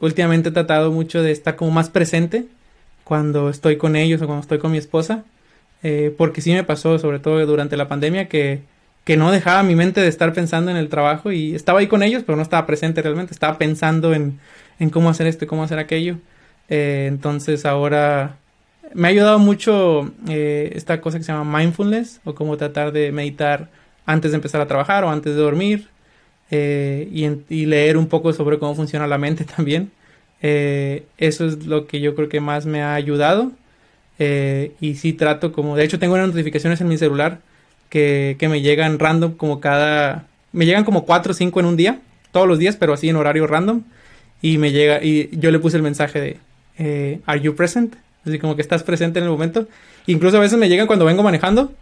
[0.00, 2.46] últimamente he tratado mucho de estar como más presente
[3.04, 5.24] cuando estoy con ellos o cuando estoy con mi esposa,
[6.16, 8.62] porque sí me pasó, sobre todo durante la pandemia, que
[9.04, 12.02] que no dejaba mi mente de estar pensando en el trabajo y estaba ahí con
[12.02, 14.40] ellos, pero no estaba presente realmente, estaba pensando en,
[14.78, 16.16] en cómo hacer esto y cómo hacer aquello.
[16.68, 18.38] Eh, entonces ahora
[18.94, 23.12] me ha ayudado mucho eh, esta cosa que se llama mindfulness o cómo tratar de
[23.12, 23.68] meditar
[24.06, 25.88] antes de empezar a trabajar o antes de dormir
[26.50, 29.90] eh, y, y, leer un poco sobre cómo funciona la mente también.
[30.40, 33.52] eso es lo que yo creo que más me ha ayudado
[34.18, 37.40] y sí trato como, de hecho tengo unas notificaciones en mi celular
[37.94, 40.26] que, me llegan random como cada...
[40.52, 42.00] Me llegan como cuatro o cinco en un día,
[42.32, 43.82] todos los días, pero así en horario random.
[44.42, 46.36] Y me llega, y yo le puse el mensaje de,
[46.78, 47.94] eh, ¿Are you present?
[48.26, 49.68] Así como que estás presente en el momento.
[50.06, 51.72] Incluso a veces me llegan cuando vengo manejando.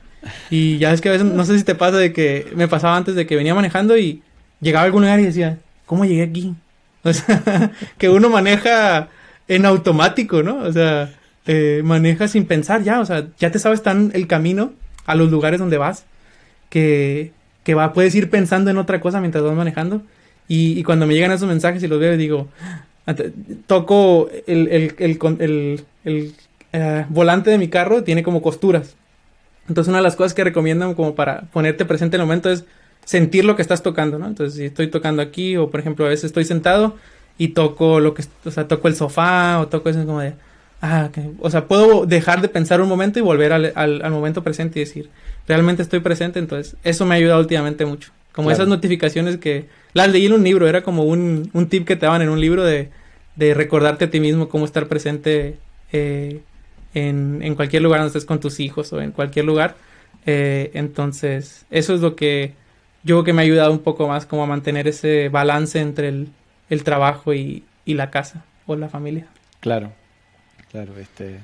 [0.51, 2.97] Y ya es que a veces, no sé si te pasa de que me pasaba
[2.97, 4.23] antes de que venía manejando y
[4.61, 6.55] llegaba a algún lugar y decía, ¿cómo llegué aquí?
[7.05, 9.09] O sea, que uno maneja
[9.49, 10.59] en automático, ¿no?
[10.59, 11.13] O sea,
[11.47, 14.73] eh, maneja sin pensar ya, o sea, ya te sabes tan el camino
[15.07, 16.05] a los lugares donde vas
[16.71, 17.33] que,
[17.65, 20.03] que va, puedes ir pensando en otra cosa mientras vas manejando.
[20.49, 22.49] Y, cuando me llegan esos mensajes y los veo, digo,
[23.67, 26.35] toco el, el, el, el
[26.75, 28.97] uh, volante de mi carro, tiene como costuras.
[29.69, 32.65] Entonces una de las cosas que recomiendan como para ponerte presente en el momento es
[33.05, 34.27] sentir lo que estás tocando, ¿no?
[34.27, 36.97] Entonces si estoy tocando aquí o por ejemplo a veces estoy sentado
[37.39, 40.35] y toco lo que, o sea, toco el sofá o toco eso como de,
[40.83, 41.33] ah, okay.
[41.41, 44.79] o sea, puedo dejar de pensar un momento y volver al, al, al, momento presente
[44.79, 45.09] y decir,
[45.49, 48.13] realmente estoy presente, entonces eso me ha ayudado últimamente mucho.
[48.33, 48.63] Como claro.
[48.63, 52.07] esas notificaciones que las leí en un libro, era como un, un tip que te
[52.07, 52.91] daban en un libro de,
[53.37, 55.57] de recordarte a ti mismo cómo estar presente
[55.93, 56.41] eh,
[56.95, 59.77] en, en, cualquier lugar donde estés con tus hijos o en cualquier lugar.
[60.27, 62.55] Eh, entonces, eso es lo que
[63.03, 66.09] yo creo que me ha ayudado un poco más como a mantener ese balance entre
[66.09, 66.29] el,
[66.71, 69.27] el trabajo y, y, la casa o la familia.
[69.61, 69.93] Claro,
[70.73, 70.99] claro.
[70.99, 71.39] Este,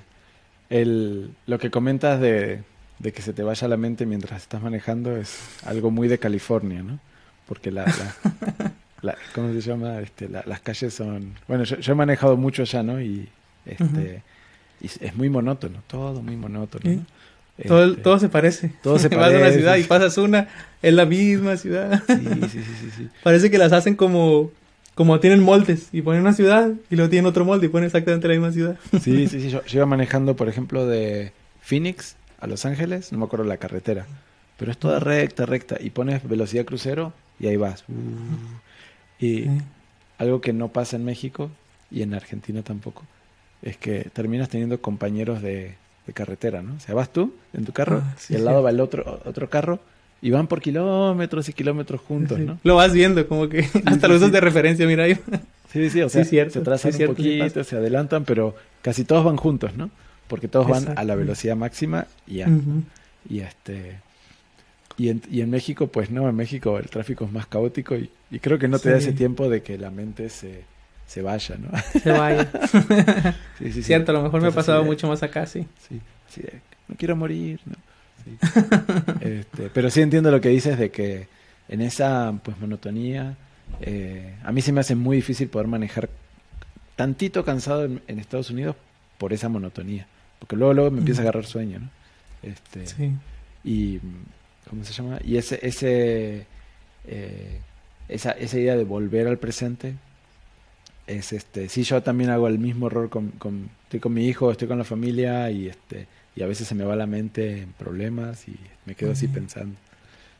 [0.71, 2.63] el, lo que comentas de,
[2.99, 6.83] de que se te vaya la mente mientras estás manejando es algo muy de California,
[6.83, 6.99] ¿no?
[7.47, 8.73] Porque la, la,
[9.03, 10.01] la ¿cómo se llama?
[10.01, 11.35] Este, la, las calles son...
[11.47, 13.01] Bueno, yo, yo, he manejado mucho allá, ¿no?
[13.01, 13.29] Y,
[13.65, 14.23] este, uh -huh.
[14.81, 16.91] y es muy monótono, todo muy monótono.
[16.91, 17.07] ¿no?
[17.59, 18.73] Este, todo, todo, se parece.
[18.83, 19.39] Todo se parece.
[19.39, 20.49] Vas a una ciudad y pasas una,
[20.81, 22.03] es la misma ciudad.
[22.07, 23.09] Sí, sí, sí, sí, sí.
[23.25, 24.53] Parece que las hacen como,
[24.99, 28.27] como tienen moldes y ponen una ciudad y luego tienen otro molde y ponen exactamente
[28.27, 28.77] la misma ciudad.
[29.01, 29.49] Sí, sí, sí.
[29.49, 31.31] Yo, yo iba manejando, por ejemplo, de
[31.61, 34.07] Phoenix a Los Ángeles, no me acuerdo la carretera,
[34.57, 37.85] pero es toda recta, recta y pones velocidad crucero y ahí vas.
[39.21, 39.51] Y sí.
[40.19, 41.53] algo que no pasa en México
[41.93, 43.05] y en Argentina tampoco
[43.63, 45.77] es que terminas teniendo compañeros de,
[46.09, 46.75] de carretera, ¿no?
[46.75, 48.65] O sea, vas tú en tu carro ah, sí, y al lado sí.
[48.65, 49.79] va el otro, otro carro
[50.21, 52.59] y van por kilómetros y kilómetros juntos, ¿no?
[52.65, 55.19] Lo vas viendo, como que hasta lo usas de referencia, mira ahí.
[55.73, 59.37] Sí, sí, o sea, cierto, se trazan un poquito, se adelantan, pero casi todos van
[59.37, 59.91] juntos, ¿no?
[60.27, 62.49] Porque todos van a la velocidad máxima y ya.
[62.49, 62.83] Uh -huh.
[63.31, 64.01] Y este
[64.97, 68.11] y en, y en, México, pues no, en México el tráfico es más caótico y,
[68.31, 68.89] y creo que no te sí.
[68.91, 70.65] da ese tiempo de que la mente se,
[71.07, 71.71] se vaya, ¿no?
[72.01, 72.51] Se vaya.
[73.59, 75.67] sí, sí, Cierto, a lo mejor Entonces, me ha pasado mucho más acá, sí.
[75.89, 76.43] Sí, sí,
[76.89, 77.77] no quiero morir, ¿no?
[79.21, 81.29] este, pero sí entiendo lo que dices de que
[81.69, 83.37] en esa pues monotonía,
[83.81, 86.09] eh, a mí se me hace muy difícil poder manejar
[86.97, 88.77] tantito cansado en, en Estados Unidos
[89.19, 90.07] por esa monotonía.
[90.39, 91.91] Porque luego, luego me empieza a agarrar sueño, ¿no?
[92.43, 93.13] Este, sí.
[93.65, 94.01] Y,
[94.69, 95.19] ¿cómo se llama?
[95.25, 96.47] Y ese, ese,
[97.07, 97.61] eh,
[98.09, 99.95] esa, esa idea de volver al presente
[101.07, 104.51] es este, sí, yo también hago el mismo error con, con, estoy con mi hijo,
[104.51, 106.07] estoy con la familia y este,
[106.39, 108.57] y a veces se me va la mente en problemas y
[108.87, 109.17] me quedo uh -huh.
[109.17, 109.75] así pensando.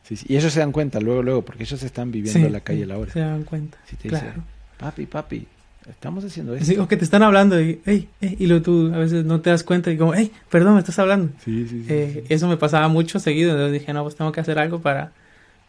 [0.03, 0.25] Sí, sí.
[0.29, 2.87] Y ellos se dan cuenta luego, luego, porque ellos están viviendo en la calle a
[2.87, 3.11] la hora.
[3.11, 3.77] Se dan cuenta.
[3.85, 4.27] Si te claro.
[4.27, 4.43] dicen,
[4.77, 5.47] papi, papi,
[5.89, 6.65] estamos haciendo esto.
[6.65, 9.41] Sí, o que te están hablando y, hey, hey, y luego tú a veces no
[9.41, 11.33] te das cuenta y como, hey, perdón, me estás hablando.
[11.43, 14.39] Sí, sí, sí, eh, Eso me pasaba mucho seguido, entonces dije, no, pues tengo que
[14.39, 15.11] hacer algo para,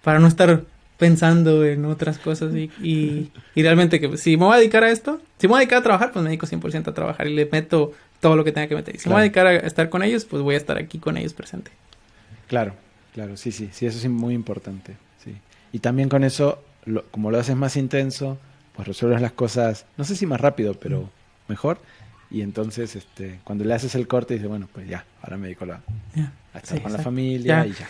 [0.02, 0.62] para no estar
[0.97, 4.90] pensando en otras cosas y, y, y, realmente que si me voy a dedicar a
[4.90, 7.35] esto, si me voy a dedicar a trabajar, pues me dedico 100% a trabajar y
[7.35, 8.97] le meto todo lo que tenga que meter.
[8.97, 9.10] Si claro.
[9.10, 11.32] me voy a dedicar a estar con ellos, pues voy a estar aquí con ellos
[11.32, 11.70] presente.
[12.47, 12.74] Claro,
[13.14, 14.97] claro, sí, sí, sí, eso es muy importante.
[15.24, 15.34] Sí.
[15.72, 18.38] Y también con eso, lo, como lo haces más intenso,
[18.74, 21.10] pues resuelves las cosas, no sé si más rápido, pero
[21.48, 21.80] mejor.
[22.30, 25.66] Y entonces, este, cuando le haces el corte, dices, bueno, pues ya, ahora me dedico
[25.66, 26.32] yeah.
[26.55, 26.97] a estar sí, con exacto.
[26.98, 27.66] la familia ya.
[27.66, 27.88] y ya.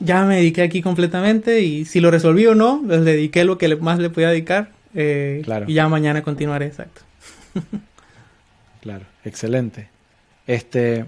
[0.00, 3.74] Ya me dediqué aquí completamente y si lo resolví o no, les dediqué lo que
[3.76, 4.70] más le podía dedicar.
[4.94, 5.66] Eh, claro.
[5.68, 7.02] Y ya mañana continuaré, exacto.
[8.80, 9.88] claro, excelente.
[10.46, 11.06] Este,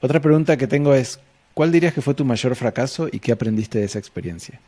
[0.00, 1.20] otra pregunta que tengo es,
[1.54, 4.60] ¿cuál dirías que fue tu mayor fracaso y qué aprendiste de esa experiencia?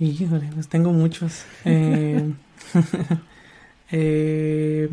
[0.00, 1.44] Híjole, pues tengo muchos.
[1.64, 2.32] Eh,
[3.90, 4.88] eh,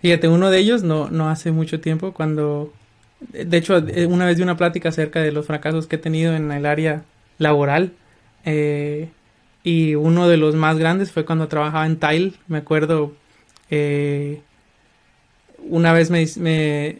[0.00, 2.72] fíjate, uno de ellos no, no hace mucho tiempo, cuando...
[3.20, 6.34] De hecho, eh, una vez di una plática acerca de los fracasos que he tenido
[6.36, 7.02] en el área
[7.38, 7.92] laboral.
[8.44, 9.10] Eh,
[9.64, 12.32] y uno de los más grandes fue cuando trabajaba en Tile.
[12.46, 13.14] Me acuerdo,
[15.68, 16.98] una vez me,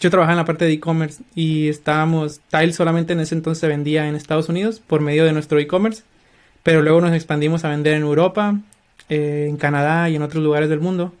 [0.00, 4.08] yo trabajaba en la parte de e-commerce y estábamos, Tile solamente en ese entonces vendía
[4.08, 6.02] en Estados Unidos por medio de nuestro e-commerce,
[6.62, 8.58] pero luego nos expandimos a vender en Europa,
[9.08, 11.12] eh, en Canadá y en otros lugares del mundo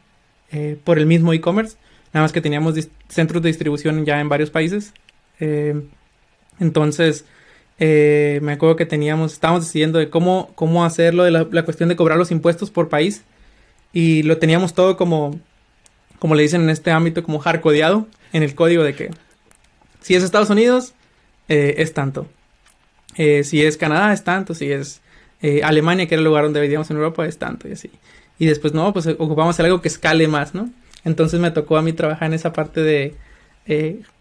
[0.52, 1.76] eh, por el mismo e-commerce,
[2.12, 2.74] nada más que teníamos
[3.08, 4.92] centros de distribución ya en varios países.
[5.40, 5.80] Eh,
[6.60, 7.24] Entonces,
[7.78, 11.96] eh, me acuerdo que teníamos, estábamos decidiendo de cómo, cómo hacerlo, de la, cuestión de
[11.96, 13.24] cobrar los impuestos por país.
[13.92, 15.40] Y lo teníamos todo como,
[16.20, 19.10] como le dicen en este ámbito, como hardcodeado en el código de que
[20.00, 20.94] si es Estados Unidos,
[21.48, 22.26] eh, es tanto.
[23.16, 24.54] Eh, si es Canadá, es tanto.
[24.54, 25.00] Si es
[25.42, 27.90] eh, Alemania, que era el lugar donde vivíamos en Europa, es tanto y así.
[28.38, 30.70] Y después, no, pues ocupamos algo que escale más, ¿no?
[31.04, 33.14] Entonces me tocó a mí trabajar en esa parte de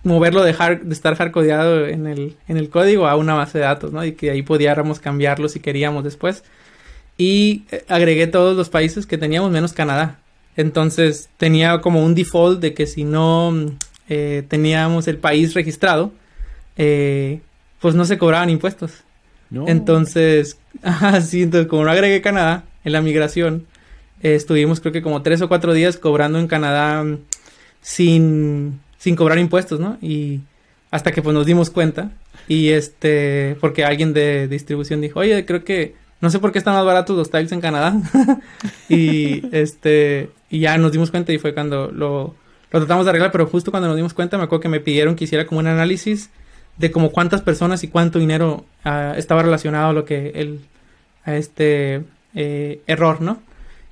[0.03, 3.91] moverlo de, de estar hardcodeado en el, en el código a una base de datos,
[3.91, 4.05] ¿no?
[4.05, 6.43] Y que ahí pudiéramos cambiarlo si queríamos después.
[7.17, 10.18] Y agregué todos los países que teníamos menos Canadá.
[10.59, 13.55] Entonces tenía como un default de que si no
[14.09, 16.11] eh, teníamos el país registrado,
[16.75, 17.39] eh,
[17.79, 19.05] pues no se cobraban impuestos.
[19.67, 23.67] Entonces, así, entonces como no agregué Canadá en la migración,
[24.21, 27.19] eh, estuvimos creo que como tres o cuatro días cobrando en Canadá mm,
[27.79, 29.97] sin, sin cobrar impuestos, ¿no?
[30.01, 30.41] Y
[30.91, 32.11] hasta que pues nos dimos cuenta
[32.49, 36.73] y este, porque alguien de distribución dijo, oye, creo que, no sé por qué están
[36.73, 37.95] más baratos los tiles en Canadá.
[38.89, 42.35] y este, y ya nos dimos cuenta y fue cuando lo,
[42.69, 45.23] tratamos de arreglar, pero justo cuando nos dimos cuenta me acuerdo que me pidieron que
[45.23, 46.29] hiciera como un análisis
[46.77, 50.61] de como cuántas personas y cuánto dinero uh, estaba relacionado a lo que el
[51.25, 52.03] a este
[52.35, 53.41] eh, error, ¿no?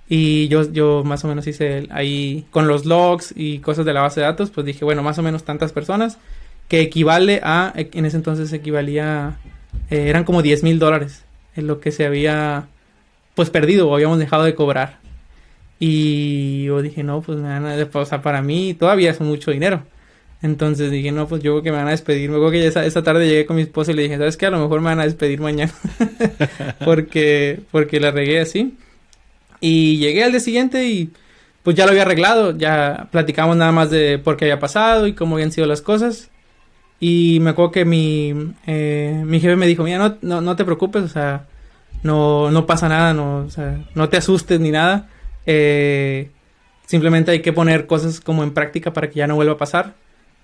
[0.09, 4.01] Y yo, yo más o menos hice ahí con los logs y cosas de la
[4.01, 6.17] base de datos, pues dije, bueno, más o menos tantas personas,
[6.69, 9.37] que equivale a, en ese entonces equivalía,
[9.89, 11.25] eh, eran como 10 mil dólares
[11.57, 12.67] en lo que se había
[13.35, 14.99] pues perdido o habíamos dejado de cobrar.
[15.79, 19.51] Y yo dije, no, pues me van a, o sea, para mí todavía es mucho
[19.51, 19.83] dinero.
[20.41, 22.29] Entonces dije, no, pues yo que me van a despedir.
[22.29, 24.45] Me acuerdo que esa, esa tarde llegué con mi esposa y le dije, ¿sabes qué?
[24.45, 25.73] A lo mejor me van a despedir mañana.
[26.85, 28.77] porque, porque la regué así.
[29.59, 31.11] Y llegué al día siguiente y
[31.63, 32.55] pues ya lo había arreglado.
[32.55, 36.29] Ya platicamos nada más de por qué había pasado y cómo habían sido las cosas.
[36.99, 38.33] Y me acuerdo que mi,
[38.65, 41.45] eh, mi jefe me dijo, mira, no, no, no te preocupes, o sea,
[42.03, 45.07] no, no pasa nada, no, o sea, no te asustes ni nada
[45.47, 46.29] eh,
[46.85, 49.95] simplemente hay que poner cosas como en práctica para que ya no vuelva a pasar.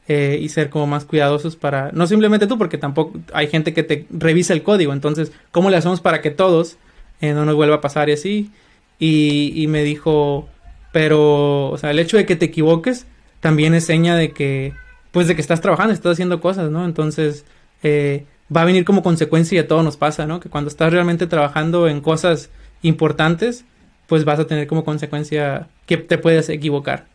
[0.09, 3.83] Eh, y ser como más cuidadosos para, no simplemente tú, porque tampoco hay gente que
[3.83, 6.75] te revisa el código, entonces, ¿cómo le hacemos para que todos
[7.21, 8.51] eh, no nos vuelva a pasar y así?
[8.99, 10.49] Y, y, me dijo,
[10.91, 13.07] pero, o sea, el hecho de que te equivoques
[13.39, 14.73] también es seña de que,
[15.13, 16.83] pues de que estás trabajando, estás haciendo cosas, ¿no?
[16.85, 17.45] Entonces,
[17.83, 20.39] eh, va a venir como consecuencia y a todo nos pasa, ¿no?
[20.39, 22.49] Que cuando estás realmente trabajando en cosas
[22.81, 23.63] importantes,
[24.07, 27.05] pues vas a tener como consecuencia que te puedes equivocar.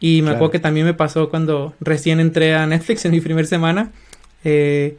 [0.00, 3.46] Y me acuerdo que también me pasó cuando recién entré a Netflix en mi primera
[3.46, 3.92] semana.
[4.44, 4.96] Eh,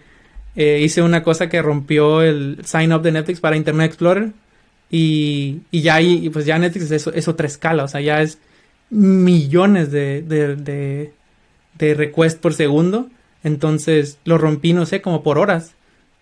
[0.56, 4.32] eh, hice una cosa que rompió el sign up de Netflix para Internet Explorer.
[4.92, 7.84] Y, y ya ahí, pues ya Netflix es, es, otra escala.
[7.84, 8.38] O sea, ya es
[8.92, 11.12] millones de, de, de,
[11.78, 13.10] de requests por segundo.
[13.44, 15.76] Entonces lo rompí, no sé, como por horas.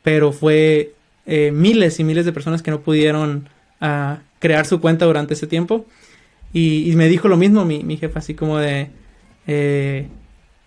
[0.03, 0.93] Pero fue
[1.25, 3.49] eh, miles y miles de personas que no pudieron
[3.81, 5.85] uh, crear su cuenta durante ese tiempo.
[6.53, 8.89] Y, me dijo lo mismo mi, mi jefa, así como de...
[9.47, 10.07] Eh,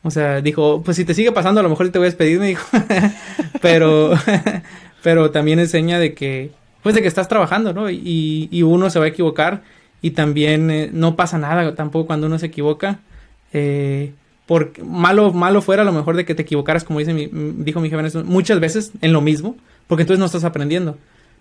[0.02, 2.38] o sea, dijo, pues si te sigue pasando, a lo mejor te voy a despedir,
[2.38, 2.66] me dijo.
[3.62, 4.12] pero,
[5.02, 6.52] pero también enseña de que,
[6.82, 7.90] pues de que estás trabajando, ¿no?
[7.90, 9.62] Y, uno se va a equivocar
[10.02, 13.00] y también eh, no pasa nada tampoco cuando uno se equivoca.
[14.46, 17.80] Porque malo, malo fuera a lo mejor de que te equivocaras, como dice mi, dijo
[17.80, 19.56] mi jefe, muchas veces en lo mismo,
[19.86, 20.98] porque entonces no estás aprendiendo.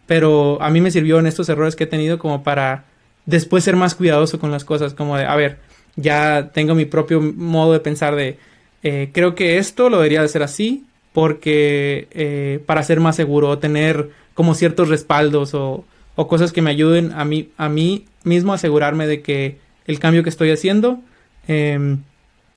[0.07, 2.85] Pero a mí me sirvió en estos errores que he tenido como para
[3.25, 5.59] después ser más cuidadoso con las cosas, como de, a ver,
[5.95, 8.37] ya tengo mi propio modo de pensar de,
[8.83, 13.49] eh, creo que esto lo debería de ser así, porque eh, para ser más seguro,
[13.49, 15.85] o tener como ciertos respaldos o,
[16.15, 19.57] cosas que me ayuden a mí, a mí mismo a asegurarme de que
[19.87, 20.99] el cambio que estoy haciendo
[21.47, 21.97] eh,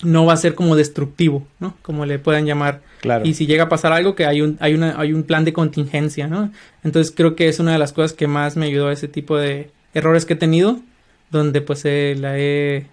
[0.03, 1.75] no va a ser como destructivo, ¿no?
[1.83, 2.83] Como le puedan llamar.
[3.01, 3.27] Claro.
[3.27, 5.53] Y si llega a pasar algo, que hay un, hay una, hay un plan de
[5.53, 6.51] contingencia, ¿no?
[6.85, 9.37] Entonces creo que es una de las cosas que más me ayudó a ese tipo
[9.37, 10.81] de errores que he tenido,
[11.31, 12.87] donde pues eh, la he,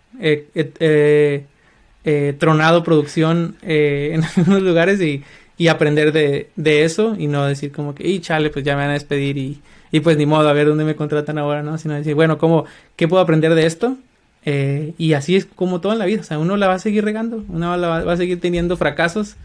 [2.38, 5.24] tronado producción eh, en algunos lugares y,
[5.58, 8.82] y aprender de, de, eso y no decir como que, y chale, pues ya me
[8.82, 9.62] van a despedir y,
[9.92, 11.78] y pues ni modo, a ver dónde me contratan ahora, ¿no?
[11.78, 12.66] Sino decir, bueno, ¿cómo,
[12.96, 13.98] ¿qué puedo aprender de esto?
[14.46, 16.80] Eh, y así es como todo en la vida, o sea, uno la va a
[16.80, 19.36] seguir regando, uno va, a seguir teniendo fracasos.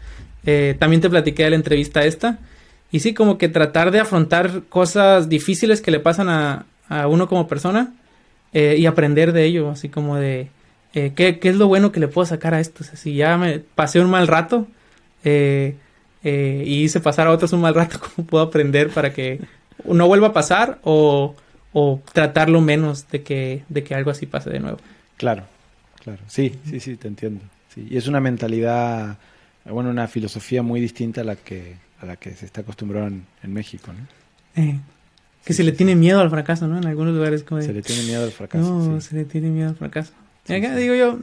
[0.45, 2.39] Eh, también te platiqué de la entrevista esta.
[2.91, 7.27] Y sí, como que tratar de afrontar cosas difíciles que le pasan a, a uno
[7.27, 7.93] como persona
[8.53, 10.49] eh, y aprender de ello, así como de
[10.91, 12.83] ¿qué, ¿qué, es lo bueno que le puedo sacar a esto.
[12.83, 14.67] O sea, si ya me pasé un mal rato
[15.23, 15.75] y
[16.83, 19.39] hice pasar a otros un mal rato, ¿cómo puedo aprender para que
[19.85, 21.35] no vuelva a pasar o
[21.73, 24.77] o tratarlo menos de que, de que algo así pase de nuevo.
[25.17, 25.43] Claro,
[26.03, 26.19] claro.
[26.27, 27.41] Sí, sí, sí, te entiendo.
[27.73, 27.87] Sí.
[27.89, 29.17] Y es una mentalidad,
[29.65, 33.53] bueno, una filosofía muy distinta a la que, a la que se está acostumbrado en,
[33.53, 34.61] México, ¿no?
[34.61, 34.79] Eh,
[35.45, 36.77] que se le tiene miedo al fracaso, ¿no?
[36.77, 37.61] En algunos lugares como...
[37.61, 38.63] se le tiene miedo al fracaso.
[38.63, 40.13] No, se le tiene miedo al fracaso.
[40.47, 41.19] y acá digo yo,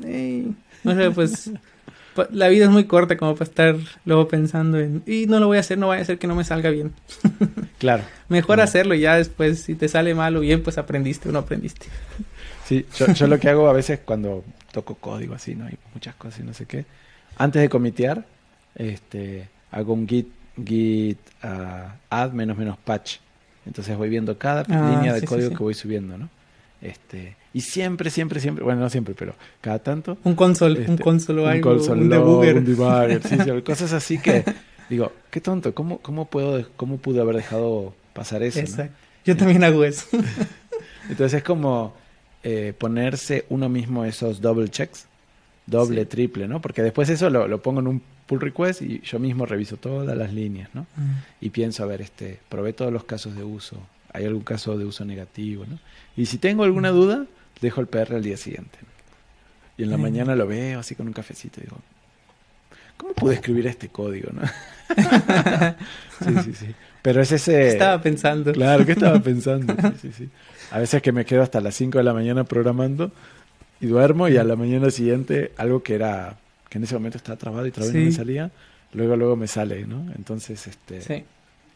[0.84, 1.50] no sé, pues
[2.30, 5.58] la vida es muy corta como para estar luego pensando en, y no lo voy
[5.58, 6.92] a hacer, no vaya a ser que no me salga bien.
[7.78, 8.04] claro.
[8.28, 11.40] Mejor hacerlo y ya después, si te sale mal o bien, pues aprendiste o no
[11.40, 11.86] aprendiste.
[12.64, 15.66] Sí, yo, yo lo que hago a veces cuando toco código así, ¿no?
[15.66, 16.84] Hay muchas cosas y no sé qué.
[17.36, 18.24] Antes de comitear,
[18.74, 20.28] este, hago un git,
[20.64, 23.18] git uh, add menos menos patch.
[23.66, 26.28] Entonces voy viendo cada ah, línea de código que voy subiendo, ¿no?
[26.80, 30.18] Este, y siempre, siempre, siempre, bueno, no siempre, pero cada tanto.
[30.24, 32.58] Un console, un este, console o algo, un, console un debugger.
[32.58, 34.44] Un debugger sí, sí, cosas así que
[34.90, 38.60] digo, qué tonto, ¿cómo, cómo, puedo, cómo pude haber dejado pasar eso?
[38.60, 38.94] Exacto.
[39.24, 40.06] Yo también hago eso.
[41.08, 41.94] Entonces es como
[42.42, 45.06] eh, ponerse uno mismo esos double checks,
[45.64, 46.60] doble, triple, ¿no?
[46.60, 50.14] Porque después eso lo, lo, pongo en un pull request y yo mismo reviso todas
[50.14, 50.82] las líneas, ¿no?
[50.94, 51.12] Mm.
[51.40, 53.78] Y pienso, a ver, este, probé todos los casos de uso,
[54.12, 55.78] hay algún caso de uso negativo, ¿no?
[56.18, 57.26] Y si tengo alguna duda,
[57.60, 58.78] dejo el PR al día siguiente.
[59.78, 61.76] Y en la mañana lo veo así con un cafecito y digo,
[62.96, 64.42] ¿cómo pude escribir este código, no?
[66.24, 66.74] sí, sí, sí.
[67.02, 67.52] Pero es ese...
[67.52, 68.52] ¿Qué estaba pensando?
[68.52, 69.74] Claro, ¿qué estaba pensando?
[69.74, 70.28] Sí, sí, sí.
[70.70, 73.12] A veces que me quedo hasta las 5 de la mañana programando
[73.80, 76.38] y duermo y a la mañana siguiente algo que era
[76.68, 78.50] que en ese momento estaba trabado y todavía no me salía,
[78.92, 80.10] luego luego me sale, ¿no?
[80.16, 81.24] Entonces, este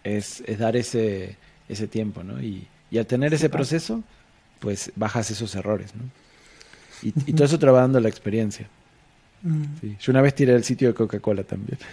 [0.02, 1.36] es, es dar ese
[1.68, 2.42] ese tiempo, ¿no?
[2.42, 4.02] Y, y al tener ese proceso,
[4.60, 6.02] pues bajas esos errores, ¿no?
[7.02, 8.68] Y, todo eso te va dando la experiencia.
[9.42, 9.64] Mm.
[9.98, 11.78] Yo una vez tiré el sitio de Coca-Cola también.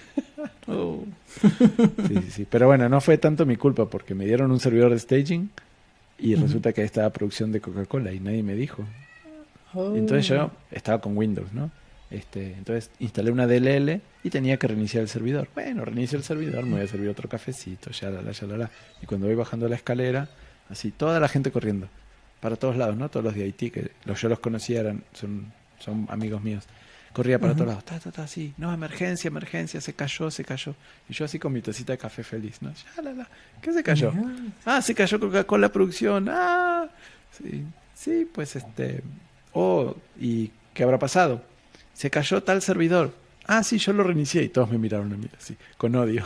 [0.69, 1.05] Oh.
[1.39, 2.47] sí, sí, sí.
[2.49, 5.49] Pero bueno, no fue tanto mi culpa porque me dieron un servidor de staging
[6.19, 8.83] y resulta que ahí estaba producción de Coca-Cola y nadie me dijo.
[9.73, 10.51] entonces yo oh.
[10.69, 11.71] estaba con Windows, ¿no?
[12.09, 15.49] Este, entonces instalé una DLL y tenía que reiniciar el servidor.
[15.53, 18.69] Bueno, reinicio el servidor, me voy a servir otro cafecito, ya la, ya la,
[19.01, 20.29] Y cuando voy bajando la escalera,
[20.69, 21.87] así, toda la gente corriendo,
[22.39, 23.09] para todos lados, ¿no?
[23.09, 26.65] Todos los de Haití, que los, yo los conocía, eran, son, son amigos míos.
[27.13, 30.75] Corría para todos lados, ta, ta, ta, así, no, emergencia, emergencia, se cayó, se cayó.
[31.09, 32.71] Y yo así con mi tacita de café feliz, ¿no?
[32.71, 33.27] Ya, la, la,
[33.59, 34.13] ¿qué se cayó?
[34.65, 36.87] Ah, se cayó Coca-Cola Producción, ah,
[37.31, 37.63] sí,
[37.95, 39.01] sí, pues este,
[39.53, 41.41] oh, ¿y qué habrá pasado?
[41.97, 43.11] se cayó tal servidor.
[43.47, 46.23] Ah, sí, yo lo reinicié y todos me miraron a mí así, con odio.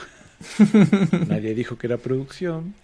[1.27, 2.75] Nadie dijo que era producción.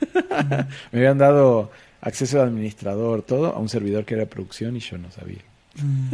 [0.90, 1.70] me habían dado
[2.04, 5.42] acceso de administrador, todo, a un servidor que era producción y yo no sabía.
[5.76, 6.10] Mm.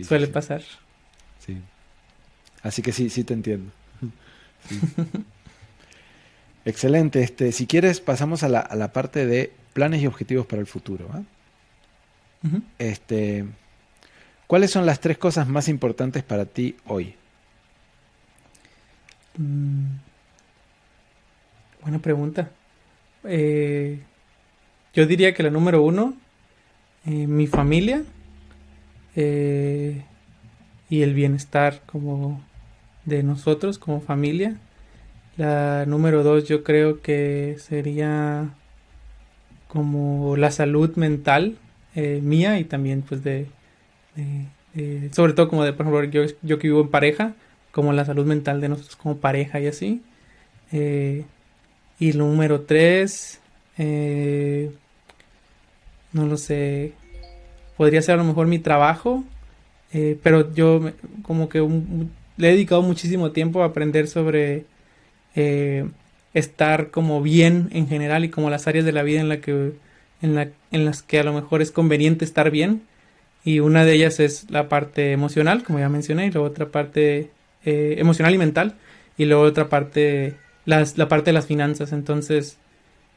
[0.04, 0.62] Suele pasar.
[1.38, 1.58] Sí.
[2.62, 3.70] Así que sí, sí te entiendo.
[6.64, 7.22] Excelente.
[7.22, 10.66] Este, si quieres, pasamos a la, a la, parte de planes y objetivos para el
[10.66, 11.08] futuro.
[12.78, 13.44] Este,
[14.46, 17.16] ¿Cuáles son las tres cosas más importantes para ti hoy?
[19.36, 19.96] Mm,
[21.82, 22.50] buena pregunta.
[23.24, 24.00] Eh,
[24.94, 26.14] yo diría que la número uno,
[27.06, 28.04] eh, mi familia
[29.16, 30.02] eh,
[30.88, 32.42] y el bienestar como
[33.04, 34.56] de nosotros como familia.
[35.36, 38.50] La número dos yo creo que sería
[39.68, 41.56] como la salud mental
[41.94, 43.46] mía y también pues de,
[45.10, 47.34] sobre todo como de, por ejemplo, yo, yo que vivo en pareja,
[47.72, 50.02] como la salud mental de nosotros como pareja y así.
[50.70, 51.24] Eh,
[51.98, 53.40] y número tres,
[53.78, 54.70] eh,
[56.12, 56.92] no lo sé,
[57.76, 59.24] podría ser a lo mejor mi trabajo,
[59.92, 60.90] eh, pero yo
[61.22, 61.60] como que
[62.36, 64.64] le he dedicado muchísimo tiempo a aprender sobre
[66.34, 69.72] estar como bien en general y como las áreas de la vida en, la que,
[70.20, 72.82] en, la, en las que a lo mejor es conveniente estar bien
[73.44, 77.30] y una de ellas es la parte emocional, como ya mencioné, y luego otra parte
[77.64, 78.76] eh, emocional y mental,
[79.18, 81.92] y luego otra parte, las, la parte de las finanzas.
[81.92, 82.58] Entonces,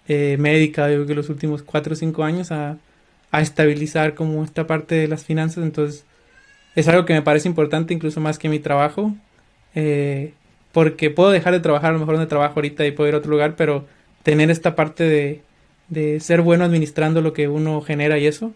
[0.07, 2.77] eh, me he dedicado los últimos cuatro o cinco años a,
[3.37, 5.63] a estabilizar como esta parte de las finanzas.
[5.63, 6.05] Entonces,
[6.75, 9.13] es algo que me parece importante, incluso más que mi trabajo,
[9.75, 10.33] eh,
[10.71, 13.19] porque puedo dejar de trabajar a lo mejor donde trabajo ahorita y puedo ir a
[13.19, 13.87] otro lugar, pero
[14.23, 15.41] tener esta parte de,
[15.87, 18.53] de ser bueno administrando lo que uno genera y eso,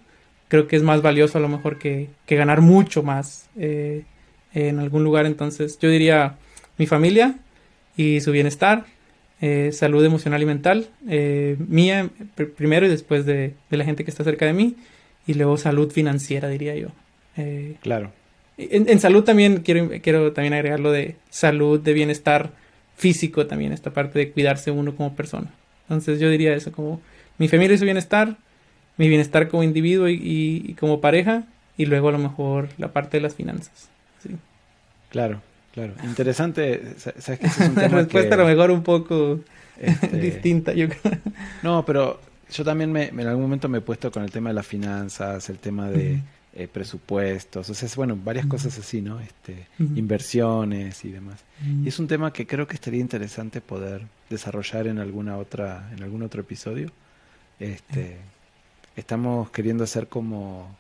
[0.48, 4.04] creo que es más valioso a lo mejor que, ganar mucho más eh,
[4.54, 5.26] en algún lugar.
[5.26, 6.36] Entonces yo diría
[6.78, 7.36] mi familia
[7.96, 8.86] y su bienestar,
[9.42, 12.10] eh, salud emocional y mental, eh, mía
[12.58, 14.76] primero y después de, la gente que está cerca de mí,
[15.28, 16.90] y luego salud financiera, diría yo.
[17.82, 18.12] claro.
[18.58, 22.52] En, salud también quiero, quiero también agregar lo de salud, de bienestar
[22.98, 25.50] físico también, esta parte de cuidarse uno como persona.
[25.84, 27.02] Entonces yo diría eso como
[27.38, 28.36] mi familia y su bienestar,
[28.98, 31.46] mi bienestar como individuo y, como pareja
[31.78, 33.90] y luego a lo mejor la parte de las finanzas.
[35.10, 35.42] Claro,
[35.80, 36.96] Claro, interesante.
[36.98, 39.40] ¿Sabes que es un tema La respuesta a lo mejor un poco
[39.80, 41.20] este, distinta, yo creo.
[41.64, 42.20] No, pero
[42.52, 45.50] yo también me, en algún momento me he puesto con el tema de las finanzas,
[45.50, 46.22] el tema de
[46.54, 49.20] eh, presupuestos, o sea, bueno, varias cosas así, ¿no?
[49.20, 51.44] Este, Inversiones y demás.
[51.84, 56.04] Y es un tema que creo que estaría interesante poder desarrollar en alguna otra, en
[56.04, 56.92] algún otro episodio.
[57.60, 58.18] Este,
[58.96, 60.76] estamos queriendo hacer como,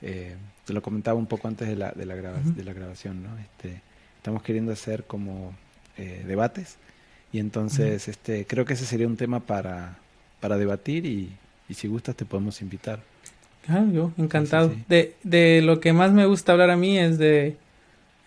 [0.00, 0.34] eh,
[0.64, 3.38] te lo comentaba un poco antes de la, de la, de la grabación, ¿no?
[3.38, 3.80] Este,
[4.22, 5.52] estamos queriendo hacer como
[5.98, 6.76] eh, debates
[7.32, 9.98] y entonces este, creo que ese sería un tema para,
[10.38, 11.32] para debatir y,
[11.68, 13.00] y si gustas te podemos invitar.
[13.92, 14.72] Yo encantado.
[14.88, 17.56] De, de lo que más me gusta hablar a mí es de,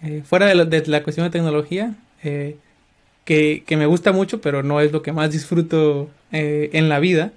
[0.03, 2.57] eh, fuera de, de, la cuestión de tecnología, eh,
[3.23, 6.99] que, que, me gusta mucho, pero no es lo que más disfruto eh, en la
[6.99, 7.31] vida,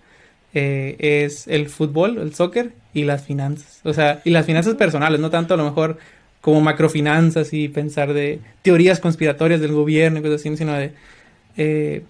[0.52, 3.80] es el fútbol, el soccer y las finanzas.
[3.84, 5.98] O sea, y las finanzas personales, no tanto a lo mejor
[6.40, 12.04] como macrofinanzas y pensar de teorías conspiratorias del gobierno y cosas así, sino de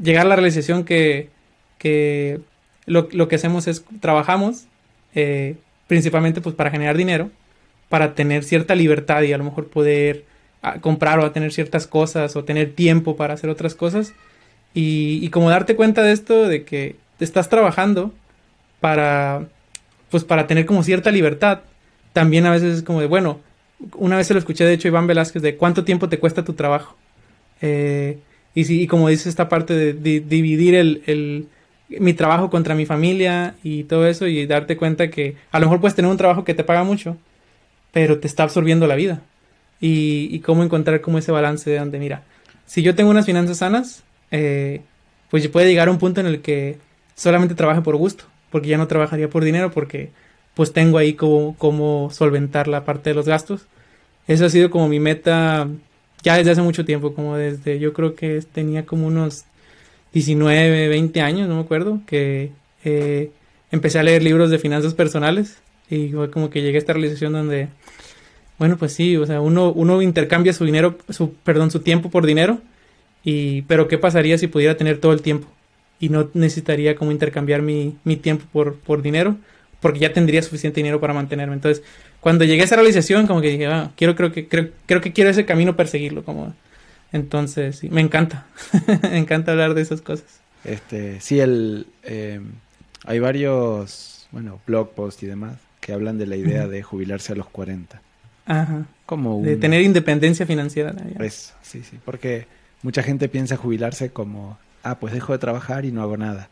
[0.00, 1.28] llegar a la realización que,
[1.78, 2.40] que
[2.86, 4.66] lo, lo que hacemos es trabajamos
[5.14, 5.56] eh,
[5.86, 7.30] principalmente pues para generar dinero,
[7.88, 10.24] para tener cierta libertad y a lo mejor poder
[10.62, 14.14] ah, comprar o tener ciertas cosas o tener tiempo para hacer otras cosas.
[14.74, 18.14] Y, como darte cuenta de esto, de que estás trabajando
[18.80, 19.48] para,
[20.10, 21.60] pues para tener como cierta libertad.
[22.14, 23.40] También a veces es como de, bueno,
[23.96, 26.54] una vez se lo escuché de hecho Iván Velázquez de cuánto tiempo te cuesta tu
[26.54, 26.96] trabajo.
[27.60, 28.18] Eh,
[28.54, 31.48] y, si, y como dice esta parte de, dividir el,
[31.88, 35.80] mi trabajo contra mi familia y todo eso y darte cuenta que a lo mejor
[35.80, 37.16] puedes tener un trabajo que te paga mucho,
[37.92, 39.22] pero te está absorbiendo la vida.
[39.80, 42.22] Y, y cómo encontrar como ese balance de donde, mira,
[42.66, 44.80] si yo tengo unas finanzas sanas, eh,
[45.30, 46.78] pues puede llegar a un punto en el que
[47.14, 50.10] solamente trabaje por gusto, porque ya no trabajaría por dinero, porque
[50.54, 53.66] pues tengo ahí como, como solventar la parte de los gastos.
[54.26, 55.68] Eso ha sido como mi meta
[56.22, 59.44] ya desde hace mucho tiempo, como desde yo creo que tenía como unos
[60.12, 62.52] 19, 20 años, no me acuerdo, que
[62.84, 63.30] eh,
[63.70, 65.58] empecé a leer libros de finanzas personales
[65.90, 67.68] y fue como que llegué a esta realización donde,
[68.58, 72.24] bueno, pues sí, o sea, uno, uno intercambia su dinero, su, perdón, su tiempo por
[72.26, 72.60] dinero,
[73.24, 75.48] y, pero ¿qué pasaría si pudiera tener todo el tiempo?
[75.98, 79.36] Y no necesitaría como intercambiar mi, mi tiempo por, por dinero,
[79.82, 81.54] porque ya tendría suficiente dinero para mantenerme.
[81.54, 81.84] Entonces,
[82.20, 85.12] cuando llegué a esa realización, como que dije, ah, quiero, creo que, creo, creo que
[85.12, 86.54] quiero ese camino perseguirlo, como
[87.12, 88.46] entonces, sí, me encanta.
[89.02, 90.40] me encanta hablar de esas cosas.
[90.64, 92.40] Este, sí, el, eh,
[93.04, 97.36] hay varios, bueno, blog posts y demás que hablan de la idea de jubilarse a
[97.36, 98.00] los 40.
[98.46, 98.86] Ajá.
[99.04, 100.94] Como De tener independencia financiera.
[101.18, 101.98] Eso, sí, sí.
[102.04, 102.46] Porque
[102.82, 106.48] mucha gente piensa jubilarse como, ah, pues dejo de trabajar y no hago nada.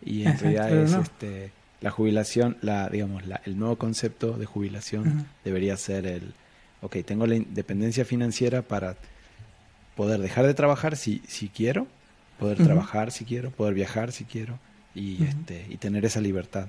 [0.00, 1.50] Y en realidad es este,
[1.80, 6.32] la jubilación, la, digamos, la, el nuevo concepto de jubilación debería ser el,
[6.82, 8.96] ok, tengo la independencia financiera para
[9.96, 11.86] poder dejar de trabajar si, si quiero,
[12.38, 14.58] poder trabajar si quiero, poder viajar si quiero
[14.94, 16.68] y, este, y tener esa libertad.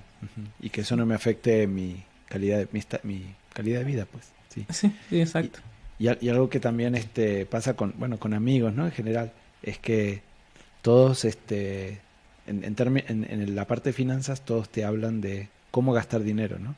[0.60, 4.32] Y que eso no me afecte mi calidad de, mi, mi calidad de vida, pues.
[4.50, 5.60] Sí, sí, exacto.
[6.00, 8.86] Y, y, algo que también este, pasa con, bueno, con amigos, ¿no?
[8.86, 9.32] En general,
[9.62, 10.22] es que
[10.82, 12.00] todos, este,
[12.50, 12.76] en,
[13.08, 16.76] en, en la parte de finanzas, todos te hablan de cómo gastar dinero, ¿no?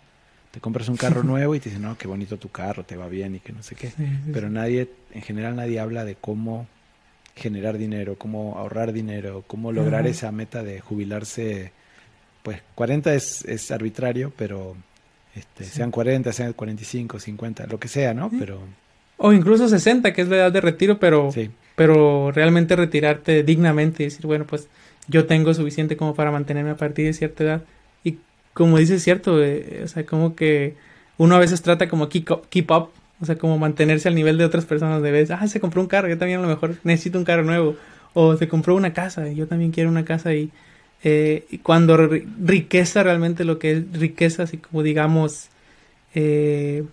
[0.52, 3.08] te compras un carro nuevo y te dicen, no, qué bonito tu carro, te va
[3.08, 3.92] bien y que no sé qué.
[4.32, 6.68] Pero nadie, en general nadie habla de cómo
[7.36, 11.72] generar dinero, cómo ahorrar dinero, cómo lograr esa meta de jubilarse.
[12.44, 14.76] Pues 40 es, es arbitrario, pero
[15.36, 18.30] este, sean 40, sean 45, 50, lo que sea, ¿no?
[18.38, 18.60] Pero...
[19.18, 21.32] O incluso 60, que es la edad de retiro, pero,
[21.76, 24.68] pero realmente retirarte dignamente y decir, bueno, pues
[25.08, 27.64] yo tengo suficiente como para mantenerme a partir de cierta edad.
[28.54, 30.76] Como dices, cierto, o sea, como que
[31.18, 32.30] uno a veces trata como keep
[32.72, 32.90] up,
[33.22, 35.88] o sea, como mantenerse al nivel de otras personas, de vez, ah, se compró un
[35.88, 37.78] carro, yo también a lo mejor necesito un carro nuevo,
[38.14, 40.52] o se compró una casa, yo también quiero una casa y,
[41.04, 45.50] eh, cuando riqueza realmente lo que es riqueza, así como digamos,
[46.14, 46.84] eh,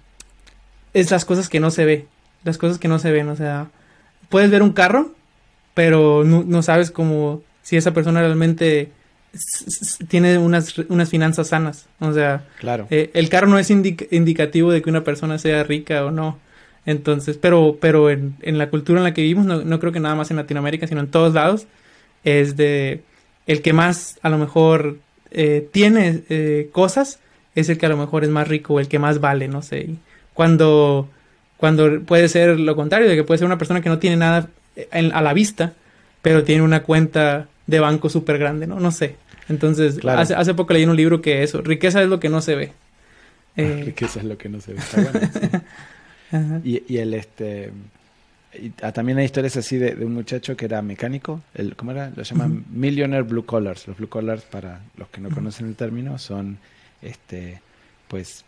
[0.95, 2.07] es las cosas que no se ve,
[2.45, 3.69] las cosas que no se ven, o sea,
[4.29, 5.13] puedes ver un carro,
[5.75, 8.89] pero no, no sabes como si esa persona realmente
[10.09, 11.87] tiene unas, unas finanzas sanas.
[12.01, 12.87] O sea, claro.
[12.89, 16.39] Eh, el carro no es indicativo de que una persona sea rica o no.
[16.87, 20.01] Entonces, pero, pero en, en la cultura en la que vivimos, no, no, creo que
[20.01, 21.67] nada más en Latinoamérica, sino en todos lados,
[22.25, 23.03] es de
[23.47, 24.97] el que más a lo mejor
[25.31, 27.19] eh, tiene eh, cosas,
[27.55, 29.61] es el que a lo mejor es más rico o el que más vale, no
[29.61, 29.91] sé.
[30.33, 31.11] cuando,
[31.59, 34.49] cuando puede ser lo contrario, de que puede ser una persona que no tiene nada
[34.91, 35.75] a la vista,
[36.23, 38.81] pero tiene una cuenta de banco súper grande, ¿no?
[38.81, 39.15] No sé.
[39.49, 42.41] Entonces, hace, hace poco leí en un libro que eso, riqueza es lo que no
[42.41, 42.73] se ve.
[43.57, 44.79] Eh, riqueza es lo que no se ve.
[44.79, 45.03] Está
[46.31, 47.71] bueno, y, y, el este
[48.55, 52.11] y, ah, también hay historias así de, un muchacho que era mecánico, el, ¿cómo era?
[52.17, 53.87] Lo llaman Millionaire Blue Collars.
[53.87, 56.59] Los Blue Collars, para los que no conocen el término, son
[57.03, 57.61] este
[58.09, 58.45] pues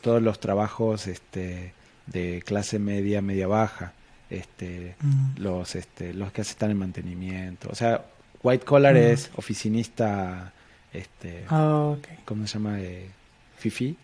[0.00, 1.74] todos los trabajos este
[2.06, 3.92] de clase media, media baja,
[4.30, 4.94] este
[5.38, 7.68] los este los que están en mantenimiento.
[7.70, 8.04] O sea,
[8.42, 10.52] white collar es oficinista
[10.92, 12.80] este ah, ¿cómo se llama?
[12.80, 13.08] Eh,
[13.56, 13.96] fifi.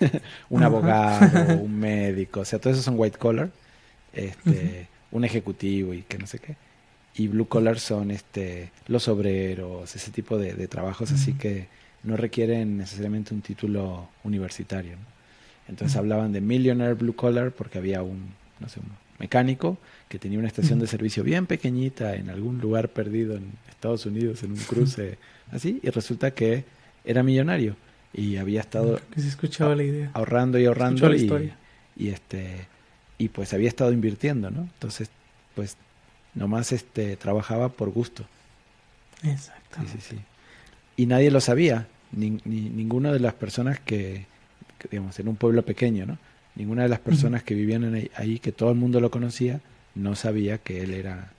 [0.50, 3.50] un abogado, un médico, o sea, todos esos son white collar.
[4.12, 6.56] Este, un ejecutivo y que no sé qué.
[7.14, 11.68] Y blue collar son este, los obreros, ese tipo de, trabajos así que
[12.02, 14.96] no requieren necesariamente un título universitario.
[15.68, 19.78] Entonces hablaban de millionaire blue collar porque había un, no sé, un mecánico
[20.10, 24.42] que tenía una estación de servicio bien pequeñita en algún lugar perdido en Estados Unidos,
[24.42, 25.18] en un cruce
[25.52, 26.64] así, y resulta que
[27.04, 27.76] era millonario
[28.12, 30.10] y había estado que se escuchaba la idea.
[30.12, 31.52] ahorrando y ahorrando y,
[31.96, 32.66] y, este
[33.18, 34.62] y pues había estado invirtiendo, ¿no?
[34.62, 35.10] Entonces,
[35.54, 35.76] pues
[36.34, 38.24] nomás este trabajaba por gusto.
[39.22, 39.78] Exacto.
[39.82, 40.16] Sí, sí, sí.
[40.96, 44.26] Y nadie lo sabía, ni, ninguna de las personas que,
[44.90, 46.18] digamos, en un pueblo pequeño, ¿no?
[46.56, 49.60] Ninguna de las personas que vivían ahí, que todo el mundo lo conocía,
[50.00, 51.32] no sabía que él era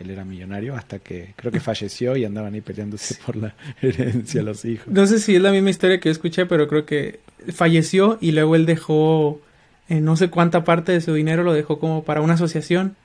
[0.00, 4.40] él era millonario hasta que creo que falleció y andaban ahí peleándose por la herencia
[4.40, 4.88] a los hijos.
[4.88, 7.20] No sé si es la misma historia que yo escuché, pero creo que
[7.52, 9.40] falleció y luego él dejó
[9.88, 12.96] no sé cuánta parte de su dinero lo dejó como para una asociación.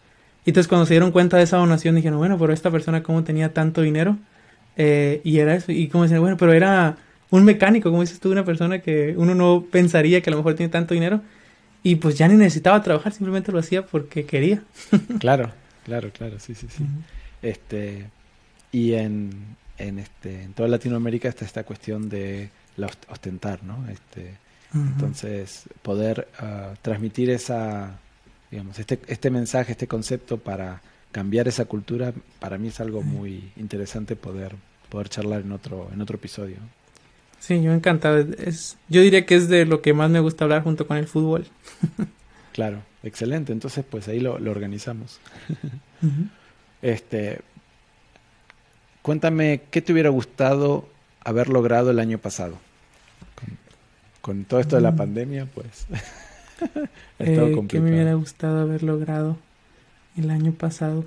[0.45, 3.23] Y entonces cuando se dieron cuenta de esa donación dijeron, bueno, pero esta persona cómo
[3.23, 4.17] tenía tanto dinero.
[4.77, 5.71] Eh, y era eso.
[5.71, 6.97] Y como dicen, bueno, pero era
[7.29, 10.55] un mecánico, como dices tú, una persona que uno no pensaría que a lo mejor
[10.55, 11.21] tiene tanto dinero.
[11.83, 14.63] Y pues ya ni necesitaba trabajar, simplemente lo hacía porque quería.
[15.19, 15.51] claro,
[15.85, 16.83] claro, claro, sí, sí, sí.
[17.41, 18.09] Este,
[18.71, 23.87] y en, en, este, en toda Latinoamérica está esta cuestión de la ostentar, ¿no?
[23.89, 24.37] Este,
[24.73, 27.99] entonces, poder ah, transmitir esa,
[28.51, 30.81] digamos, este, este mensaje, este concepto para
[31.11, 34.55] cambiar esa cultura, para mí es algo muy interesante poder,
[34.89, 36.57] poder charlar en otro, en otro episodio.
[37.39, 38.17] Sí, yo encantado.
[38.19, 41.07] Es, yo diría que es de lo que más me gusta hablar junto con el
[41.07, 41.47] fútbol.
[42.53, 43.51] claro, excelente.
[43.53, 45.19] Entonces, pues ahí lo, lo organizamos.
[46.81, 47.41] Este,
[49.01, 50.87] cuéntame, ¿qué te hubiera gustado
[51.25, 52.57] haber logrado el año pasado?
[54.21, 54.95] con todo esto de la mm.
[54.95, 55.87] pandemia, pues
[57.19, 59.37] ha estado eh, ¿Qué me hubiera gustado haber logrado
[60.17, 61.05] el año pasado?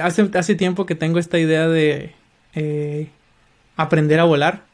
[0.00, 2.12] Hace, hace tiempo que tengo esta idea de
[2.54, 3.08] eh,
[3.76, 4.64] aprender a volar.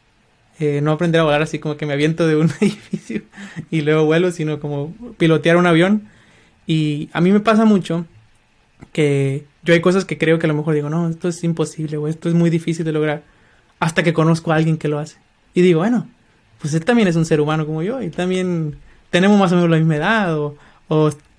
[0.59, 3.23] Eh, no aprender a volar así como que me aviento de un edificio
[3.71, 6.09] y luego vuelo, sino como pilotear un avión.
[6.67, 8.07] Y a mí me pasa mucho
[8.93, 11.97] que yo hay cosas que creo que a lo mejor digo, no, esto es imposible
[11.97, 13.23] o esto es muy difícil de lograr.
[13.81, 15.17] Hasta que conozco a alguien que lo hace.
[15.55, 16.09] Y digo, bueno,
[16.61, 18.77] pues él también es un ser humano como yo y también
[19.11, 20.57] tenemos más o menos la misma edad o,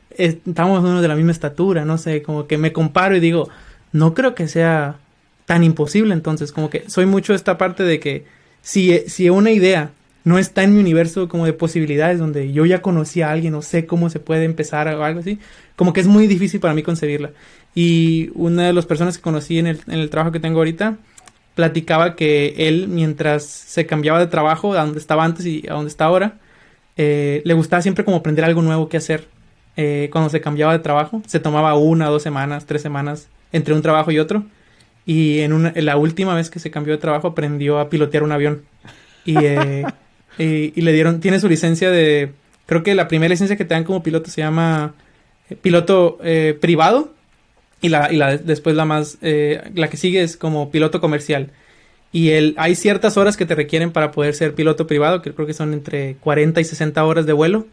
[0.10, 3.49] estamos o menos de la misma estatura, no sé, como que me comparo y digo,
[3.91, 4.99] no creo que sea
[5.45, 8.26] tan imposible entonces, como que soy mucho esta parte de que
[8.61, 9.91] si, si una idea
[10.24, 13.61] no está en mi universo como de posibilidades donde yo ya conocí a alguien o
[13.61, 15.40] sé cómo se puede empezar o algo así,
[15.76, 17.32] como que es muy difícil para mí concebirla.
[17.76, 20.98] Y una de las personas que conocí en el, en el trabajo que tengo ahorita,
[21.56, 25.90] platicaba que él, mientras se cambiaba de trabajo, a donde estaba antes y a donde
[25.90, 26.40] está ahora,
[26.98, 29.28] eh, le gustaba siempre como aprender algo nuevo que hacer.
[29.76, 33.82] Eh, cuando se cambiaba de trabajo, se tomaba una, dos semanas, tres semanas entre un
[33.82, 34.44] trabajo y otro.
[35.06, 38.32] Y en, una, la última vez que se cambió de trabajo aprendió a pilotear un
[38.32, 38.64] avión.
[39.26, 39.86] Y, eh,
[40.38, 42.32] y, le dieron, tiene su licencia de,
[42.66, 44.94] creo que la primera licencia que te dan como piloto se llama
[45.62, 46.20] piloto
[46.62, 47.12] privado
[47.84, 51.52] y la, y la después la más, eh, la que sigue es como piloto comercial.
[52.14, 55.46] Y el, hay ciertas horas que te requieren para poder ser piloto privado, que creo
[55.46, 57.68] que son entre 40 y 60 horas de vuelo.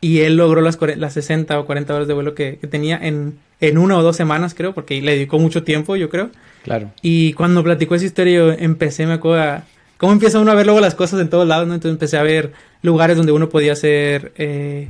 [0.00, 3.78] Y él logró las, las 60 o 40 horas de vuelo que, tenía en, en
[3.78, 6.30] una o dos semanas, creo, porque le dedicó mucho tiempo, yo creo.
[6.62, 6.90] Claro.
[7.02, 9.64] Y cuando platicó esa historia, yo empecé, me acuerdo, a,
[9.98, 11.74] cómo empieza uno a ver luego las cosas en todos lados, ¿no?
[11.74, 12.52] Entonces empecé a ver
[12.82, 14.88] lugares donde uno podía hacer, eh,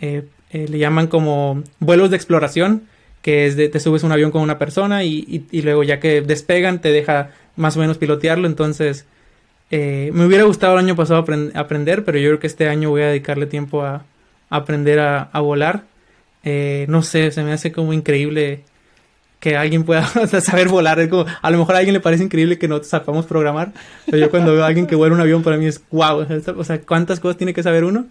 [0.00, 0.22] eh,
[0.52, 2.82] le llaman como vuelos de exploración,
[3.22, 6.22] que es de te subes un avión con una persona y, y, luego ya que
[6.22, 8.46] despegan te deja más o menos pilotearlo.
[8.46, 9.06] Entonces,
[9.70, 11.24] eh, me hubiera gustado el año pasado
[11.54, 14.04] aprender, pero yo creo que este año voy a dedicarle tiempo a,
[14.50, 15.84] aprender a, volar.
[16.44, 18.64] Eh, no sé, se me hace como increíble
[19.40, 20.06] que alguien pueda
[20.40, 21.00] saber volar.
[21.00, 23.72] a lo mejor a alguien le parece increíble que no sepamos programar,
[24.06, 26.26] pero yo cuando veo a alguien que vuela un avión para mí es wow.
[26.56, 28.06] O sea, ¿cuántas cosas tiene que saber uno?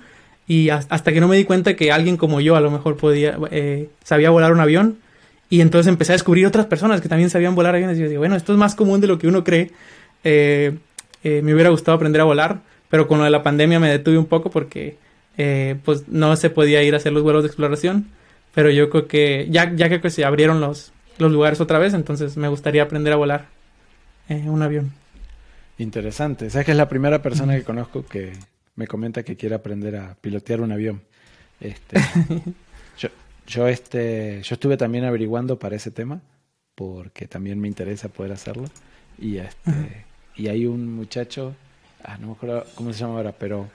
[0.48, 3.38] Y hasta que no me di cuenta que alguien como yo a lo mejor podía,
[3.52, 4.98] eh, sabía volar un avión.
[5.52, 7.98] Y entonces empecé a descubrir otras personas que también sabían volar aviones.
[8.00, 9.72] Y yo digo, bueno, esto es más común de lo que uno cree.
[10.24, 10.76] Eh,
[11.24, 14.18] eh, me hubiera gustado aprender a volar, pero con lo de la pandemia me detuve
[14.18, 14.98] un poco porque
[15.84, 18.08] pues no se podía ir a hacer los vuelos de exploración.
[18.54, 22.36] Pero yo creo que ya, ya que se abrieron los, los lugares otra vez, entonces
[22.36, 23.46] me gustaría aprender a volar
[24.28, 24.92] eh, un avión.
[25.78, 26.50] Interesante.
[26.50, 28.34] Sabes que es la primera persona que conozco que
[28.76, 31.02] me comenta que quiere aprender a pilotear un avión.
[31.62, 32.00] Este,
[32.98, 33.10] yo,
[33.48, 36.22] yo, este, yo estuve también averiguando para ese tema
[36.76, 38.66] porque también me interesa poder hacerlo.
[39.18, 40.06] Y, este,
[40.36, 41.54] y hay un muchacho,
[42.04, 43.70] ah, no me acuerdo cómo se llama ahora, pero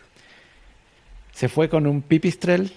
[1.34, 2.72] se fue con un pipistrel.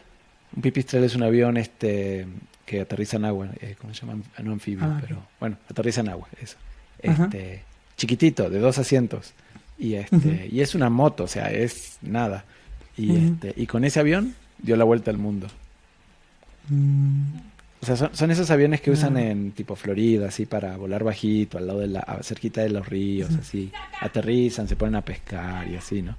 [0.55, 2.25] Un pipistrel es un avión este,
[2.65, 4.21] que aterriza en agua, eh, ¿cómo se llama?
[4.43, 6.57] No anfibio, ah, pero bueno, aterriza en agua, eso.
[6.99, 7.63] Este,
[7.95, 9.33] chiquitito, de dos asientos.
[9.77, 12.45] Y, este, y es una moto, o sea, es nada.
[12.97, 15.47] Y, este, y con ese avión dio la vuelta al mundo.
[16.69, 17.21] Mm.
[17.79, 21.67] O sea, son, esos aviones que usan en tipo Florida, así para volar bajito, al
[21.67, 23.71] lado de la, cerquita de los ríos, así.
[24.01, 26.15] Aterrizan, se ponen a pescar y así, ¿no?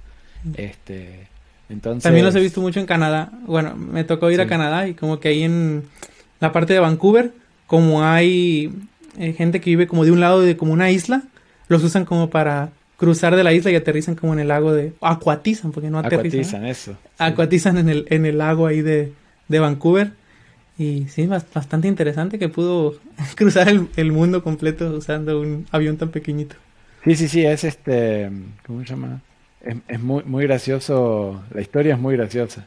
[0.55, 1.27] Este,
[1.69, 2.03] entonces...
[2.03, 3.31] También los he visto mucho en Canadá.
[3.45, 5.83] Bueno, me tocó ir a Canadá y como que ahí en
[6.39, 7.31] la parte de Vancouver,
[7.67, 8.71] como hay
[9.17, 11.23] eh, gente que vive como de un lado de como una isla,
[11.67, 14.93] los usan como para cruzar de la isla y aterrizan como en el lago de...
[15.01, 16.27] Acuatizan, porque no aterrizan.
[16.27, 16.97] Acuatizan, eso.
[17.17, 19.13] Acuatizan en el, en el lago ahí de,
[19.47, 20.11] de Vancouver.
[20.77, 22.95] Y sí, bastante interesante que pudo
[23.35, 26.55] cruzar el, mundo completo usando un avión tan pequeñito.
[27.03, 28.29] Sí, sí, sí, es este...
[28.65, 29.21] ¿Cómo se llama?
[29.61, 32.65] Es, muy, muy gracioso, la historia es muy graciosa.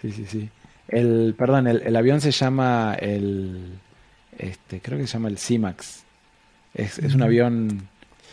[0.00, 0.48] Sí, sí, sí.
[0.88, 3.78] El, perdón, el, el avión se llama el...
[4.38, 6.04] Este, creo que se llama el CIMAX.
[6.74, 7.88] Es, es un avión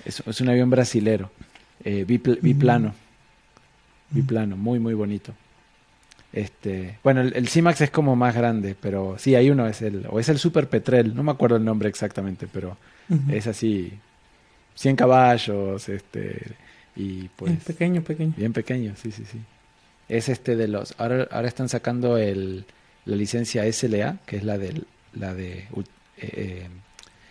[0.05, 1.31] es, un avión brasilero,
[1.83, 2.93] eh, biplano.
[4.09, 5.33] Biplano, muy, muy bonito.
[6.31, 10.19] Este, bueno, el, CIMAX es como más grande, pero sí, hay uno, es el, o
[10.19, 12.77] es el Super Petrel, no me acuerdo el nombre exactamente, pero
[13.29, 13.91] es así,
[14.75, 16.39] 100 caballos, este,
[16.99, 17.51] y pues...
[17.51, 18.33] Bien pequeño, pequeño.
[18.35, 19.39] Bien pequeño, sí, sí, sí.
[20.09, 22.65] Es este de los, ahora, ahora están sacando el,
[23.05, 24.81] la licencia SLA, que es la de,
[25.13, 25.67] la de eh,
[26.17, 26.67] eh,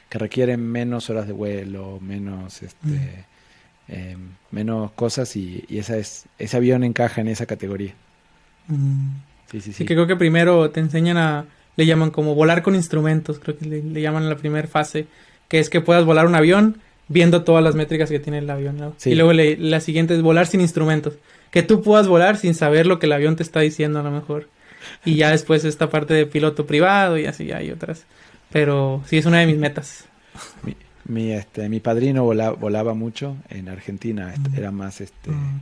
[0.09, 3.27] que requieren menos horas de vuelo, menos este,
[3.89, 7.93] em, menos cosas y, esa es, ese avión encaja en esa categoría.
[9.51, 9.85] Sí, sí, sí.
[9.85, 11.45] que creo que primero te enseñan a,
[11.77, 15.07] le llaman como volar con instrumentos, creo que le, llaman en la primera fase,
[15.49, 16.79] que es que puedas volar un avión
[17.09, 18.95] viendo todas las métricas que tiene el avión.
[19.05, 21.15] Y luego la siguiente es volar sin instrumentos,
[21.51, 24.11] que tú puedas volar sin saber lo que el avión te está diciendo a lo
[24.11, 24.49] mejor.
[25.05, 28.05] Y ya después esta parte de piloto privado y así hay otras.
[28.51, 30.05] Pero sí es una de mis metas.
[31.05, 34.57] Mi, este, mi padrino volaba, mucho en Argentina, mm.
[34.57, 35.61] era más, este, ah,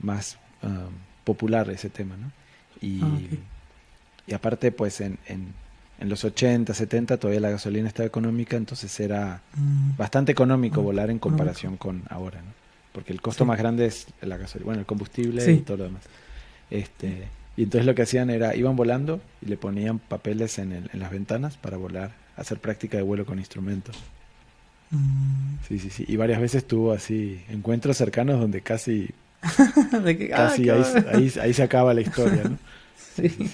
[0.00, 0.90] más um,
[1.24, 2.32] popular ese tema, ¿no?
[2.80, 3.18] Y, ah,
[4.26, 5.52] y aparte, pues en, en,
[6.00, 9.96] en, los 80, 70 todavía la gasolina estaba económica, entonces era mm.
[9.96, 12.52] bastante económico ah, volar en comparación con ahora, ¿no?
[12.92, 16.02] Porque el costo más grande es la gasolina, bueno, el combustible y todo lo demás.
[16.70, 20.98] Este, y entonces lo que hacían era, iban volando y le ponían papeles en, en
[20.98, 23.96] las ventanas para volar, hacer práctica de vuelo con instrumentos.
[24.90, 25.58] Mm.
[25.68, 26.04] Sí, sí, sí.
[26.08, 29.10] Y varias veces tuvo así encuentros cercanos donde casi...
[30.30, 32.58] casi ahí, ahí, se acaba la historia, ¿no?
[33.16, 33.50] sí.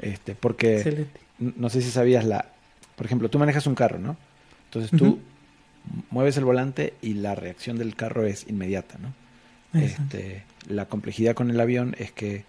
[0.00, 1.06] Este, porque
[1.56, 2.46] no sé si sabías la...
[2.96, 4.16] Por ejemplo, tú manejas un carro, ¿no?
[4.66, 5.20] Entonces tú
[6.10, 9.12] mueves el volante y la reacción del carro es inmediata, ¿no?
[9.78, 12.44] Este, la complejidad con el avión es que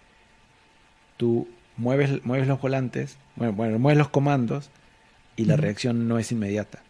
[1.17, 1.47] tú
[1.77, 4.69] mueves, mueves los volantes, bueno, bueno, mueves los comandos
[5.35, 6.81] y la reacción no es inmediata.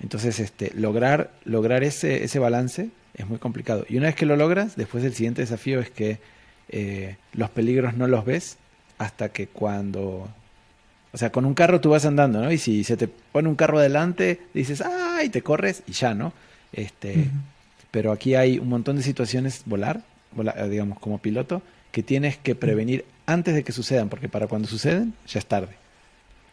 [0.00, 3.86] Entonces, este, lograr, lograr ese, ese balance es muy complicado.
[3.88, 6.18] Y una vez que lo logras, después el siguiente desafío es que
[6.68, 8.58] eh, los peligros no los ves
[8.98, 10.28] hasta que cuando...
[11.12, 12.50] O sea, con un carro tú vas andando, ¿no?
[12.50, 15.28] Y si se te pone un carro adelante, dices, ¡ay!
[15.28, 16.32] te corres y ya, ¿no?
[16.72, 17.28] Este,
[17.90, 20.02] Pero aquí hay un montón de situaciones, volar,
[20.70, 25.12] digamos, como piloto, que tienes que prevenir antes de que sucedan, porque para cuando suceden
[25.26, 25.74] ya es tarde.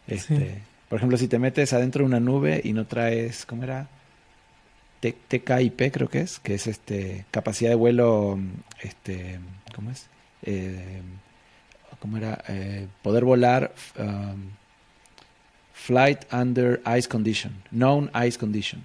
[0.07, 3.87] Este, Por ejemplo, si te metes adentro de una nube y no traes, ¿cómo era?
[4.99, 8.37] TKIP creo que es, que es este capacidad de vuelo,
[8.81, 9.39] este,
[9.73, 10.07] ¿cómo es?
[10.43, 11.01] Eh,
[11.99, 12.43] ¿Cómo era?
[12.47, 14.51] Eh, poder volar um,
[15.73, 18.83] flight under ice condition, known ice conditions.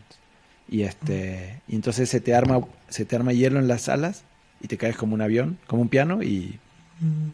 [0.69, 4.25] Y este, y entonces se te arma, se te arma hielo en las alas
[4.61, 6.59] y te caes como un avión, como un piano y,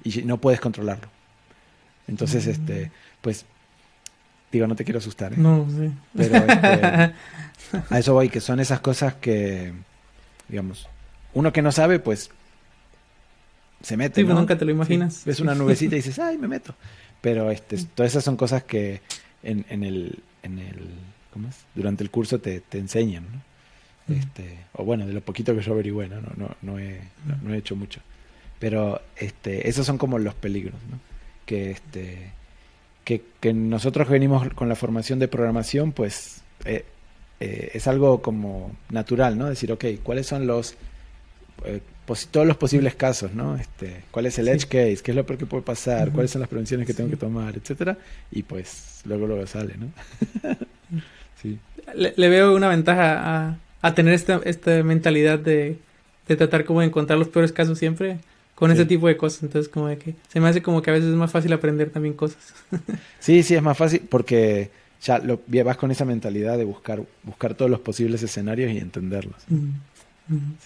[0.05, 1.09] y no puedes controlarlo.
[2.09, 2.91] Entonces, este,
[3.21, 3.47] pues
[4.53, 5.33] Digo, no te quiero asustar.
[5.33, 5.37] ¿eh?
[5.39, 5.93] No, sí.
[6.17, 7.15] Pero este,
[7.89, 9.73] a eso voy, que son esas cosas que,
[10.49, 10.89] digamos,
[11.35, 12.31] uno que no sabe, pues
[13.83, 14.21] se mete.
[14.21, 15.25] Sí, pero nunca te lo imaginas.
[15.25, 16.75] ves una nubecita y dices, ay, me meto.
[17.21, 19.01] Pero este, todas esas son cosas que
[19.43, 20.89] en, en, el, en el,
[21.33, 21.57] ¿cómo es?
[21.75, 23.51] Durante el curso te, te enseñan, ¿no?
[24.15, 26.21] Este, o bueno, de lo poquito que yo averigüé, ¿no?
[26.21, 28.01] No, no, no, he, no, no he hecho mucho.
[28.59, 30.99] Pero este, esos son como los peligros, ¿no?
[31.47, 32.33] Que este,
[33.05, 36.85] que, que nosotros venimos con la formación de programación, pues eh,
[37.41, 39.49] eh, es algo como natural, ¿no?
[39.49, 40.77] Decir, ok, ¿cuáles son los
[41.65, 41.81] eh,
[42.31, 43.57] todos los posibles casos, ¿no?
[43.57, 44.99] Este, ¿Cuál es el edge case?
[45.03, 46.11] ¿Qué es lo peor que puede pasar?
[46.11, 47.57] ¿Cuáles son las prevenciones que tengo que tomar?
[47.57, 47.97] Etcétera.
[48.31, 49.87] Y pues luego luego sale, ¿no?
[51.43, 51.59] sí.
[51.95, 55.79] Le, veo una ventaja a, tener esta, esta mentalidad de,
[56.29, 58.19] de, tratar como de encontrar los peores casos siempre
[58.55, 59.43] con ese tipo de cosas.
[59.43, 61.91] Entonces como de que se me hace como que a veces es más fácil aprender
[61.91, 62.55] también cosas.
[63.21, 64.71] sí, sí, es más fácil porque
[65.03, 69.37] ya lo, vas con esa mentalidad de buscar, buscar todos los posibles escenarios y entenderlos.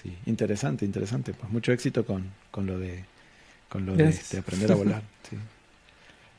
[0.03, 1.33] Sí, interesante, interesante.
[1.33, 3.05] Pues mucho éxito con, con lo de
[3.69, 5.03] con lo de este, aprender a volar.
[5.31, 5.37] sí.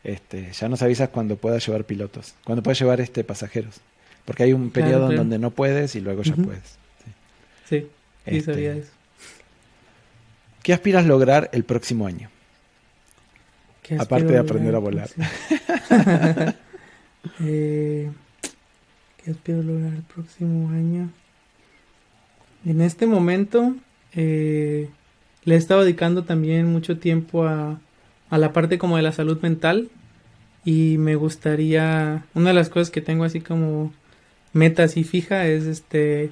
[0.04, 3.82] Este, ya nos avisas cuando puedas llevar pilotos, cuando puedas llevar este pasajeros,
[4.24, 6.78] porque hay un periodo en donde no puedes y luego ya puedes.
[7.68, 7.88] Sí, sí,
[8.26, 8.92] este, eso.
[10.62, 12.30] ¿Qué aspiras lograr el próximo año?
[14.00, 15.10] Aparte de aprender a volar.
[17.42, 18.12] eh,
[19.24, 21.10] ¿Qué aspiro lograr el próximo año?
[22.66, 23.76] En este momento
[24.14, 24.90] eh,
[25.44, 27.80] le he estado dedicando también mucho tiempo a,
[28.30, 29.90] a la parte como de la salud mental
[30.64, 33.94] y me gustaría, una de las cosas que tengo así como
[34.52, 36.32] metas y fija es este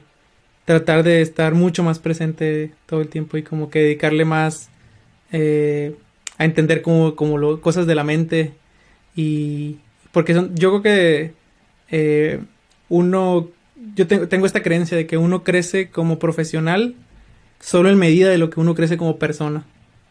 [0.66, 4.70] tratar de estar mucho más presente todo el tiempo y como que dedicarle más
[5.32, 5.96] eh,
[6.38, 8.54] a entender como, como lo, cosas de la mente
[9.16, 9.78] y
[10.12, 11.34] porque son, yo creo que
[11.92, 12.40] eh,
[12.90, 13.50] uno
[13.96, 16.96] yo tengo, esta creencia de que uno crece como profesional
[17.60, 19.64] solo en medida de lo que uno crece como persona.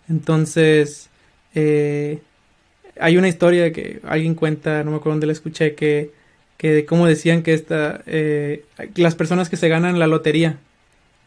[0.08, 1.10] Entonces,
[1.54, 2.20] eh,
[2.98, 6.10] hay una historia que alguien cuenta, no me acuerdo dónde la escuché, que,
[6.56, 8.64] que como decían que esta, eh,
[8.96, 10.58] las personas que se ganan la lotería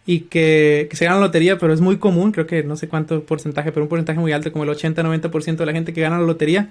[0.05, 2.87] y que, que, se ganan la lotería, pero es muy común, creo que no sé
[2.87, 6.19] cuánto porcentaje, pero un porcentaje muy alto, como el 80-90% de la gente que gana
[6.19, 6.69] la lotería,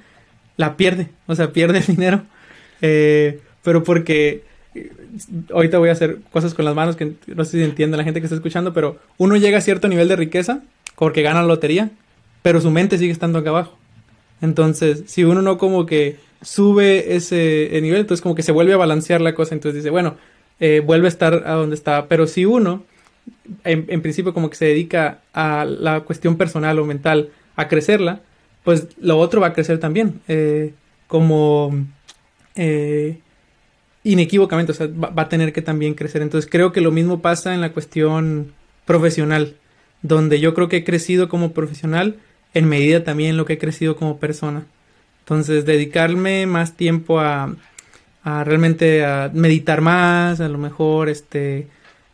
[0.57, 2.23] la pierde, o sea, pierde el dinero.
[2.81, 4.45] Eh, pero porque
[5.53, 8.21] ahorita voy a hacer cosas con las manos que no sé si entiende la gente
[8.21, 10.63] que está escuchando, pero uno llega a cierto nivel de riqueza
[10.97, 11.91] porque gana la lotería,
[12.43, 13.79] pero su mente sigue estando acá abajo.
[14.41, 18.77] Entonces, si uno no como que sube ese nivel, entonces como que se vuelve a
[18.77, 20.17] balancear la cosa, entonces dice, bueno,
[20.61, 22.85] eh, vuelve a estar a donde estaba, pero si uno,
[23.65, 28.21] en, principio como que se dedica a la cuestión personal o mental, a crecerla,
[28.63, 30.75] pues lo otro va a crecer también, eh,
[31.07, 31.87] como...
[32.57, 33.19] Eh,
[34.05, 36.23] inequívocamente, o sea, va, a tener que también crecer.
[36.23, 38.53] Entonces creo que lo mismo pasa en la cuestión
[38.85, 39.57] profesional,
[40.03, 42.17] donde yo creo que he crecido como profesional
[42.53, 44.67] en medida también lo que he crecido como persona.
[45.21, 47.57] Entonces dedicarme más tiempo a,
[48.23, 51.67] a realmente a meditar más, a lo mejor este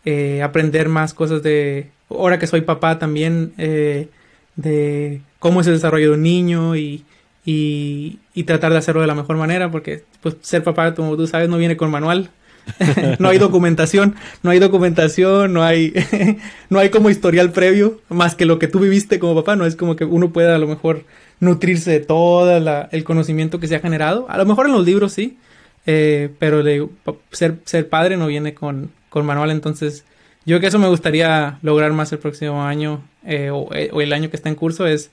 [0.05, 4.09] eh, aprender más cosas de ahora que soy papá también eh,
[4.57, 7.05] de cómo es el desarrollo de un niño y,
[7.53, 11.49] y, tratar de hacerlo de la mejor manera, porque pues ser papá, como tú sabes,
[11.49, 12.31] no viene con manual.
[13.19, 15.93] no hay documentación, no hay documentación, no hay,
[16.71, 19.77] no hay como historial previo, más que lo que tú viviste como papá, no es
[19.77, 21.05] como que uno pueda a lo mejor
[21.41, 24.27] nutrirse de todo el conocimiento que se ha generado.
[24.29, 25.39] A lo mejor en los libros sí,
[25.87, 26.63] eh, pero
[27.33, 30.05] ser, ser padre no viene con, con manual, entonces
[30.45, 34.13] yo que eso me gustaría lograr más el próximo año eh, o, eh, o, el
[34.13, 35.11] año que está en curso es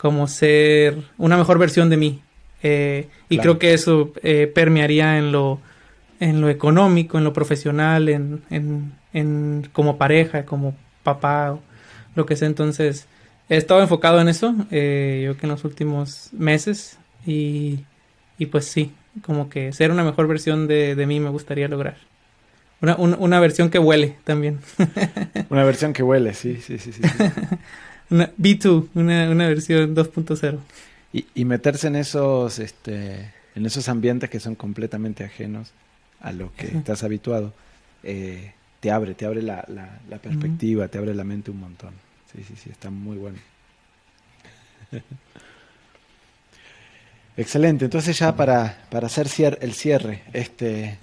[0.00, 2.22] como ser una mejor versión de mí.
[2.62, 5.60] Eh, y creo que eso eh, permearía en lo,
[6.20, 11.58] en lo económico, en lo profesional, en, en, en como pareja, como papá,
[12.14, 12.48] lo que sea.
[12.48, 13.08] Entonces,
[13.50, 16.98] he estado enfocado en eso, eh, yo que en los últimos meses.
[17.26, 17.80] Y,
[18.38, 21.98] y pues sí, como que ser una mejor versión de, de mí me gustaría lograr.
[22.80, 24.60] Una, una, versión que huele también.
[25.50, 26.90] una versión que huele, sí, sí, sí.
[26.90, 27.02] sí.
[28.10, 30.58] Una B2, una, una versión 2.0.
[31.12, 35.72] Y, y, meterse en esos, este, en esos ambientes que son completamente ajenos
[36.20, 37.52] a lo que estás habituado,
[38.02, 41.94] eh, te abre, te abre la, la, perspectiva, te abre la mente un montón.
[42.32, 43.38] Sí, sí, sí, está muy bueno.
[47.36, 49.28] Excelente, entonces ya para, para hacer
[49.60, 50.98] el cierre, este,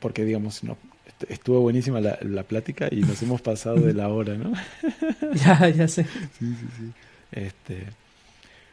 [0.00, 0.76] porque digamos, no,
[1.28, 4.52] estuvo buenísima la, la, plática y nos hemos pasado de la hora, ¿no?
[5.34, 6.04] ya, ya sé.
[6.04, 6.92] Sí, sí, sí.
[7.32, 7.84] Este,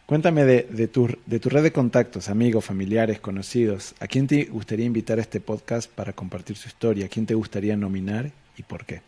[0.06, 3.96] cuéntame de, de, tu, de tu red de contactos, amigos, familiares, conocidos.
[4.00, 7.06] ¿A quién te gustaría invitar a este podcast para compartir su historia?
[7.06, 9.02] ¿A quién te gustaría nominar y por qué?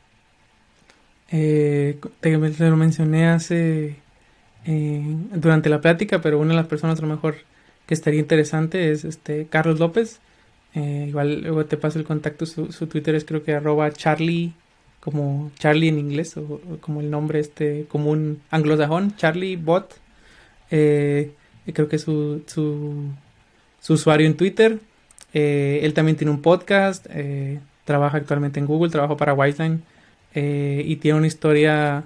[1.30, 3.96] Eh, te, lo mencioné hace
[4.66, 5.04] eh,
[5.34, 7.36] durante la plática, pero una de las personas a lo mejor
[7.86, 10.20] que estaría interesante es este Carlos López.
[10.78, 14.54] Eh, igual luego te paso el contacto, su, Twitter es creo que arroba Charlie,
[15.00, 19.96] como Charlie en inglés, o, como el nombre este común anglosajón, Charlie Bot.
[20.70, 21.32] Eh,
[21.74, 23.10] creo que su, su,
[23.82, 24.80] su usuario en Twitter.
[25.34, 27.08] él también tiene un podcast,
[27.86, 29.82] trabaja actualmente en Google, trabaja para Wiseline
[30.34, 32.04] y tiene una historia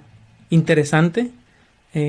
[0.50, 1.30] interesante,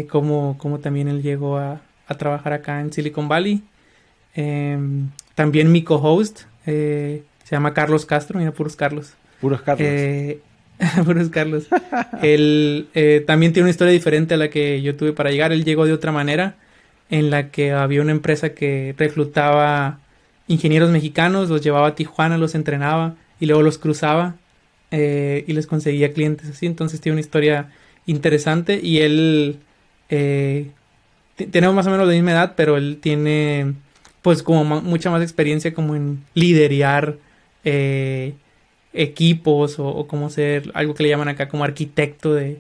[0.09, 3.63] como, como también él llegó a, a trabajar acá en Silicon Valley.
[4.35, 9.13] Em, también mi co-host eh, se llama Carlos Castro, mira, puros Carlos.
[9.41, 9.87] Puros Carlos.
[9.87, 10.39] Eh,
[11.05, 11.67] puros Carlos.
[12.21, 15.51] Él eh, también tiene una historia diferente a la que yo tuve para llegar.
[15.51, 16.55] Él llegó de otra manera,
[17.09, 19.99] en la que había una empresa que reclutaba
[20.47, 24.35] ingenieros mexicanos, los llevaba a Tijuana, los entrenaba y luego los cruzaba
[24.91, 26.65] y les conseguía clientes así.
[26.67, 27.71] Entonces tiene una historia
[28.05, 29.59] interesante y él
[30.07, 33.73] tenemos más o menos la misma edad, pero él tiene
[34.23, 37.17] pues como mucha más experiencia como en liderar
[37.65, 38.33] eh,
[38.93, 42.59] equipos o, como ser algo que le llaman acá como arquitecto de,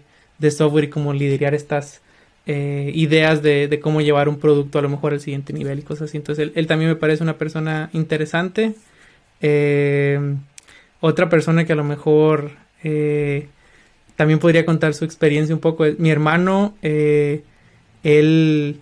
[0.51, 2.01] software y como liderar estas
[2.47, 6.09] eh, ideas de, cómo llevar un producto a lo mejor al siguiente nivel y cosas
[6.09, 6.17] así.
[6.17, 8.73] Entonces él, también me parece una persona interesante.
[9.39, 10.19] Eh,
[10.99, 12.51] otra persona que a lo mejor
[14.17, 18.81] también podría contar su experiencia un poco mi hermano él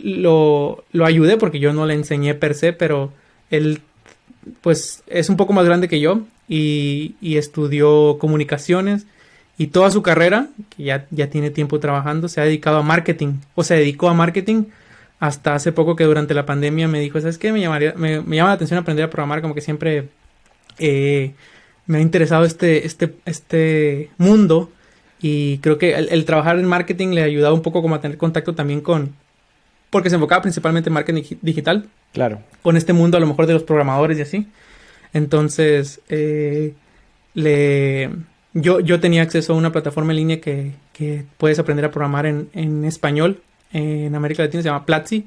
[0.00, 3.12] lo, lo ayudé porque yo no le enseñé per se, pero
[3.50, 3.80] él
[4.60, 9.06] pues es un poco más grande que yo y, estudió comunicaciones
[9.58, 13.34] y toda su carrera, que ya, ya tiene tiempo trabajando, se ha dedicado a marketing
[13.54, 14.64] o se dedicó a marketing
[15.20, 17.52] hasta hace poco que durante la pandemia me dijo, ¿sabes qué?
[17.52, 20.08] Me, llamaría, me, llama la atención aprender a programar, como que siempre
[20.78, 21.32] eh,
[21.86, 24.72] me ha interesado este, este, este mundo
[25.20, 28.18] y creo que el, trabajar en marketing le ha ayudado un poco como a tener
[28.18, 29.14] contacto también con...
[29.92, 31.86] Porque se enfocaba principalmente en marketing digital.
[32.14, 32.40] Claro.
[32.62, 34.46] Con este mundo a lo mejor de los programadores y así.
[35.12, 36.72] Entonces, eh,
[37.34, 38.08] le...
[38.54, 42.24] Yo, yo tenía acceso a una plataforma en línea que, que puedes aprender a programar
[42.24, 45.26] en, en, español en América Latina, se llama Platzi.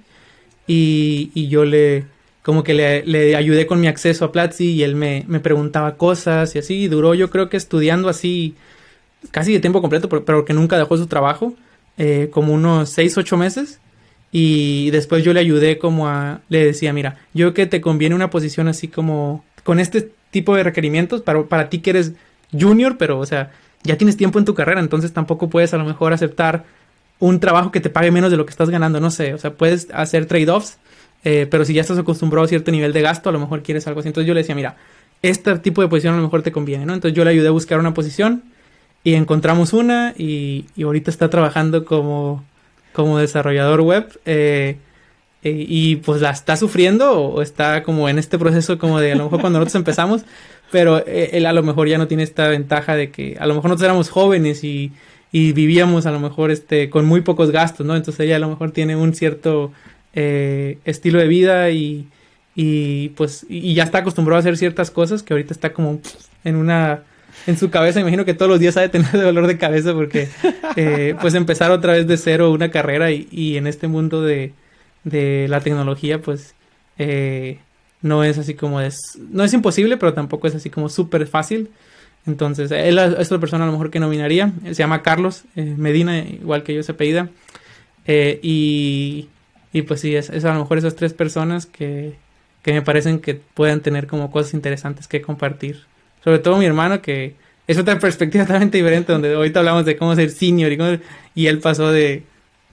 [0.65, 2.05] Y, y yo le,
[2.41, 5.95] como que le, le, ayudé con mi acceso a Platzi y él me, me preguntaba
[5.95, 6.83] cosas y así.
[6.83, 8.55] Y duró yo creo que estudiando así
[9.29, 11.53] casi de tiempo completo, pero que nunca dejó su trabajo,
[11.97, 13.79] eh, como unos 6, 8 meses.
[14.37, 18.29] Y después yo le ayudé como a, le decía, mira, yo que te conviene una
[18.29, 22.11] posición así como con este tipo de requerimientos para, para ti que eres
[22.51, 23.51] junior, pero o sea,
[23.83, 26.65] ya tienes tiempo en tu carrera, entonces tampoco puedes a lo mejor aceptar
[27.17, 29.53] un trabajo que te pague menos de lo que estás ganando, no sé, o sea,
[29.53, 30.79] puedes hacer trade-offs,
[31.23, 33.87] eh, pero si ya estás acostumbrado a cierto nivel de gasto, a lo mejor quieres
[33.87, 34.09] algo así.
[34.09, 34.75] Entonces yo le decía, mira,
[35.21, 36.93] este tipo de posición a lo mejor te conviene, ¿no?
[36.93, 38.43] Entonces yo le ayudé a buscar una posición
[39.01, 42.43] y encontramos una y, ahorita está trabajando como,
[42.95, 44.19] como desarrollador web.
[44.25, 44.77] Eh,
[45.43, 49.15] eh, y pues la está sufriendo o está como en este proceso como de a
[49.15, 50.23] lo mejor cuando nosotros empezamos,
[50.71, 53.53] pero eh, él a lo mejor ya no tiene esta ventaja de que a lo
[53.53, 54.91] mejor nosotros éramos jóvenes y,
[55.31, 57.95] y vivíamos a lo mejor este con muy pocos gastos, ¿no?
[57.95, 59.71] Entonces ella a lo mejor tiene un cierto
[60.13, 62.07] estilo de vida y,
[62.55, 65.99] y pues y ya está acostumbrado a hacer ciertas cosas que ahorita está como
[66.45, 67.03] en una
[67.47, 67.99] en su cabeza.
[67.99, 70.29] Imagino que todos los días ha de tener dolor de cabeza porque,
[70.75, 74.53] eh, pues, empezar otra vez de cero una carrera y, en este mundo de,
[75.03, 76.55] de la tecnología, pues,
[76.97, 77.59] eh,
[78.01, 81.69] no es así como es, no es imposible, pero tampoco es así como súper fácil.
[82.27, 84.51] Entonces, él es otra persona a lo mejor que nominaría.
[84.65, 87.29] se llama Carlos eh, Medina, igual que yo se apellida.
[88.07, 89.29] y,
[89.73, 92.15] y pues sí, es, es, a lo mejor esas tres personas que,
[92.63, 95.83] que me parecen que puedan tener como cosas interesantes que compartir
[96.25, 97.35] sobre todo mi hermano, que
[97.67, 101.01] es otra perspectiva totalmente diferente, donde ahorita hablamos de cómo ser senior y,
[101.43, 102.23] y él pasó de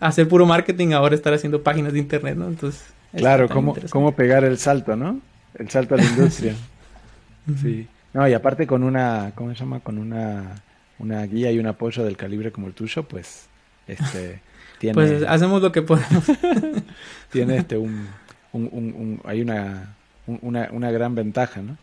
[0.00, 2.48] hacer puro marketing a ahora estar haciendo páginas de internet, ¿no?
[2.48, 2.82] Entonces.
[3.14, 5.20] Claro, cómo, cómo pegar el salto, ¿no?
[5.54, 6.56] El salto a la industria.
[7.60, 7.86] sí.
[8.14, 9.80] No, y aparte con una, ¿cómo se llama?
[9.80, 10.62] Con una,
[10.98, 13.46] una guía y un apoyo del calibre como el tuyo, pues,
[13.86, 14.42] este,
[14.78, 14.94] tiene...
[14.94, 16.24] Pues hacemos lo que podemos.
[17.30, 18.06] tiene este, un,
[18.52, 19.94] un, un, hay una,
[20.26, 21.78] una, una gran ventaja, ¿no?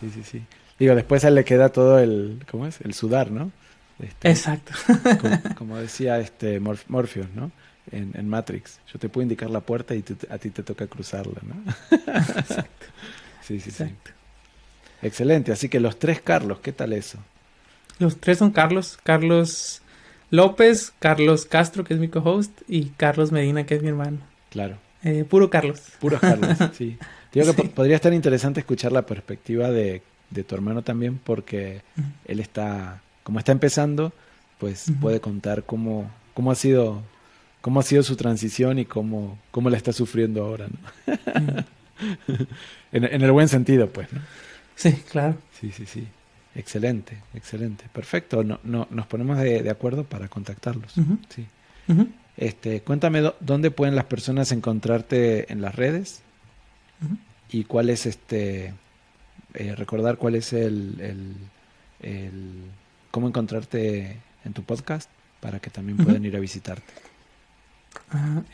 [0.00, 0.42] Sí, sí, sí.
[0.78, 2.80] Digo, después a él le queda todo el, ¿cómo es?
[2.80, 3.52] El sudar, ¿no?
[3.98, 4.72] Este, Exacto.
[5.56, 7.50] Como, decía este Morpheus, ¿no?
[7.92, 8.78] En, Matrix.
[8.92, 11.72] Yo te puedo indicar la puerta y a ti te toca cruzarla, ¿no?
[11.90, 12.86] Exacto.
[13.42, 13.84] Sí, sí, sí.
[15.02, 15.50] Excelente.
[15.50, 17.18] Así que los tres Carlos, ¿qué tal eso?
[17.98, 18.96] Los tres son Carlos.
[19.02, 19.82] Carlos
[20.30, 24.18] López, Carlos Castro, que es mi co-host, y Carlos Medina, que es mi hermano.
[24.50, 24.78] Claro.
[25.02, 25.80] Eh, puro Carlos.
[25.98, 26.96] Puro Carlos, sí.
[27.32, 30.02] Digo que podría estar interesante escuchar la perspectiva de,
[30.46, 31.82] tu hermano también, porque
[32.24, 34.12] él está, como está empezando,
[34.58, 37.02] pues puede contar cómo, cómo ha sido,
[37.60, 41.64] cómo ha sido su transición y cómo, cómo la está sufriendo ahora, ¿no?
[42.92, 44.20] en, el buen sentido, pues, ¿no?
[44.74, 45.36] Sí, claro.
[45.60, 46.06] Sí, sí, sí.
[46.54, 47.84] Excelente, excelente.
[47.92, 48.42] Perfecto.
[48.42, 50.94] No, no, nos ponemos de, acuerdo para contactarlos.
[51.28, 51.46] Sí.
[52.36, 56.22] Este, cuéntame dónde pueden las personas encontrarte en las redes
[57.50, 58.74] y cuál es este,
[59.54, 61.36] eh, recordar cuál es el,
[62.00, 62.46] el,
[63.10, 65.10] cómo encontrarte en tu podcast
[65.40, 66.92] para que también puedan ir a visitarte.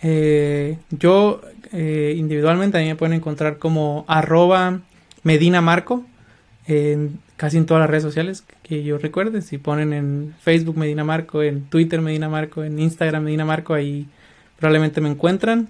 [0.02, 1.42] Eh, yo
[1.72, 4.80] eh, individualmente a mí me pueden encontrar como arroba
[5.22, 6.04] Medina Marco
[6.66, 9.42] en casi en todas las redes sociales que yo recuerde.
[9.42, 14.08] Si ponen en Facebook Medina Marco, en Twitter Medina Marco, en Instagram Medina Marco, ahí
[14.58, 15.68] probablemente me encuentran.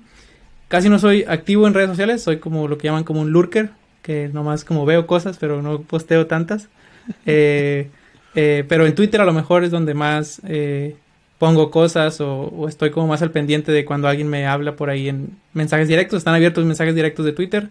[0.69, 3.71] Casi no soy activo en redes sociales, soy como lo que llaman como un lurker,
[4.03, 6.69] que nomás como veo cosas, pero no posteo tantas.
[7.25, 7.89] Eh,
[8.35, 10.97] eh, pero en Twitter a lo mejor es donde más eh,
[11.39, 15.09] pongo cosas o, estoy como más al pendiente de cuando alguien me habla por ahí
[15.09, 16.19] en mensajes directos.
[16.19, 17.69] Están abiertos mensajes directos de Twitter.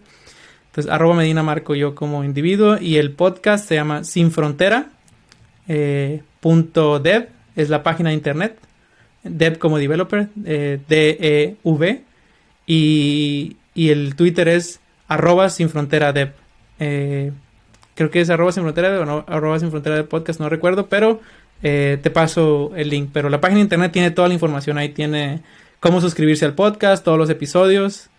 [0.70, 4.86] Entonces, arroba Medina Marco yo como individuo y el podcast se llama Sin Frontera.
[6.40, 8.56] Punto dev es la página de internet.
[9.22, 12.04] Dev como developer, D-E-V.
[12.66, 16.32] Y, y, el Twitter es arroba sin frontera dev.
[16.80, 17.32] Eh,
[17.94, 20.48] creo que es arroba sin frontera dev o no, arroba sin frontera dev podcast, no
[20.48, 21.20] recuerdo, pero
[21.62, 23.10] te paso el link.
[23.12, 24.78] Pero la página de internet tiene toda la información.
[24.78, 25.42] Ahí tiene
[25.80, 28.10] cómo suscribirse al podcast, todos los episodios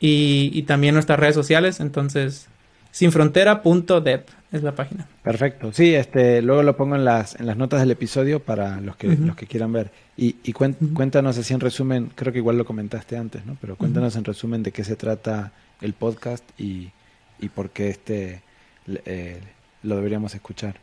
[0.00, 1.80] y, también nuestras redes sociales.
[1.80, 2.48] Entonces,
[2.94, 4.22] sinfrontera.dev
[4.52, 5.08] es la página.
[5.24, 5.72] Perfecto.
[5.72, 9.08] Sí, este, luego lo pongo en las, en las notas del episodio para los que,
[9.08, 9.90] los que quieran ver.
[10.16, 13.56] Y, y cuéntanos así en resumen, creo que igual lo comentaste antes, ¿no?
[13.60, 15.50] Pero cuéntanos en resumen de qué se trata
[15.80, 16.92] el podcast y,
[17.40, 18.42] y por qué este
[18.86, 19.40] eh,
[19.82, 20.76] lo deberíamos escuchar.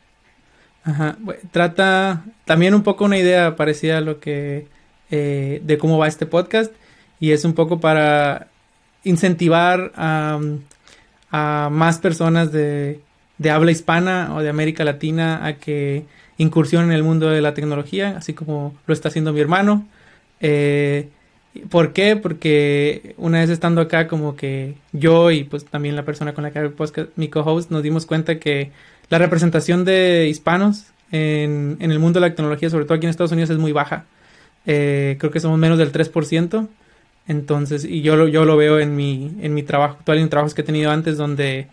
[0.83, 1.15] Ajá.
[1.51, 4.67] trata también un poco una idea parecida a lo que
[5.11, 6.73] eh, de cómo va este podcast
[7.21, 8.47] y es un poco para
[9.05, 10.41] incentivar a,
[11.31, 12.99] más personas de,
[13.49, 16.05] habla hispana o de América Latina a que
[16.37, 19.85] incursionen en el mundo de la tecnología, así como lo está haciendo mi hermano.
[20.39, 21.09] Eh,
[21.69, 22.15] ¿Por qué?
[22.15, 26.51] Porque una vez estando acá, como que yo y pues también la persona con la
[26.51, 26.73] que hago
[27.15, 28.71] mi co-host, nos dimos cuenta que
[29.09, 33.33] la representación de hispanos en, el mundo de la tecnología, sobre todo aquí en Estados
[33.33, 34.05] Unidos, es muy baja.
[34.65, 36.67] Eh, creo que somos menos del 3%.
[37.31, 40.27] Entonces, y yo lo, yo lo veo en mi, en mi trabajo actual y en
[40.27, 41.67] trabajos que he tenido antes donde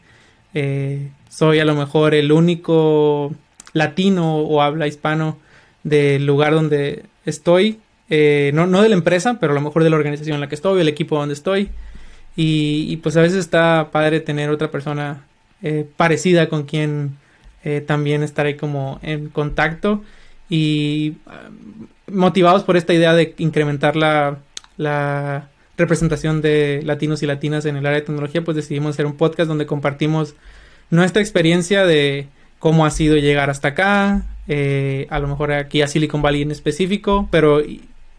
[0.55, 3.35] eh, soy a lo mejor el único
[3.73, 5.37] latino o habla hispano
[5.83, 7.81] del lugar donde estoy.
[8.09, 10.49] Eh, no, no de la empresa, pero a lo mejor de la organización en la
[10.49, 11.71] que estoy, el equipo donde estoy.
[12.37, 15.25] Y, pues a veces está padre tener otra persona
[15.61, 17.17] eh, parecida con quien
[17.87, 20.03] también estar ahí como en contacto
[20.49, 21.51] y ah,
[22.11, 24.39] motivados por esta idea de incrementar la
[24.79, 29.17] la representación de latinos y latinas en el área de tecnología, pues decidimos hacer un
[29.17, 30.35] podcast donde compartimos
[30.91, 32.29] nuestra experiencia de
[32.59, 36.51] cómo ha sido llegar hasta acá, eh, a lo mejor aquí a Silicon Valley en
[36.51, 37.63] específico, pero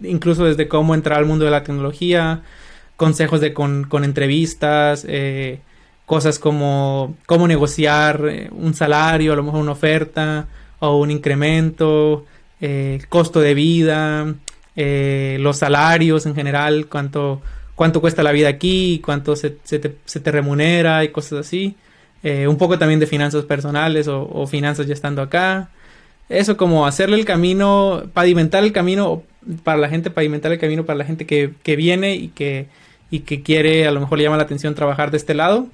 [0.01, 2.43] incluso desde cómo entrar al mundo de la tecnología,
[2.95, 5.59] consejos de con, entrevistas, eh,
[6.05, 10.47] cosas como cómo negociar eh, un salario, a lo mejor una oferta
[10.79, 12.25] o un incremento,
[13.09, 14.35] costo de vida,
[14.81, 17.41] eh, los salarios en general, cuánto,
[17.75, 21.75] cuánto cuesta la vida aquí, cuánto se, te, remunera y cosas así.
[22.23, 25.67] Eh, un poco también de finanzas personales o, finanzas ya estando acá.
[26.29, 29.23] Eso como hacerle el camino, pavimentar el camino
[29.65, 32.67] para la gente, pavimentar el camino para la gente que, viene y que,
[33.11, 35.67] y que quiere, a lo mejor le llama la atención trabajar de este lado.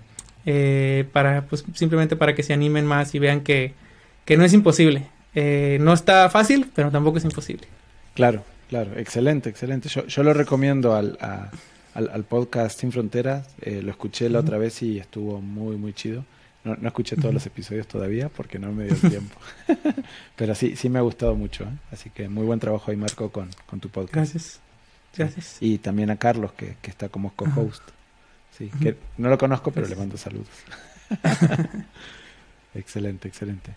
[0.47, 3.73] Eh, para, pues simplemente para que se animen más y vean que,
[4.25, 5.05] que no es imposible.
[5.35, 7.67] no está fácil, pero tampoco es imposible.
[8.15, 9.89] Claro, Claro, excelente, excelente.
[9.89, 11.17] Yo, yo lo recomiendo al,
[11.93, 13.47] al, podcast Sin Fronteras.
[13.61, 16.25] Eh, lo escuché la otra vez y estuvo muy, muy chido.
[16.63, 19.35] No, no escuché todos los episodios todavía porque no me dio tiempo.
[20.35, 21.63] Pero sí, sí me ha gustado mucho.
[21.65, 21.77] ¿eh?
[21.91, 24.15] Así que muy buen trabajo ahí, Marco, con, con tu podcast.
[24.15, 24.59] Gracias.
[25.15, 25.57] Gracias.
[25.61, 27.83] Y también a Carlos, que, que está como co-host.
[28.57, 30.47] Sí, que no lo conozco, pero le mando saludos.
[32.73, 33.75] excelente, excelente.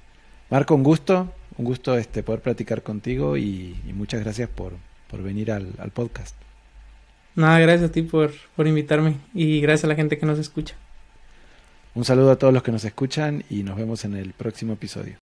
[0.50, 4.72] Marco, un gusto un gusto este, poder platicar contigo y, muchas gracias por,
[5.12, 6.34] venir al, podcast.
[7.34, 10.74] Nada, gracias a ti por, por invitarme y gracias a la gente que nos escucha.
[11.94, 15.16] Un saludo a todos los que nos escuchan y nos vemos en el próximo episodio.